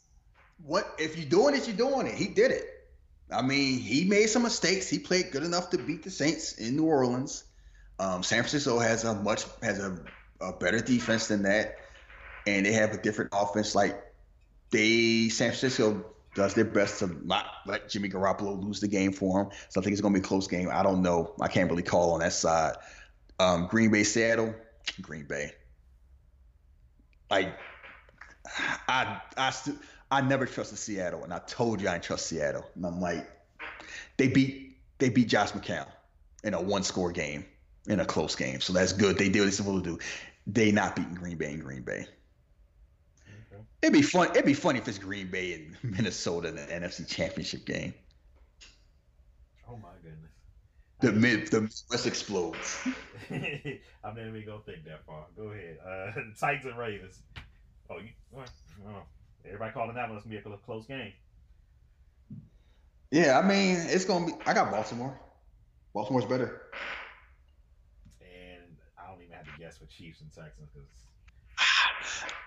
What 0.63 0.95
if 0.97 1.17
you're 1.17 1.29
doing 1.29 1.55
it, 1.55 1.67
you're 1.67 1.77
doing 1.77 2.07
it. 2.07 2.15
He 2.15 2.27
did 2.27 2.51
it. 2.51 2.65
I 3.31 3.41
mean, 3.41 3.79
he 3.79 4.05
made 4.05 4.27
some 4.27 4.43
mistakes. 4.43 4.87
He 4.89 4.99
played 4.99 5.31
good 5.31 5.43
enough 5.43 5.71
to 5.71 5.77
beat 5.77 6.03
the 6.03 6.11
Saints 6.11 6.53
in 6.53 6.75
New 6.75 6.85
Orleans. 6.85 7.43
Um, 7.99 8.23
San 8.23 8.39
Francisco 8.39 8.79
has 8.79 9.03
a 9.03 9.13
much 9.13 9.45
has 9.61 9.79
a, 9.79 9.97
a 10.41 10.53
better 10.53 10.79
defense 10.79 11.27
than 11.27 11.43
that, 11.43 11.77
and 12.45 12.65
they 12.65 12.73
have 12.73 12.91
a 12.91 12.97
different 12.97 13.31
offense. 13.33 13.75
Like 13.75 14.01
they, 14.71 15.29
San 15.29 15.49
Francisco 15.49 16.05
does 16.35 16.53
their 16.53 16.65
best 16.65 16.99
to 16.99 17.25
not 17.25 17.45
let 17.65 17.89
Jimmy 17.89 18.09
Garoppolo 18.09 18.61
lose 18.61 18.81
the 18.81 18.87
game 18.87 19.13
for 19.13 19.41
him. 19.41 19.49
So 19.69 19.79
I 19.79 19.83
think 19.83 19.93
it's 19.93 20.01
going 20.01 20.13
to 20.13 20.19
be 20.19 20.23
a 20.23 20.27
close 20.27 20.47
game. 20.47 20.69
I 20.71 20.83
don't 20.83 21.01
know. 21.01 21.33
I 21.39 21.47
can't 21.47 21.69
really 21.69 21.83
call 21.83 22.11
on 22.13 22.19
that 22.19 22.33
side. 22.33 22.75
Um, 23.39 23.67
Green 23.67 23.89
Bay, 23.89 24.03
Seattle, 24.03 24.53
Green 25.01 25.25
Bay. 25.25 25.53
Like 27.29 27.57
I, 28.87 29.21
I, 29.37 29.53
I 30.11 30.21
never 30.21 30.45
trusted 30.45 30.77
Seattle, 30.77 31.23
and 31.23 31.33
I 31.33 31.39
told 31.39 31.81
you 31.81 31.87
I 31.87 31.93
didn't 31.93 32.03
trust 32.03 32.27
Seattle. 32.27 32.65
And 32.75 32.85
I'm 32.85 33.01
like, 33.01 33.27
they 34.17 34.27
beat 34.27 34.77
they 34.99 35.09
beat 35.09 35.27
Josh 35.27 35.51
McCown 35.51 35.87
in 36.43 36.53
a 36.53 36.61
one 36.61 36.83
score 36.83 37.11
game, 37.11 37.45
in 37.87 37.99
a 37.99 38.05
close 38.05 38.35
game. 38.35 38.61
So 38.61 38.73
that's 38.73 38.93
good. 38.93 39.17
They 39.17 39.29
did 39.29 39.39
what 39.39 39.45
they're 39.45 39.51
supposed 39.51 39.83
to 39.83 39.91
do. 39.91 39.99
They 40.47 40.71
not 40.71 40.95
beating 40.95 41.15
Green 41.15 41.37
Bay 41.37 41.53
in 41.53 41.59
Green 41.59 41.81
Bay. 41.81 42.07
It'd 43.81 43.93
be 43.93 44.01
fun. 44.01 44.29
It'd 44.31 44.45
be 44.45 44.53
funny 44.53 44.79
if 44.79 44.87
it's 44.87 44.97
Green 44.97 45.27
Bay 45.27 45.53
and 45.53 45.77
Minnesota 45.97 46.49
in 46.49 46.55
the 46.55 46.61
NFC 46.61 47.07
Championship 47.07 47.65
game. 47.65 47.93
Oh 49.69 49.77
my 49.77 49.89
goodness. 50.01 50.31
The 51.01 51.11
mid 51.11 51.47
the 51.47 51.61
Midwest 51.61 52.07
explodes. 52.07 52.79
I'm 53.29 54.15
never 54.15 54.29
even 54.29 54.45
gonna 54.45 54.61
think 54.65 54.85
that 54.85 55.05
far. 55.05 55.25
Go 55.35 55.51
ahead. 55.51 55.77
Uh, 55.85 56.11
Titans 56.39 56.65
and 56.65 56.77
Ravens. 56.77 57.21
Oh, 57.89 57.97
you, 57.97 58.09
oh, 58.35 59.03
everybody 59.45 59.71
calling 59.71 59.95
that 59.95 60.07
one. 60.07 60.17
It's 60.17 60.25
gonna 60.25 60.41
be 60.41 60.49
a 60.49 60.57
close 60.57 60.85
game. 60.87 61.13
Yeah, 63.11 63.39
I 63.39 63.47
mean, 63.47 63.77
it's 63.81 64.05
gonna 64.05 64.25
be. 64.25 64.33
I 64.45 64.53
got 64.53 64.71
Baltimore. 64.71 65.19
Baltimore's 65.93 66.25
better. 66.25 66.63
And 68.21 68.77
I 68.97 69.09
don't 69.09 69.21
even 69.21 69.33
have 69.33 69.45
to 69.45 69.54
guess 69.65 69.77
for 69.77 69.85
Chiefs 69.85 70.21
and 70.21 70.31
Texans 70.31 70.69
because. 70.73 70.89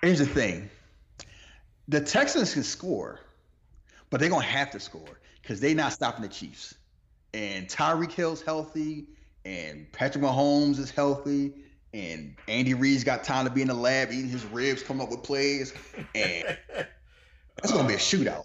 Here's 0.02 0.18
the 0.20 0.26
thing: 0.26 0.70
the 1.88 2.00
Texans 2.00 2.54
can 2.54 2.62
score, 2.62 3.18
but 4.10 4.20
they're 4.20 4.30
gonna 4.30 4.44
have 4.44 4.70
to 4.72 4.80
score 4.80 5.20
because 5.42 5.60
they're 5.60 5.74
not 5.74 5.92
stopping 5.92 6.22
the 6.22 6.28
Chiefs. 6.28 6.74
And 7.34 7.68
Tyreek 7.68 8.12
Hill's 8.12 8.42
healthy, 8.42 9.06
and 9.44 9.90
Patrick 9.92 10.22
Mahomes 10.22 10.78
is 10.78 10.90
healthy, 10.90 11.52
and 11.92 12.36
Andy 12.46 12.74
Reid's 12.74 13.04
got 13.04 13.24
time 13.24 13.44
to 13.46 13.50
be 13.50 13.62
in 13.62 13.68
the 13.68 13.74
lab 13.74 14.12
eating 14.12 14.30
his 14.30 14.44
ribs, 14.46 14.82
coming 14.82 15.02
up 15.02 15.10
with 15.10 15.22
plays, 15.24 15.74
and 16.14 16.56
that's 17.56 17.72
gonna 17.72 17.88
be 17.88 17.94
a 17.94 17.98
shootout. 17.98 18.44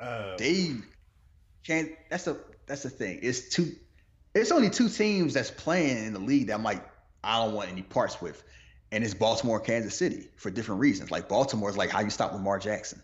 Uh, 0.00 0.36
they 0.38 0.76
can't. 1.66 1.90
That's 2.10 2.24
the 2.24 2.40
that's 2.66 2.84
the 2.84 2.90
thing. 2.90 3.20
It's 3.22 3.50
two. 3.50 3.72
It's 4.34 4.50
only 4.50 4.70
two 4.70 4.88
teams 4.88 5.34
that's 5.34 5.50
playing 5.50 6.06
in 6.06 6.12
the 6.12 6.18
league 6.18 6.48
that 6.48 6.60
like 6.60 6.84
I 7.24 7.44
don't 7.44 7.54
want 7.54 7.70
any 7.70 7.82
parts 7.82 8.20
with, 8.20 8.42
and 8.92 9.02
it's 9.02 9.14
Baltimore, 9.14 9.60
Kansas 9.60 9.96
City 9.96 10.28
for 10.36 10.50
different 10.50 10.80
reasons. 10.80 11.10
Like 11.10 11.28
Baltimore 11.28 11.70
is 11.70 11.76
like 11.76 11.90
how 11.90 12.00
you 12.00 12.10
stop 12.10 12.32
Lamar 12.32 12.58
Jackson. 12.58 13.02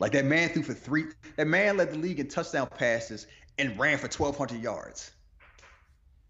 Like 0.00 0.12
that 0.12 0.24
man 0.24 0.48
threw 0.48 0.62
for 0.62 0.74
three. 0.74 1.04
That 1.36 1.46
man 1.46 1.76
led 1.76 1.92
the 1.92 1.98
league 1.98 2.18
in 2.18 2.28
touchdown 2.28 2.66
passes 2.66 3.26
and 3.58 3.78
ran 3.78 3.98
for 3.98 4.08
1,200 4.08 4.62
yards 4.62 5.10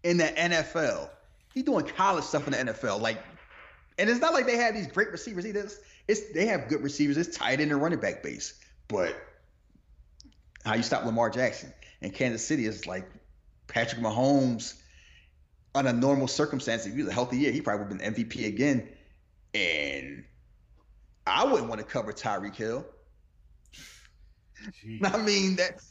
in 0.03 0.17
the 0.17 0.25
NFL. 0.25 1.09
He 1.53 1.63
doing 1.63 1.85
college 1.85 2.25
stuff 2.25 2.47
in 2.47 2.51
the 2.53 2.73
NFL. 2.73 2.99
Like, 2.99 3.17
and 3.97 4.09
it's 4.09 4.19
not 4.19 4.33
like 4.33 4.45
they 4.45 4.57
have 4.57 4.75
these 4.75 4.87
great 4.87 5.11
receivers 5.11 5.45
either. 5.45 5.61
It's, 5.61 5.77
it's 6.07 6.33
they 6.33 6.45
have 6.47 6.67
good 6.67 6.83
receivers. 6.83 7.17
It's 7.17 7.37
tight 7.37 7.61
end 7.61 7.71
and 7.71 7.81
running 7.81 7.99
back 7.99 8.23
base. 8.23 8.59
But 8.87 9.15
how 10.65 10.75
you 10.75 10.83
stop 10.83 11.05
Lamar 11.05 11.29
Jackson? 11.29 11.73
And 12.01 12.13
Kansas 12.13 12.45
City 12.45 12.65
is 12.65 12.87
like 12.87 13.09
Patrick 13.67 14.01
Mahomes 14.01 14.80
under 15.73 15.93
normal 15.93 16.27
circumstances. 16.27 16.87
If 16.87 16.95
he 16.95 17.03
was 17.03 17.11
a 17.11 17.13
healthy 17.13 17.37
year, 17.37 17.51
he 17.51 17.61
probably 17.61 17.85
would 17.85 18.01
have 18.01 18.15
been 18.15 18.25
MVP 18.25 18.47
again. 18.47 18.89
And 19.53 20.23
I 21.25 21.45
wouldn't 21.45 21.69
want 21.69 21.79
to 21.79 21.85
cover 21.85 22.13
Tyreek 22.13 22.55
Hill. 22.55 22.85
I 25.03 25.17
mean 25.17 25.55
that 25.55 25.81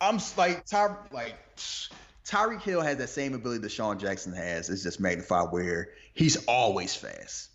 I'm 0.00 0.18
like 0.36 0.64
Ty 0.64 0.96
like 1.12 1.36
Tyreek 2.24 2.62
Hill 2.62 2.80
has 2.80 2.96
that 2.98 3.08
same 3.08 3.34
ability 3.34 3.60
that 3.60 3.70
Sean 3.70 3.98
Jackson 3.98 4.32
has. 4.32 4.70
It's 4.70 4.82
just 4.82 5.00
magnified 5.00 5.48
where 5.50 5.90
he's 6.14 6.44
always 6.46 6.94
fast. 6.94 7.50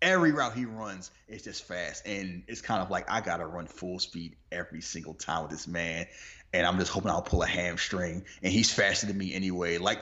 Every 0.00 0.32
route 0.32 0.54
he 0.54 0.64
runs 0.64 1.10
is 1.28 1.42
just 1.42 1.64
fast. 1.64 2.06
And 2.06 2.42
it's 2.48 2.60
kind 2.60 2.82
of 2.82 2.90
like 2.90 3.10
I 3.10 3.20
gotta 3.20 3.46
run 3.46 3.66
full 3.66 3.98
speed 3.98 4.36
every 4.50 4.80
single 4.80 5.14
time 5.14 5.42
with 5.42 5.50
this 5.50 5.68
man. 5.68 6.06
And 6.52 6.66
I'm 6.66 6.78
just 6.78 6.90
hoping 6.90 7.10
I'll 7.10 7.22
pull 7.22 7.42
a 7.42 7.46
hamstring. 7.46 8.24
And 8.42 8.52
he's 8.52 8.72
faster 8.72 9.06
than 9.06 9.18
me 9.18 9.34
anyway. 9.34 9.78
Like, 9.78 10.00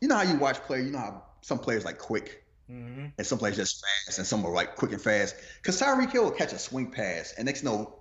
you 0.00 0.08
know 0.08 0.16
how 0.16 0.22
you 0.22 0.38
watch 0.38 0.60
players, 0.62 0.86
you 0.86 0.92
know 0.92 0.98
how 0.98 1.22
some 1.42 1.58
players 1.58 1.84
like 1.84 1.98
quick 1.98 2.44
mm-hmm. 2.70 3.06
and 3.16 3.26
some 3.26 3.38
players 3.38 3.56
just 3.56 3.84
fast 4.06 4.18
and 4.18 4.26
some 4.26 4.44
are 4.44 4.52
like 4.52 4.76
quick 4.76 4.92
and 4.92 5.00
fast. 5.00 5.36
Because 5.56 5.80
Tyreek 5.80 6.10
Hill 6.10 6.24
will 6.24 6.30
catch 6.30 6.52
a 6.52 6.58
swing 6.58 6.90
pass 6.90 7.34
and 7.36 7.46
next 7.46 7.62
no, 7.62 8.00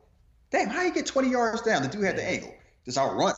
damn, 0.51 0.69
how 0.69 0.83
you 0.83 0.93
get 0.93 1.05
20 1.05 1.29
yards 1.29 1.61
down? 1.61 1.83
The 1.83 1.87
dude 1.89 2.03
had 2.03 2.17
the 2.17 2.23
angle. 2.23 2.53
Just 2.85 2.97
outrun. 2.97 3.33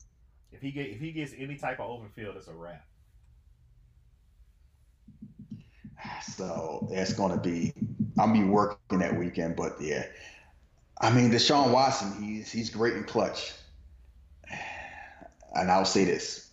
If 0.51 0.61
he 0.61 0.71
get 0.71 0.89
if 0.89 0.99
he 0.99 1.11
gets 1.11 1.33
any 1.37 1.55
type 1.55 1.79
of 1.79 1.89
open 1.89 2.09
field, 2.09 2.35
it's 2.37 2.47
a 2.47 2.53
wrap. 2.53 2.85
So 6.23 6.87
that's 6.91 7.13
going 7.13 7.31
to 7.31 7.37
be. 7.37 7.73
I'll 8.19 8.31
be 8.31 8.43
working 8.43 8.99
that 8.99 9.17
weekend, 9.17 9.55
but 9.55 9.79
yeah. 9.79 10.05
I 10.99 11.11
mean, 11.11 11.31
Deshaun 11.31 11.71
Watson, 11.71 12.21
he's 12.21 12.51
he's 12.51 12.69
great 12.69 12.93
in 12.93 13.03
clutch, 13.03 13.53
and 15.55 15.71
I'll 15.71 15.85
say 15.85 16.05
this: 16.05 16.50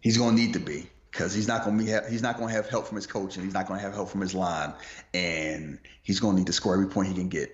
he's 0.00 0.16
going 0.16 0.36
to 0.36 0.42
need 0.42 0.52
to 0.52 0.60
be 0.60 0.88
because 1.10 1.34
he's 1.34 1.48
not 1.48 1.64
going 1.64 1.78
to 1.78 1.84
be 1.84 2.10
he's 2.10 2.22
not 2.22 2.36
going 2.36 2.48
to 2.48 2.54
have 2.54 2.68
help 2.68 2.86
from 2.86 2.96
his 2.96 3.06
coach, 3.06 3.36
and 3.36 3.44
he's 3.44 3.54
not 3.54 3.66
going 3.66 3.78
to 3.78 3.84
have 3.84 3.94
help 3.94 4.08
from 4.08 4.20
his 4.20 4.34
line, 4.34 4.72
and 5.14 5.78
he's 6.02 6.20
going 6.20 6.34
to 6.34 6.40
need 6.40 6.46
to 6.46 6.52
score 6.52 6.74
every 6.74 6.88
point 6.88 7.08
he 7.08 7.14
can 7.14 7.28
get. 7.28 7.52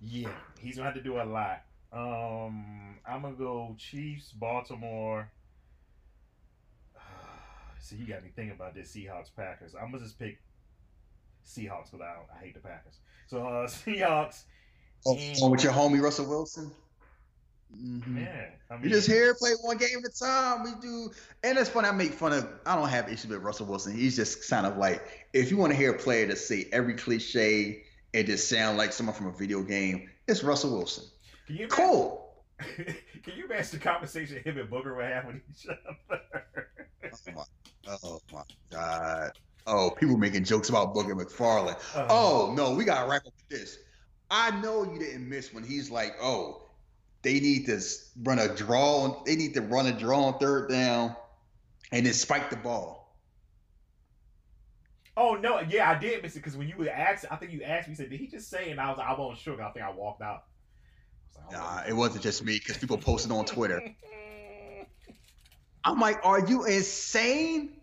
Yeah, 0.00 0.28
he's 0.60 0.76
going 0.76 0.86
to 0.86 0.92
have 0.92 0.94
to 0.94 1.02
do 1.02 1.20
a 1.20 1.24
lot. 1.24 1.62
Um, 1.92 2.96
I'm 3.06 3.22
gonna 3.22 3.34
go 3.34 3.74
Chiefs, 3.78 4.32
Baltimore. 4.32 5.30
See, 7.80 7.96
you 7.96 8.06
got 8.06 8.22
me 8.22 8.30
thinking 8.34 8.54
about 8.54 8.74
this 8.74 8.94
Seahawks 8.94 9.30
Packers. 9.34 9.74
I'm 9.74 9.90
gonna 9.90 10.04
just 10.04 10.18
pick 10.18 10.38
Seahawks 11.46 11.90
because 11.90 12.02
I, 12.02 12.36
I 12.36 12.44
hate 12.44 12.54
the 12.54 12.60
Packers. 12.60 12.98
So 13.26 13.38
uh, 13.38 13.66
Seahawks. 13.66 14.44
Oh, 15.06 15.16
and... 15.16 15.50
with 15.50 15.64
your 15.64 15.72
homie 15.72 16.02
Russell 16.02 16.26
Wilson. 16.26 16.70
Mm-hmm. 17.76 18.18
I 18.70 18.74
mean, 18.74 18.82
we 18.82 18.88
just 18.88 19.06
here 19.06 19.34
play 19.34 19.50
one 19.60 19.76
game 19.76 19.98
at 20.04 20.10
a 20.10 20.18
time. 20.18 20.62
We 20.64 20.70
do, 20.80 21.10
and 21.44 21.58
it's 21.58 21.68
funny. 21.68 21.88
I 21.88 21.92
make 21.92 22.12
fun 22.12 22.32
of. 22.32 22.48
I 22.64 22.76
don't 22.76 22.88
have 22.88 23.08
issues 23.08 23.26
with 23.26 23.42
Russell 23.42 23.66
Wilson. 23.66 23.94
He's 23.94 24.16
just 24.16 24.48
kind 24.48 24.66
of 24.66 24.78
like, 24.78 25.28
if 25.32 25.50
you 25.50 25.56
want 25.58 25.72
to 25.72 25.76
hear 25.76 25.92
a 25.92 25.98
player 25.98 26.26
to 26.26 26.36
say 26.36 26.68
every 26.72 26.94
cliche 26.94 27.82
and 28.14 28.26
just 28.26 28.48
sound 28.48 28.78
like 28.78 28.92
someone 28.92 29.14
from 29.14 29.26
a 29.26 29.32
video 29.32 29.62
game, 29.62 30.08
it's 30.26 30.42
Russell 30.42 30.76
Wilson. 30.76 31.04
Can 31.46 31.56
you 31.56 31.68
cool. 31.68 32.28
Can 32.58 33.36
you 33.36 33.46
match 33.48 33.70
the 33.70 33.78
conversation 33.78 34.42
him 34.42 34.58
and 34.58 34.68
Booger 34.68 34.96
would 34.96 35.04
have 35.04 35.26
with 35.26 35.36
each 35.50 35.66
other? 35.68 36.20
oh, 37.12 37.32
my, 37.34 37.96
oh 38.02 38.20
my 38.32 38.42
god! 38.70 39.32
Oh, 39.66 39.90
people 39.90 40.16
making 40.16 40.44
jokes 40.44 40.70
about 40.70 40.94
Booger 40.94 41.12
McFarland. 41.12 41.76
Uh-huh. 41.94 42.06
Oh 42.08 42.54
no, 42.56 42.72
we 42.72 42.84
gotta 42.84 43.08
wrap 43.08 43.26
up 43.26 43.34
with 43.36 43.60
this. 43.60 43.78
I 44.30 44.58
know 44.60 44.84
you 44.90 44.98
didn't 44.98 45.28
miss 45.28 45.52
when 45.52 45.62
he's 45.62 45.90
like, 45.90 46.16
"Oh, 46.20 46.67
they 47.22 47.40
need 47.40 47.66
to 47.66 47.80
run 48.22 48.38
a 48.38 48.54
draw. 48.54 49.22
They 49.24 49.36
need 49.36 49.54
to 49.54 49.60
run 49.60 49.86
a 49.86 49.92
draw 49.92 50.24
on 50.24 50.38
third 50.38 50.68
down, 50.68 51.16
and 51.92 52.06
then 52.06 52.12
spike 52.12 52.50
the 52.50 52.56
ball." 52.56 53.16
Oh 55.16 55.34
no, 55.34 55.60
yeah, 55.60 55.90
I 55.90 55.98
did 55.98 56.22
miss 56.22 56.36
it 56.36 56.40
because 56.40 56.56
when 56.56 56.68
you 56.68 56.76
were 56.76 56.88
asked, 56.88 57.24
I 57.30 57.36
think 57.36 57.52
you 57.52 57.62
asked 57.62 57.88
me, 57.88 57.92
you 57.92 57.96
said, 57.96 58.10
"Did 58.10 58.20
he 58.20 58.26
just 58.28 58.48
say?" 58.48 58.70
And 58.70 58.80
I 58.80 58.90
was, 58.90 59.00
I 59.02 59.18
wasn't 59.18 59.38
sure. 59.38 59.62
I 59.62 59.70
think 59.72 59.84
I 59.84 59.90
walked 59.90 60.22
out. 60.22 60.44
Nah, 61.50 61.82
it 61.88 61.92
wasn't 61.92 62.22
just 62.22 62.44
me 62.44 62.58
because 62.58 62.76
people 62.76 62.98
posted 62.98 63.32
on 63.32 63.44
Twitter. 63.44 63.82
I'm 65.84 65.98
like, 65.98 66.18
are 66.24 66.46
you 66.46 66.64
insane? 66.66 67.80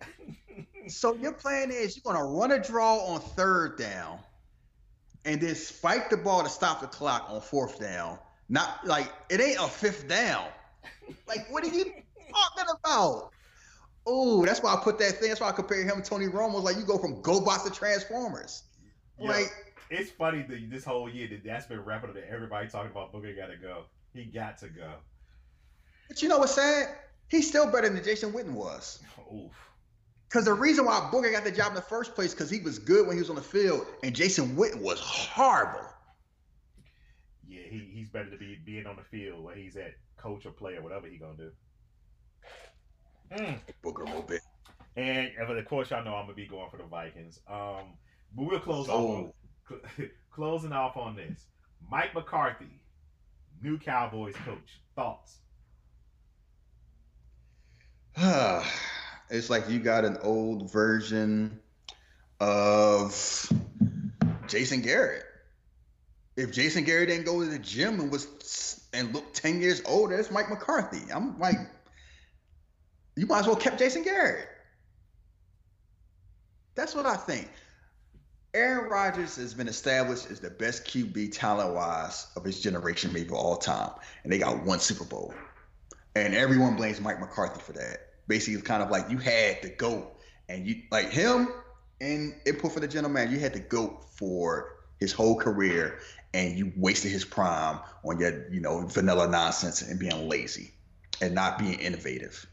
so 0.88 1.15
your 1.15 1.33
plan 1.33 1.71
is 1.71 1.95
you're 1.95 2.13
gonna 2.13 2.25
run 2.25 2.51
a 2.51 2.59
draw 2.61 2.97
on 2.97 3.19
third 3.19 3.77
down, 3.77 4.19
and 5.25 5.41
then 5.41 5.55
spike 5.55 6.09
the 6.09 6.17
ball 6.17 6.43
to 6.43 6.49
stop 6.49 6.81
the 6.81 6.88
clock 6.88 7.27
on 7.29 7.41
fourth 7.41 7.79
down. 7.79 8.19
Not 8.49 8.85
like 8.85 9.11
it 9.29 9.41
ain't 9.41 9.59
a 9.59 9.67
fifth 9.67 10.07
down. 10.07 10.47
Like, 11.27 11.51
what 11.51 11.63
are 11.63 11.67
you 11.67 11.83
talking 11.83 12.75
about? 12.79 13.31
Oh, 14.07 14.45
that's 14.45 14.61
why 14.61 14.73
I 14.73 14.77
put 14.83 14.99
that 14.99 15.13
thing. 15.13 15.29
That's 15.29 15.41
why 15.41 15.49
I 15.49 15.51
compare 15.51 15.83
him 15.83 16.01
to 16.01 16.07
Tony 16.07 16.27
Romo. 16.27 16.61
Like, 16.61 16.77
you 16.77 16.83
go 16.83 16.97
from 16.97 17.21
GoBots 17.23 17.63
to 17.63 17.71
Transformers. 17.71 18.63
Yep. 19.19 19.29
Like, 19.29 19.75
it's 19.89 20.11
funny 20.11 20.43
that 20.43 20.69
this 20.69 20.83
whole 20.83 21.09
year 21.09 21.27
that 21.29 21.43
that's 21.43 21.65
been 21.65 21.83
wrapping 21.83 22.09
up. 22.09 22.15
That 22.15 22.29
everybody 22.29 22.67
talking 22.67 22.91
about 22.91 23.13
Booger 23.13 23.35
got 23.35 23.47
to 23.47 23.57
go. 23.57 23.85
He 24.13 24.25
got 24.25 24.59
to 24.59 24.67
go. 24.67 24.93
But 26.07 26.21
you 26.21 26.29
know 26.29 26.37
what's 26.37 26.53
sad? 26.53 26.95
He's 27.29 27.47
still 27.47 27.71
better 27.71 27.89
than 27.89 28.03
Jason 28.03 28.31
Witten 28.31 28.51
was. 28.51 28.99
Oof. 29.33 29.51
Because 30.29 30.45
the 30.45 30.53
reason 30.53 30.85
why 30.85 31.09
Booger 31.11 31.31
got 31.31 31.43
the 31.43 31.51
job 31.51 31.69
in 31.69 31.75
the 31.75 31.81
first 31.81 32.13
place, 32.13 32.33
because 32.33 32.49
he 32.49 32.59
was 32.59 32.77
good 32.77 33.07
when 33.07 33.15
he 33.15 33.21
was 33.21 33.29
on 33.29 33.35
the 33.35 33.41
field, 33.41 33.87
and 34.03 34.15
Jason 34.15 34.55
Witten 34.55 34.81
was 34.81 34.99
horrible. 34.99 35.87
Yeah, 37.47 37.61
he, 37.69 37.89
he's 37.93 38.09
better 38.09 38.29
to 38.29 38.37
be 38.37 38.57
being 38.65 38.85
on 38.85 38.95
the 38.95 39.03
field 39.03 39.43
where 39.43 39.55
he's 39.55 39.75
at, 39.75 39.93
coach 40.17 40.45
or 40.45 40.51
player, 40.51 40.81
whatever 40.81 41.07
he 41.07 41.17
gonna 41.17 41.37
do. 41.37 41.51
Mm. 43.31 43.59
Booger 43.83 44.01
a 44.01 44.05
little 44.05 44.21
bit. 44.21 44.41
And 44.95 45.29
of 45.37 45.65
course, 45.65 45.89
y'all 45.89 46.03
know 46.03 46.15
I'm 46.15 46.25
gonna 46.25 46.35
be 46.35 46.47
going 46.47 46.69
for 46.69 46.77
the 46.77 46.83
Vikings. 46.85 47.39
Um, 47.47 47.93
but 48.35 48.45
we'll 48.45 48.59
close 48.59 48.87
Oh. 48.89 49.33
off. 49.69 49.71
On, 49.99 50.09
closing 50.31 50.71
off 50.71 50.95
on 50.97 51.15
this, 51.15 51.47
Mike 51.89 52.13
McCarthy, 52.13 52.81
new 53.61 53.77
Cowboys 53.77 54.35
coach. 54.45 54.79
Thoughts? 54.95 55.39
it's 59.29 59.49
like 59.49 59.69
you 59.69 59.79
got 59.79 60.05
an 60.05 60.17
old 60.21 60.71
version 60.71 61.59
of 62.39 63.49
Jason 64.47 64.81
Garrett. 64.81 65.23
If 66.38 66.51
Jason 66.51 66.83
Garrett 66.83 67.09
didn't 67.09 67.25
go 67.25 67.41
to 67.41 67.49
the 67.49 67.59
gym 67.59 67.99
and 67.99 68.11
was 68.11 68.88
and 68.93 69.13
looked 69.13 69.36
ten 69.36 69.61
years 69.61 69.81
older, 69.86 70.17
it's 70.17 70.31
Mike 70.31 70.49
McCarthy. 70.49 71.11
I'm 71.13 71.39
like, 71.39 71.57
you 73.15 73.25
might 73.25 73.39
as 73.39 73.47
well 73.47 73.55
kept 73.55 73.79
Jason 73.79 74.03
Garrett. 74.03 74.47
That's 76.75 76.93
what 76.93 77.05
I 77.05 77.15
think. 77.15 77.49
Aaron 78.53 78.89
Rodgers 78.89 79.36
has 79.38 79.53
been 79.53 79.67
established 79.67 80.29
as 80.31 80.39
the 80.39 80.49
best 80.49 80.86
QB 80.86 81.31
talent 81.33 81.73
wise 81.73 82.27
of 82.36 82.43
his 82.43 82.61
generation, 82.61 83.11
maybe 83.11 83.31
all 83.31 83.57
time, 83.57 83.91
and 84.23 84.31
they 84.31 84.38
got 84.38 84.63
one 84.63 84.79
Super 84.79 85.03
Bowl 85.05 85.33
and 86.15 86.33
everyone 86.33 86.75
blames 86.75 87.01
Mike 87.01 87.19
McCarthy 87.19 87.59
for 87.59 87.73
that. 87.73 87.97
Basically, 88.27 88.55
it's 88.55 88.63
kind 88.63 88.81
of 88.81 88.89
like 88.89 89.09
you 89.09 89.17
had 89.17 89.61
to 89.61 89.69
go, 89.69 90.11
and 90.49 90.65
you 90.65 90.81
like 90.91 91.09
him 91.09 91.49
and 92.01 92.33
input 92.45 92.71
for 92.71 92.79
the 92.79 93.09
manager. 93.09 93.33
You 93.33 93.39
had 93.39 93.53
to 93.53 93.59
go 93.59 93.99
for 94.15 94.77
his 94.99 95.11
whole 95.11 95.38
career, 95.38 95.99
and 96.36 96.57
you 96.57 96.73
wasted 96.75 97.11
his 97.11 97.23
prime 97.23 97.79
on 98.03 98.19
your 98.19 98.51
you 98.51 98.59
know 98.59 98.81
vanilla 98.81 99.27
nonsense 99.27 99.81
and 99.81 99.97
being 99.97 100.27
lazy 100.27 100.71
and 101.21 101.33
not 101.33 101.57
being 101.57 101.79
innovative. 101.79 102.45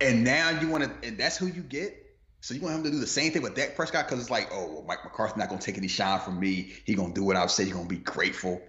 And 0.00 0.24
now 0.24 0.50
you 0.60 0.68
want 0.68 0.84
to, 0.84 1.08
and 1.08 1.16
that's 1.16 1.36
who 1.36 1.46
you 1.46 1.62
get. 1.62 2.02
So 2.40 2.54
you 2.54 2.60
want 2.60 2.74
him 2.74 2.84
to 2.84 2.90
do 2.90 2.98
the 2.98 3.06
same 3.06 3.32
thing 3.32 3.42
with 3.42 3.54
Dak 3.54 3.76
Prescott 3.76 4.06
because 4.06 4.20
it's 4.20 4.30
like, 4.30 4.48
oh, 4.52 4.84
Mike 4.86 4.98
McCarthy 5.04 5.38
not 5.38 5.48
gonna 5.48 5.60
take 5.60 5.78
any 5.78 5.88
shine 5.88 6.20
from 6.20 6.38
me. 6.38 6.72
He 6.84 6.94
gonna 6.94 7.14
do 7.14 7.24
what 7.24 7.36
I 7.36 7.46
said. 7.46 7.66
He 7.66 7.72
gonna 7.72 7.86
be 7.86 7.96
grateful. 7.96 8.60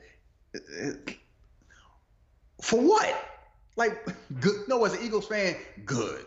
For 2.61 2.79
what? 2.79 3.29
Like, 3.75 4.07
good. 4.39 4.67
No, 4.67 4.85
as 4.85 4.93
an 4.93 5.03
Eagles 5.03 5.27
fan, 5.27 5.55
good. 5.85 6.25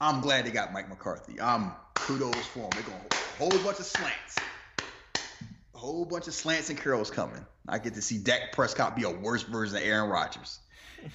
I'm 0.00 0.20
glad 0.20 0.46
they 0.46 0.50
got 0.50 0.72
Mike 0.72 0.88
McCarthy. 0.88 1.40
I'm 1.40 1.72
kudos 1.94 2.34
for 2.46 2.60
him. 2.60 2.70
They're 2.72 2.82
to 2.84 2.90
hold 3.38 3.52
a 3.52 3.56
whole 3.56 3.64
bunch 3.64 3.80
of 3.80 3.86
slants. 3.86 4.38
Whole 5.80 6.04
bunch 6.04 6.28
of 6.28 6.34
slants 6.34 6.68
and 6.68 6.78
curls 6.78 7.10
coming. 7.10 7.42
I 7.66 7.78
get 7.78 7.94
to 7.94 8.02
see 8.02 8.18
Dak 8.18 8.52
Prescott 8.52 8.96
be 8.96 9.04
a 9.04 9.10
worse 9.10 9.44
version 9.44 9.78
of 9.78 9.82
Aaron 9.82 10.10
Rodgers. 10.10 10.58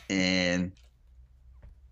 And 0.10 0.72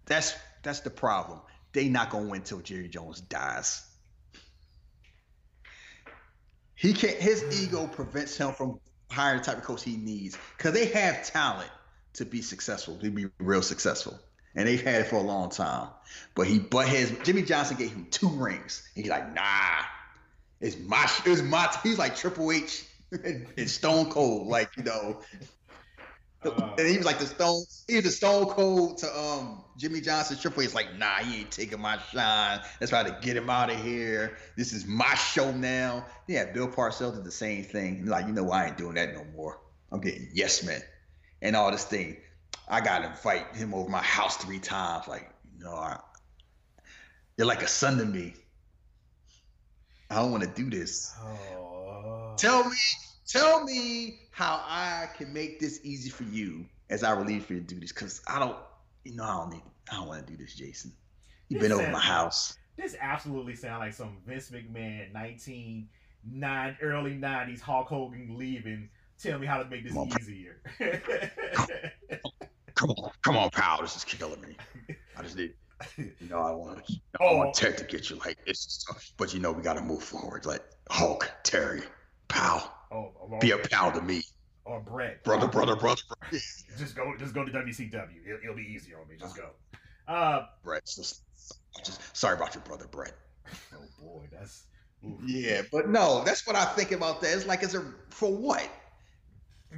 that's 0.07 0.34
that's 0.63 0.80
the 0.80 0.89
problem. 0.89 1.39
They 1.74 1.88
not 1.88 2.09
gonna 2.09 2.30
win 2.30 2.41
till 2.41 2.61
Jerry 2.61 2.88
Jones 2.88 3.21
dies. 3.21 3.86
He 6.74 6.93
can't 6.93 7.15
his 7.19 7.61
ego 7.63 7.86
prevents 7.86 8.36
him 8.38 8.53
from 8.53 8.80
hiring 9.11 9.41
the 9.41 9.45
type 9.45 9.57
of 9.59 9.63
coach 9.65 9.84
he 9.84 9.95
needs. 9.95 10.36
Cause 10.57 10.74
they 10.74 10.88
have 10.88 11.24
talent 11.28 11.69
to 12.13 12.26
be 12.26 12.41
successful, 12.41 12.97
to 12.97 13.11
be 13.11 13.28
real 13.38 13.61
successful. 13.61 14.19
And 14.55 14.67
they've 14.67 14.82
had 14.82 15.01
it 15.01 15.07
for 15.09 15.17
a 15.17 15.21
long 15.21 15.51
time. 15.51 15.89
But 16.34 16.47
he 16.47 16.57
but 16.57 16.88
his 16.88 17.15
Jimmy 17.24 17.43
Johnson 17.43 17.78
gave 17.78 17.91
him 17.91 18.07
two 18.09 18.30
rings. 18.30 18.82
He's 18.95 19.09
like, 19.09 19.32
nah, 19.36 19.84
it's 20.64 20.80
my 20.80 21.07
it's 21.26 21.41
my 21.41 21.70
he's 21.84 21.99
like 21.99 22.16
Triple 22.16 22.51
H 22.51 22.86
and, 23.11 23.45
and 23.57 23.70
Stone 23.70 24.09
Cold. 24.09 24.47
Like, 24.47 24.76
you 24.78 24.84
know. 24.84 25.20
Uh, 26.45 26.76
and 26.78 26.88
he 26.88 26.97
was 26.97 27.05
like 27.05 27.20
the 27.20 27.26
Stone, 27.26 27.64
he 27.88 27.95
was 27.95 28.05
the 28.05 28.11
Stone 28.11 28.45
Cold 28.47 28.97
to 28.99 29.18
um 29.18 29.64
Jimmy 29.78 29.99
Johnson. 29.99 30.38
Triple 30.38 30.64
H 30.64 30.74
like, 30.74 30.97
nah, 30.97 31.16
he 31.18 31.41
ain't 31.41 31.51
taking 31.51 31.82
my 31.82 31.97
shine. 32.11 32.61
Let's 32.80 32.89
try 32.91 33.03
to 33.03 33.18
get 33.22 33.36
him 33.36 33.49
out 33.49 33.70
of 33.72 33.84
here. 33.84 34.38
This 34.55 34.72
is 34.72 34.86
my 34.86 35.14
show 35.16 35.51
now. 35.51 36.05
Yeah, 36.28 36.51
Bill 36.51 36.70
Parcells 36.70 37.16
did 37.16 37.26
the 37.26 37.32
same 37.32 37.64
thing. 37.64 37.97
He's 37.97 38.09
like, 38.09 38.26
you 38.26 38.34
know, 38.34 38.49
I 38.49 38.68
ain't 38.68 38.78
doing 38.78 38.95
that 38.95 39.14
no 39.14 39.26
more. 39.36 39.59
I'm 39.91 39.99
getting 39.99 40.30
yes 40.34 40.64
men 40.64 40.82
and 41.41 41.55
all 41.55 41.72
this 41.72 41.84
thing. 41.84 42.18
I 42.70 42.80
got 42.80 42.99
to 42.99 43.09
invite 43.09 43.55
him 43.55 43.74
over 43.74 43.89
my 43.89 44.01
house 44.01 44.38
three 44.38 44.59
times. 44.59 45.07
Like, 45.09 45.30
you 45.57 45.66
know, 45.66 45.74
I, 45.74 45.99
you're 47.38 47.47
like 47.47 47.61
a 47.61 47.68
son 47.68 47.97
to 47.97 48.05
me. 48.05 48.34
I 50.14 50.18
don't 50.22 50.32
want 50.32 50.43
to 50.43 50.49
do 50.49 50.70
this. 50.70 51.14
oh. 51.20 52.36
Tell 52.38 52.64
me, 52.70 52.76
tell 53.28 53.64
me 53.64 54.20
how 54.32 54.64
I 54.68 55.09
can 55.18 55.34
make 55.34 55.59
this 55.59 55.80
easy 55.84 56.09
for 56.09 56.24
you 56.24 56.66
as 56.89 57.03
I 57.03 57.11
relieve 57.11 57.45
for 57.45 57.53
you 57.53 57.61
to 57.61 57.66
do 57.66 57.80
this. 57.80 57.91
Cause 57.91 58.22
I 58.28 58.39
don't, 58.39 58.57
you 59.03 59.16
know, 59.16 59.24
I 59.24 59.34
don't 59.38 59.53
need, 59.53 59.64
I 59.91 59.95
don't 59.95 60.07
want 60.07 60.26
to 60.26 60.32
do 60.32 60.38
this, 60.41 60.53
Jason. 60.55 60.91
You've 61.49 61.61
been 61.61 61.72
This 61.72 61.80
over 61.80 61.91
my 61.91 61.99
house. 61.99 62.57
This 62.78 62.95
absolutely 62.99 63.55
sounds 63.55 63.80
like 63.80 63.93
some 63.93 64.18
Vince 64.28 64.49
McMahon, 64.49 65.14
19, 65.14 65.88
nine, 66.32 66.78
early 66.82 67.11
90s 67.11 67.59
Hulk 67.59 67.88
Hogan 67.88 68.36
leaving. 68.38 68.89
Tell 69.22 69.39
me 69.39 69.45
how 69.47 69.61
to 69.61 69.70
make 69.70 69.84
this 69.84 69.95
on. 69.95 70.09
easier. 70.20 70.61
Come 72.76 72.89
on, 72.89 73.11
come 73.22 73.38
on, 73.38 73.49
pal. 73.51 73.82
This 73.82 73.95
is 73.95 74.03
killing 74.03 74.41
me. 74.41 74.57
I 75.16 75.22
just 75.22 75.38
need, 75.38 75.53
you 75.97 76.11
know, 76.29 76.39
I 76.39 76.51
want, 76.51 76.84
I 76.89 77.23
Oh. 77.23 77.38
want 77.38 77.53
Ted 77.55 77.77
to 77.77 77.84
get 77.86 78.09
you 78.09 78.17
like 78.17 78.38
this, 78.45 78.86
but 79.17 79.34
you 79.34 79.39
know, 79.39 79.51
we 79.51 79.61
got 79.63 79.73
to 79.73 79.81
move 79.81 80.03
forward. 80.03 80.45
Like 80.45 80.63
Hulk, 80.89 81.31
Terry, 81.43 81.81
pal, 82.27 82.73
oh, 82.91 83.11
be 83.39 83.51
a 83.51 83.57
pal 83.57 83.91
to 83.91 84.01
me, 84.01 84.23
or 84.65 84.79
Bret. 84.81 85.23
brother, 85.23 85.47
brother, 85.47 85.75
brother. 85.75 86.01
brother. 86.07 86.38
Just 86.77 86.95
go, 86.95 87.13
just 87.19 87.34
go 87.36 87.45
to 87.45 87.51
WCW. 87.51 88.25
It'll, 88.25 88.39
it'll 88.43 88.55
be 88.55 88.63
easier 88.63 88.99
on 88.99 89.07
me. 89.07 89.15
Just 89.19 89.36
go. 89.38 89.49
Uh, 90.07 90.47
Bret, 90.63 90.84
just, 90.86 91.21
just 91.86 92.01
sorry 92.17 92.36
about 92.36 92.55
your 92.55 92.63
brother, 92.63 92.88
Bret. 92.88 93.13
oh 93.75 93.77
boy, 94.01 94.25
that's. 94.31 94.63
Yeah, 95.25 95.61
but 95.71 95.89
no, 95.89 96.23
that's 96.23 96.47
what 96.47 96.55
I 96.55 96.63
think 96.65 96.91
about 96.93 97.21
that. 97.21 97.34
It's 97.36 97.45
like, 97.45 97.61
it's 97.61 97.73
a 97.73 97.84
for 98.09 98.34
what? 98.36 98.67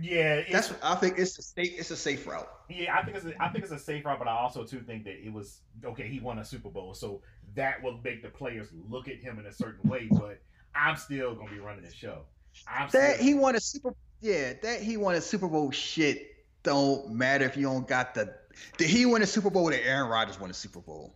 Yeah, 0.01 0.41
That's 0.51 0.73
I 0.83 0.95
think 0.95 1.17
it's 1.17 1.37
a 1.37 1.41
safe, 1.41 1.73
it's 1.79 1.91
a 1.91 1.95
safe 1.95 2.27
route. 2.27 2.49
yeah. 2.69 2.95
I 2.97 3.03
think 3.03 3.17
it's 3.17 3.25
a, 3.25 3.41
I 3.41 3.49
think 3.49 3.63
it's 3.63 3.73
a 3.73 3.79
safe 3.79 4.05
route, 4.05 4.19
but 4.19 4.27
I 4.27 4.31
also 4.31 4.63
too 4.63 4.81
think 4.81 5.03
that 5.05 5.25
it 5.25 5.31
was 5.31 5.61
okay. 5.83 6.07
He 6.07 6.19
won 6.19 6.39
a 6.39 6.45
Super 6.45 6.69
Bowl, 6.69 6.93
so 6.93 7.21
that 7.55 7.81
will 7.81 7.99
make 8.03 8.21
the 8.21 8.29
players 8.29 8.67
look 8.89 9.07
at 9.07 9.17
him 9.17 9.39
in 9.39 9.45
a 9.45 9.53
certain 9.53 9.89
way. 9.89 10.07
But 10.11 10.41
I'm 10.75 10.95
still 10.95 11.35
gonna 11.35 11.51
be 11.51 11.59
running 11.59 11.83
the 11.83 11.93
show. 11.93 12.23
I'm 12.67 12.89
That 12.91 13.15
still, 13.15 13.25
he 13.25 13.33
won 13.33 13.55
a 13.55 13.59
super, 13.59 13.93
yeah, 14.21 14.53
that 14.63 14.81
he 14.81 14.97
won 14.97 15.15
a 15.15 15.21
Super 15.21 15.47
Bowl 15.47 15.71
shit 15.71 16.35
don't 16.65 17.11
matter 17.11 17.45
if 17.45 17.55
you 17.55 17.63
don't 17.63 17.87
got 17.87 18.15
the. 18.15 18.33
Did 18.77 18.89
he 18.89 19.05
win 19.05 19.21
a 19.21 19.27
Super 19.27 19.49
Bowl? 19.49 19.65
Or 19.65 19.71
did 19.71 19.85
Aaron 19.85 20.09
Rodgers 20.09 20.39
win 20.39 20.49
a 20.49 20.53
Super 20.53 20.81
Bowl? 20.81 21.15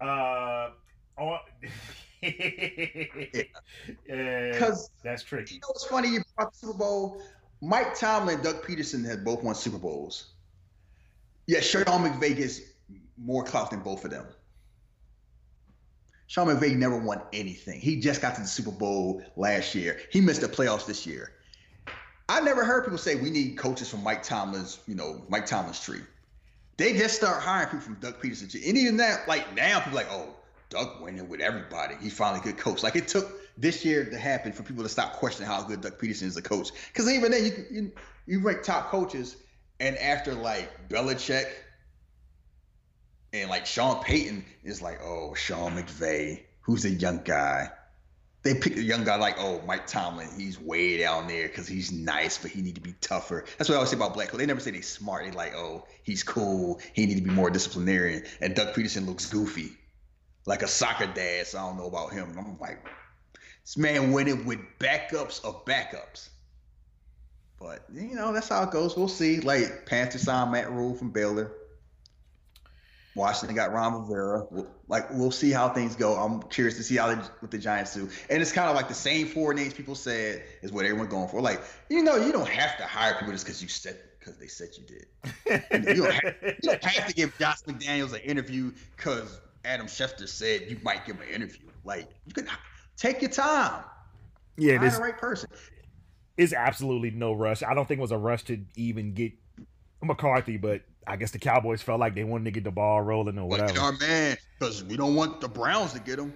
Uh, 0.00 0.70
oh, 1.18 1.38
yeah, 4.08 4.52
Because 4.52 4.90
that's 5.02 5.22
tricky. 5.22 5.54
you 5.54 5.60
know 5.60 5.68
what's 5.68 5.84
funny? 5.86 6.08
You 6.08 6.22
brought 6.36 6.52
the 6.52 6.58
Super 6.58 6.78
Bowl. 6.78 7.22
Mike 7.62 7.94
Tomlin 7.98 8.36
and 8.36 8.44
Doug 8.44 8.62
Pederson 8.62 9.04
had 9.04 9.24
both 9.24 9.42
won 9.42 9.54
Super 9.54 9.78
Bowls. 9.78 10.32
Yeah, 11.46 11.60
Sean 11.60 11.84
McVay 11.84 12.36
gets 12.36 12.60
more 13.16 13.44
clout 13.44 13.70
than 13.70 13.80
both 13.80 14.04
of 14.04 14.10
them. 14.10 14.26
Sean 16.26 16.48
McVay 16.48 16.76
never 16.76 16.98
won 16.98 17.22
anything. 17.32 17.80
He 17.80 18.00
just 18.00 18.20
got 18.20 18.34
to 18.34 18.40
the 18.40 18.46
Super 18.46 18.72
Bowl 18.72 19.22
last 19.36 19.74
year. 19.74 20.00
He 20.10 20.20
missed 20.20 20.40
the 20.40 20.48
playoffs 20.48 20.86
this 20.86 21.06
year. 21.06 21.32
I 22.28 22.40
never 22.40 22.64
heard 22.64 22.82
people 22.82 22.98
say 22.98 23.14
we 23.14 23.30
need 23.30 23.56
coaches 23.56 23.88
from 23.88 24.02
Mike 24.02 24.24
Tomlin's, 24.24 24.80
you 24.88 24.96
know, 24.96 25.22
Mike 25.28 25.46
Tomlin's 25.46 25.80
tree. 25.80 26.00
They 26.76 26.92
just 26.98 27.14
start 27.14 27.40
hiring 27.40 27.68
people 27.68 27.80
from 27.82 27.94
Doug 28.00 28.20
Pederson. 28.20 28.50
tree. 28.50 28.64
And 28.68 28.76
even 28.76 28.96
that, 28.96 29.28
like 29.28 29.54
now, 29.54 29.78
people 29.78 29.94
like, 29.96 30.10
oh, 30.10 30.35
Doug 30.68 31.00
winning 31.00 31.28
with 31.28 31.40
everybody. 31.40 31.94
He 32.00 32.10
finally 32.10 32.40
good 32.42 32.58
coach. 32.58 32.82
Like 32.82 32.96
it 32.96 33.08
took 33.08 33.40
this 33.56 33.84
year 33.84 34.04
to 34.04 34.18
happen 34.18 34.52
for 34.52 34.62
people 34.62 34.82
to 34.82 34.88
stop 34.88 35.14
questioning 35.14 35.50
how 35.50 35.62
good 35.62 35.80
Doug 35.80 35.98
Pederson 35.98 36.24
is 36.24 36.36
a 36.36 36.42
coach. 36.42 36.70
Because 36.92 37.10
even 37.10 37.30
then, 37.30 37.44
you 37.44 37.64
you 37.70 37.92
you 38.26 38.40
rank 38.40 38.62
top 38.62 38.90
coaches, 38.90 39.36
and 39.80 39.96
after 39.98 40.34
like 40.34 40.88
Belichick 40.88 41.46
and 43.32 43.50
like 43.50 43.66
Sean 43.66 44.02
Payton 44.02 44.44
is 44.64 44.82
like, 44.82 45.00
oh, 45.02 45.34
Sean 45.34 45.72
McVay, 45.72 46.42
who's 46.60 46.84
a 46.84 46.90
young 46.90 47.22
guy. 47.24 47.70
They 48.42 48.54
pick 48.54 48.76
a 48.76 48.82
young 48.82 49.02
guy 49.02 49.16
like, 49.16 49.36
oh, 49.38 49.60
Mike 49.66 49.88
Tomlin. 49.88 50.28
He's 50.36 50.60
way 50.60 50.98
down 50.98 51.26
there 51.26 51.48
because 51.48 51.66
he's 51.66 51.90
nice, 51.90 52.38
but 52.38 52.52
he 52.52 52.62
need 52.62 52.76
to 52.76 52.80
be 52.80 52.94
tougher. 53.00 53.44
That's 53.58 53.68
what 53.68 53.74
I 53.74 53.78
always 53.78 53.90
say 53.90 53.96
about 53.96 54.14
Black. 54.14 54.30
They 54.30 54.46
never 54.46 54.60
say 54.60 54.70
they 54.70 54.82
smart. 54.82 55.24
They 55.24 55.32
like, 55.32 55.54
oh, 55.56 55.84
he's 56.04 56.22
cool. 56.22 56.80
He 56.92 57.06
need 57.06 57.16
to 57.16 57.22
be 57.22 57.30
more 57.30 57.50
disciplinarian. 57.50 58.22
And 58.40 58.54
Doug 58.54 58.72
Pederson 58.72 59.04
looks 59.04 59.26
goofy, 59.26 59.76
like 60.46 60.62
a 60.62 60.68
soccer 60.68 61.06
dad. 61.06 61.46
So 61.46 61.58
I 61.58 61.62
don't 61.62 61.76
know 61.76 61.86
about 61.86 62.12
him. 62.12 62.34
I'm 62.38 62.58
like, 62.58 62.78
This 63.62 63.76
man 63.76 64.12
winning 64.12 64.46
with 64.46 64.60
backups 64.78 65.44
of 65.44 65.64
backups. 65.64 66.30
But 67.58 67.84
you 67.92 68.14
know 68.14 68.32
that's 68.32 68.48
how 68.48 68.62
it 68.64 68.70
goes. 68.70 68.96
We'll 68.96 69.08
see. 69.08 69.40
Like 69.40 69.86
Panthers 69.86 70.22
signed 70.22 70.52
Matt 70.52 70.70
Rhule 70.70 70.94
from 70.94 71.10
Baylor. 71.10 71.52
Washington 73.14 73.56
got 73.56 73.72
Ron 73.72 74.02
Rivera. 74.02 74.46
We'll, 74.50 74.68
like 74.88 75.10
we'll 75.10 75.30
see 75.30 75.50
how 75.50 75.70
things 75.70 75.96
go. 75.96 76.16
I'm 76.16 76.42
curious 76.42 76.76
to 76.76 76.82
see 76.82 76.96
how 76.96 77.08
they, 77.08 77.14
what 77.14 77.50
the 77.50 77.56
Giants 77.56 77.94
do. 77.94 78.10
And 78.28 78.42
it's 78.42 78.52
kind 78.52 78.68
of 78.68 78.76
like 78.76 78.88
the 78.88 78.94
same 78.94 79.26
four 79.26 79.54
names 79.54 79.72
people 79.72 79.94
said 79.94 80.44
is 80.60 80.70
what 80.70 80.84
everyone's 80.84 81.10
going 81.10 81.28
for. 81.28 81.40
Like 81.40 81.62
you 81.88 82.02
know, 82.02 82.16
you 82.16 82.30
don't 82.30 82.48
have 82.48 82.76
to 82.76 82.84
hire 82.84 83.14
people 83.14 83.32
just 83.32 83.46
because 83.46 83.62
you 83.62 83.68
said 83.68 83.98
because 84.18 84.36
they 84.36 84.48
said 84.48 84.68
you 84.76 84.84
did. 84.84 85.86
you, 85.88 86.02
don't 86.02 86.12
have, 86.12 86.34
you, 86.42 86.54
don't 86.60 86.84
have, 86.84 87.08
to 87.08 87.14
give 87.14 87.38
Josh 87.38 87.62
McDaniels 87.62 88.12
an 88.12 88.20
interview 88.20 88.72
because 88.96 89.40
Adam 89.66 89.86
Schefter 89.86 90.28
said 90.28 90.62
you 90.70 90.78
might 90.82 91.04
give 91.04 91.20
an 91.20 91.28
interview. 91.28 91.68
Like 91.84 92.08
you 92.26 92.32
can 92.32 92.48
take 92.96 93.20
your 93.20 93.30
time. 93.30 93.84
Yeah, 94.56 94.78
hire 94.78 94.90
the 94.90 94.98
right 94.98 95.18
person. 95.18 95.50
It's 96.36 96.52
absolutely 96.52 97.10
no 97.10 97.32
rush. 97.32 97.62
I 97.62 97.74
don't 97.74 97.86
think 97.86 97.98
it 97.98 98.02
was 98.02 98.12
a 98.12 98.18
rush 98.18 98.44
to 98.44 98.58
even 98.76 99.12
get 99.12 99.32
McCarthy, 100.02 100.56
but 100.56 100.82
I 101.06 101.16
guess 101.16 101.30
the 101.30 101.38
Cowboys 101.38 101.82
felt 101.82 102.00
like 102.00 102.14
they 102.14 102.24
wanted 102.24 102.44
to 102.46 102.50
get 102.50 102.64
the 102.64 102.70
ball 102.70 103.00
rolling 103.02 103.38
or 103.38 103.48
whatever. 103.48 103.78
our 103.80 103.92
man, 103.92 104.36
because 104.58 104.84
we 104.84 104.96
don't 104.96 105.14
want 105.14 105.40
the 105.40 105.48
Browns 105.48 105.92
to 105.92 106.00
get 106.00 106.18
him. 106.18 106.34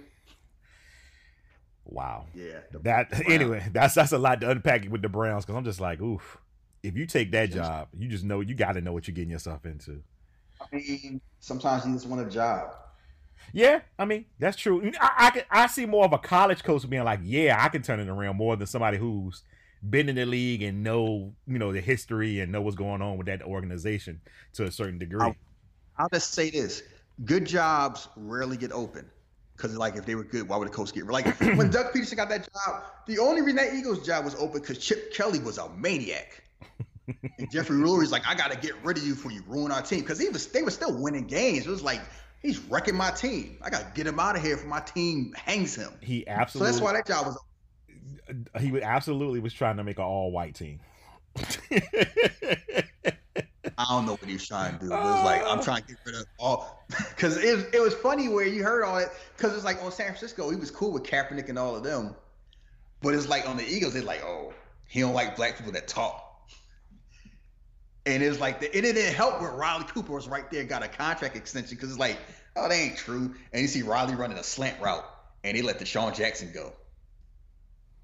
Wow. 1.85 2.25
Yeah. 2.33 2.59
That 2.83 3.07
anyway, 3.27 3.67
that's 3.71 3.95
that's 3.95 4.11
a 4.11 4.17
lot 4.17 4.41
to 4.41 4.49
unpack 4.49 4.87
with 4.89 5.01
the 5.01 5.09
Browns 5.09 5.45
because 5.45 5.57
I'm 5.57 5.65
just 5.65 5.81
like, 5.81 6.01
oof. 6.01 6.37
If 6.83 6.97
you 6.97 7.05
take 7.05 7.31
that 7.33 7.51
job, 7.51 7.89
you 7.95 8.07
just 8.07 8.23
know 8.23 8.39
you 8.39 8.55
got 8.55 8.71
to 8.71 8.81
know 8.81 8.91
what 8.91 9.07
you're 9.07 9.13
getting 9.13 9.29
yourself 9.29 9.67
into. 9.67 10.01
I 10.59 10.75
mean, 10.75 11.21
sometimes 11.39 11.85
you 11.85 11.93
just 11.93 12.07
want 12.07 12.25
a 12.25 12.29
job. 12.29 12.73
Yeah, 13.53 13.81
I 13.99 14.05
mean 14.05 14.25
that's 14.39 14.57
true. 14.57 14.91
I, 14.99 15.43
I 15.51 15.63
I 15.63 15.67
see 15.67 15.85
more 15.85 16.05
of 16.05 16.13
a 16.13 16.17
college 16.17 16.63
coach 16.63 16.89
being 16.89 17.03
like, 17.03 17.19
yeah, 17.23 17.63
I 17.63 17.69
can 17.69 17.81
turn 17.81 17.99
it 17.99 18.07
around 18.07 18.37
more 18.37 18.55
than 18.55 18.67
somebody 18.67 18.97
who's 18.97 19.43
been 19.89 20.09
in 20.09 20.15
the 20.15 20.25
league 20.25 20.61
and 20.61 20.83
know 20.83 21.33
you 21.47 21.57
know 21.57 21.73
the 21.73 21.81
history 21.81 22.39
and 22.39 22.51
know 22.51 22.61
what's 22.61 22.75
going 22.75 23.01
on 23.01 23.17
with 23.17 23.27
that 23.27 23.41
organization 23.41 24.21
to 24.53 24.65
a 24.65 24.71
certain 24.71 24.99
degree. 24.99 25.21
I'll, 25.21 25.35
I'll 25.97 26.09
just 26.09 26.33
say 26.33 26.49
this: 26.49 26.83
good 27.25 27.45
jobs 27.45 28.07
rarely 28.15 28.57
get 28.57 28.71
open. 28.71 29.09
Because 29.55 29.77
like 29.77 29.95
if 29.95 30.05
they 30.05 30.15
were 30.15 30.23
good, 30.23 30.47
why 30.47 30.57
would 30.57 30.67
the 30.67 30.73
coach 30.73 30.91
get 30.93 31.05
like 31.05 31.25
when 31.55 31.69
Doug 31.69 31.93
Pederson 31.93 32.15
got 32.15 32.29
that 32.29 32.47
job? 32.51 32.83
The 33.05 33.19
only 33.19 33.41
reason 33.41 33.57
that 33.57 33.73
Eagles 33.73 34.05
job 34.05 34.25
was 34.25 34.35
open 34.35 34.61
because 34.61 34.79
Chip 34.79 35.13
Kelly 35.13 35.39
was 35.39 35.57
a 35.57 35.69
maniac, 35.69 36.43
and 37.07 37.51
Jeffrey 37.51 37.77
Lurie's 37.77 38.11
like, 38.11 38.27
I 38.27 38.33
got 38.33 38.51
to 38.51 38.57
get 38.57 38.73
rid 38.83 38.97
of 38.97 39.05
you 39.05 39.13
before 39.13 39.31
you 39.31 39.43
ruin 39.47 39.71
our 39.71 39.81
team 39.81 39.99
because 39.99 40.19
he 40.19 40.29
was 40.29 40.47
they 40.47 40.63
were 40.63 40.71
still 40.71 40.99
winning 40.99 41.25
games. 41.25 41.67
It 41.67 41.69
was 41.69 41.83
like 41.83 42.01
he's 42.41 42.59
wrecking 42.59 42.95
my 42.95 43.11
team. 43.11 43.57
I 43.61 43.69
got 43.69 43.79
to 43.79 43.91
get 43.93 44.07
him 44.07 44.19
out 44.19 44.35
of 44.35 44.41
here 44.41 44.57
for 44.57 44.67
my 44.67 44.79
team 44.79 45.33
hangs 45.35 45.75
him. 45.75 45.91
He 46.01 46.27
absolutely. 46.27 46.73
So 46.73 46.79
that's 46.79 46.83
why 46.83 46.93
that 46.93 47.07
job 47.07 47.27
was. 47.27 47.37
He 48.59 48.81
absolutely 48.81 49.39
was 49.39 49.53
trying 49.53 49.77
to 49.77 49.83
make 49.83 49.97
an 49.97 50.05
all 50.05 50.31
white 50.31 50.55
team. 50.55 50.79
I 53.77 53.85
don't 53.89 54.05
know 54.05 54.13
what 54.13 54.25
he 54.25 54.33
was 54.33 54.47
trying 54.47 54.73
to 54.73 54.79
do. 54.79 54.85
It 54.85 54.89
was 54.97 55.25
like 55.25 55.41
I'm 55.43 55.59
uh. 55.59 55.63
trying 55.63 55.81
to 55.83 55.87
get 55.87 55.97
rid 56.05 56.15
of 56.15 56.25
all 56.37 56.85
because 57.09 57.37
it, 57.37 57.73
it 57.73 57.81
was 57.81 57.93
funny 57.93 58.27
where 58.29 58.45
you 58.45 58.63
heard 58.63 58.83
all 58.83 58.97
it 58.97 59.09
because 59.37 59.55
it's 59.55 59.65
like 59.65 59.81
on 59.83 59.91
San 59.91 60.07
Francisco 60.07 60.49
he 60.49 60.55
was 60.55 60.71
cool 60.71 60.91
with 60.91 61.03
Kaepernick 61.03 61.49
and 61.49 61.57
all 61.57 61.75
of 61.75 61.83
them, 61.83 62.15
but 63.01 63.13
it's 63.13 63.27
like 63.27 63.47
on 63.47 63.57
the 63.57 63.67
Eagles 63.67 63.95
it's 63.95 64.05
like 64.05 64.23
oh 64.23 64.53
he 64.87 64.99
don't 64.99 65.13
like 65.13 65.35
black 65.35 65.57
people 65.57 65.71
that 65.73 65.87
talk. 65.87 66.30
And 68.05 68.23
it's 68.23 68.39
like 68.39 68.59
the, 68.59 68.75
it 68.75 68.81
didn't 68.81 69.13
help 69.13 69.41
where 69.41 69.51
Riley 69.51 69.85
Cooper 69.85 70.13
was 70.13 70.27
right 70.27 70.49
there, 70.49 70.63
got 70.63 70.83
a 70.83 70.87
contract 70.87 71.35
extension 71.35 71.75
because 71.75 71.91
it's 71.91 71.99
like, 71.99 72.17
oh, 72.55 72.67
that 72.67 72.75
ain't 72.75 72.97
true. 72.97 73.35
And 73.53 73.61
you 73.61 73.67
see 73.67 73.83
Riley 73.83 74.15
running 74.15 74.37
a 74.37 74.43
slant 74.43 74.81
route, 74.81 75.05
and 75.43 75.55
he 75.55 75.61
let 75.61 75.79
DeSean 75.79 76.15
Jackson 76.15 76.51
go 76.53 76.73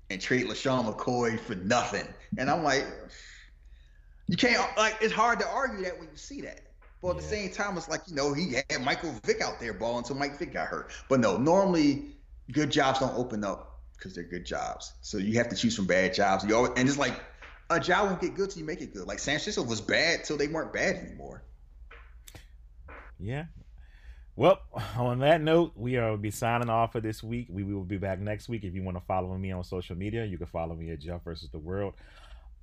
and 0.09 0.21
trade 0.21 0.45
LeSean 0.47 0.93
McCoy 0.93 1.39
for 1.39 1.55
nothing. 1.55 2.07
And 2.37 2.49
I'm 2.49 2.63
like, 2.63 2.85
you 4.27 4.37
can't 4.37 4.61
like 4.77 4.97
it's 5.01 5.13
hard 5.13 5.39
to 5.39 5.47
argue 5.47 5.83
that 5.85 5.97
when 5.99 6.09
you 6.09 6.17
see 6.17 6.41
that. 6.41 6.61
But 7.01 7.09
at 7.09 7.15
yeah. 7.15 7.21
the 7.21 7.27
same 7.27 7.51
time, 7.51 7.77
it's 7.77 7.89
like, 7.89 8.01
you 8.07 8.15
know, 8.15 8.33
he 8.33 8.55
had 8.69 8.81
Michael 8.81 9.13
Vick 9.23 9.41
out 9.41 9.59
there 9.59 9.73
ball 9.73 9.99
until 9.99 10.15
Mike 10.15 10.37
Vick 10.39 10.53
got 10.53 10.67
hurt. 10.67 10.91
But 11.09 11.19
no, 11.19 11.37
normally 11.37 12.15
good 12.51 12.71
jobs 12.71 12.99
don't 12.99 13.15
open 13.15 13.43
up 13.43 13.81
because 13.95 14.15
they're 14.15 14.23
good 14.23 14.45
jobs. 14.45 14.93
So 15.01 15.17
you 15.17 15.37
have 15.37 15.49
to 15.49 15.55
choose 15.55 15.75
from 15.75 15.85
bad 15.85 16.13
jobs. 16.13 16.43
You 16.43 16.55
always, 16.55 16.71
and 16.75 16.87
it's 16.87 16.97
like 16.97 17.19
a 17.69 17.79
job 17.79 18.09
won't 18.09 18.21
get 18.21 18.35
good 18.35 18.49
till 18.49 18.59
you 18.59 18.65
make 18.65 18.81
it 18.81 18.93
good. 18.93 19.07
Like 19.07 19.19
San 19.19 19.33
Francisco 19.33 19.63
was 19.63 19.81
bad 19.81 20.23
till 20.23 20.37
they 20.37 20.47
weren't 20.47 20.73
bad 20.73 20.95
anymore. 20.95 21.43
Yeah. 23.19 23.45
Well, 24.35 24.59
on 24.95 25.19
that 25.19 25.41
note, 25.41 25.73
we 25.75 25.97
are 25.97 26.15
be 26.15 26.31
signing 26.31 26.69
off 26.69 26.91
for 26.91 27.01
this 27.01 27.23
week. 27.23 27.47
We 27.49 27.63
will 27.63 27.83
be 27.83 27.97
back 27.97 28.19
next 28.19 28.47
week. 28.47 28.63
If 28.63 28.75
you 28.75 28.83
want 28.83 28.97
to 28.97 29.03
follow 29.05 29.35
me 29.35 29.51
on 29.51 29.63
social 29.63 29.95
media, 29.95 30.25
you 30.25 30.37
can 30.37 30.47
follow 30.47 30.75
me 30.75 30.91
at 30.91 30.99
Jeff 30.99 31.23
versus 31.23 31.49
the 31.49 31.57
World 31.57 31.95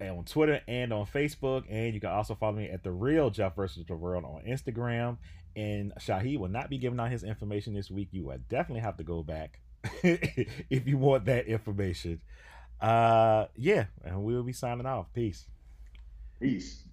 eh, 0.00 0.08
on 0.08 0.24
Twitter 0.24 0.60
and 0.68 0.92
on 0.92 1.06
Facebook. 1.06 1.64
And 1.68 1.92
you 1.92 2.00
can 2.00 2.10
also 2.10 2.36
follow 2.36 2.56
me 2.56 2.70
at 2.70 2.84
the 2.84 2.92
real 2.92 3.28
Jeff 3.28 3.56
versus 3.56 3.84
the 3.86 3.96
World 3.96 4.24
on 4.24 4.42
Instagram. 4.48 5.18
And 5.56 5.92
Shahi 5.96 6.38
will 6.38 6.48
not 6.48 6.70
be 6.70 6.78
giving 6.78 7.00
out 7.00 7.10
his 7.10 7.24
information 7.24 7.74
this 7.74 7.90
week. 7.90 8.08
You 8.12 8.24
will 8.24 8.38
definitely 8.48 8.82
have 8.82 8.96
to 8.98 9.04
go 9.04 9.24
back 9.24 9.58
if 10.02 10.86
you 10.86 10.96
want 10.96 11.24
that 11.24 11.46
information. 11.46 12.20
Uh, 12.80 13.46
yeah, 13.56 13.86
and 14.04 14.22
we'll 14.22 14.42
be 14.42 14.52
signing 14.52 14.86
off. 14.86 15.12
Peace. 15.12 15.46
Peace. 16.40 16.83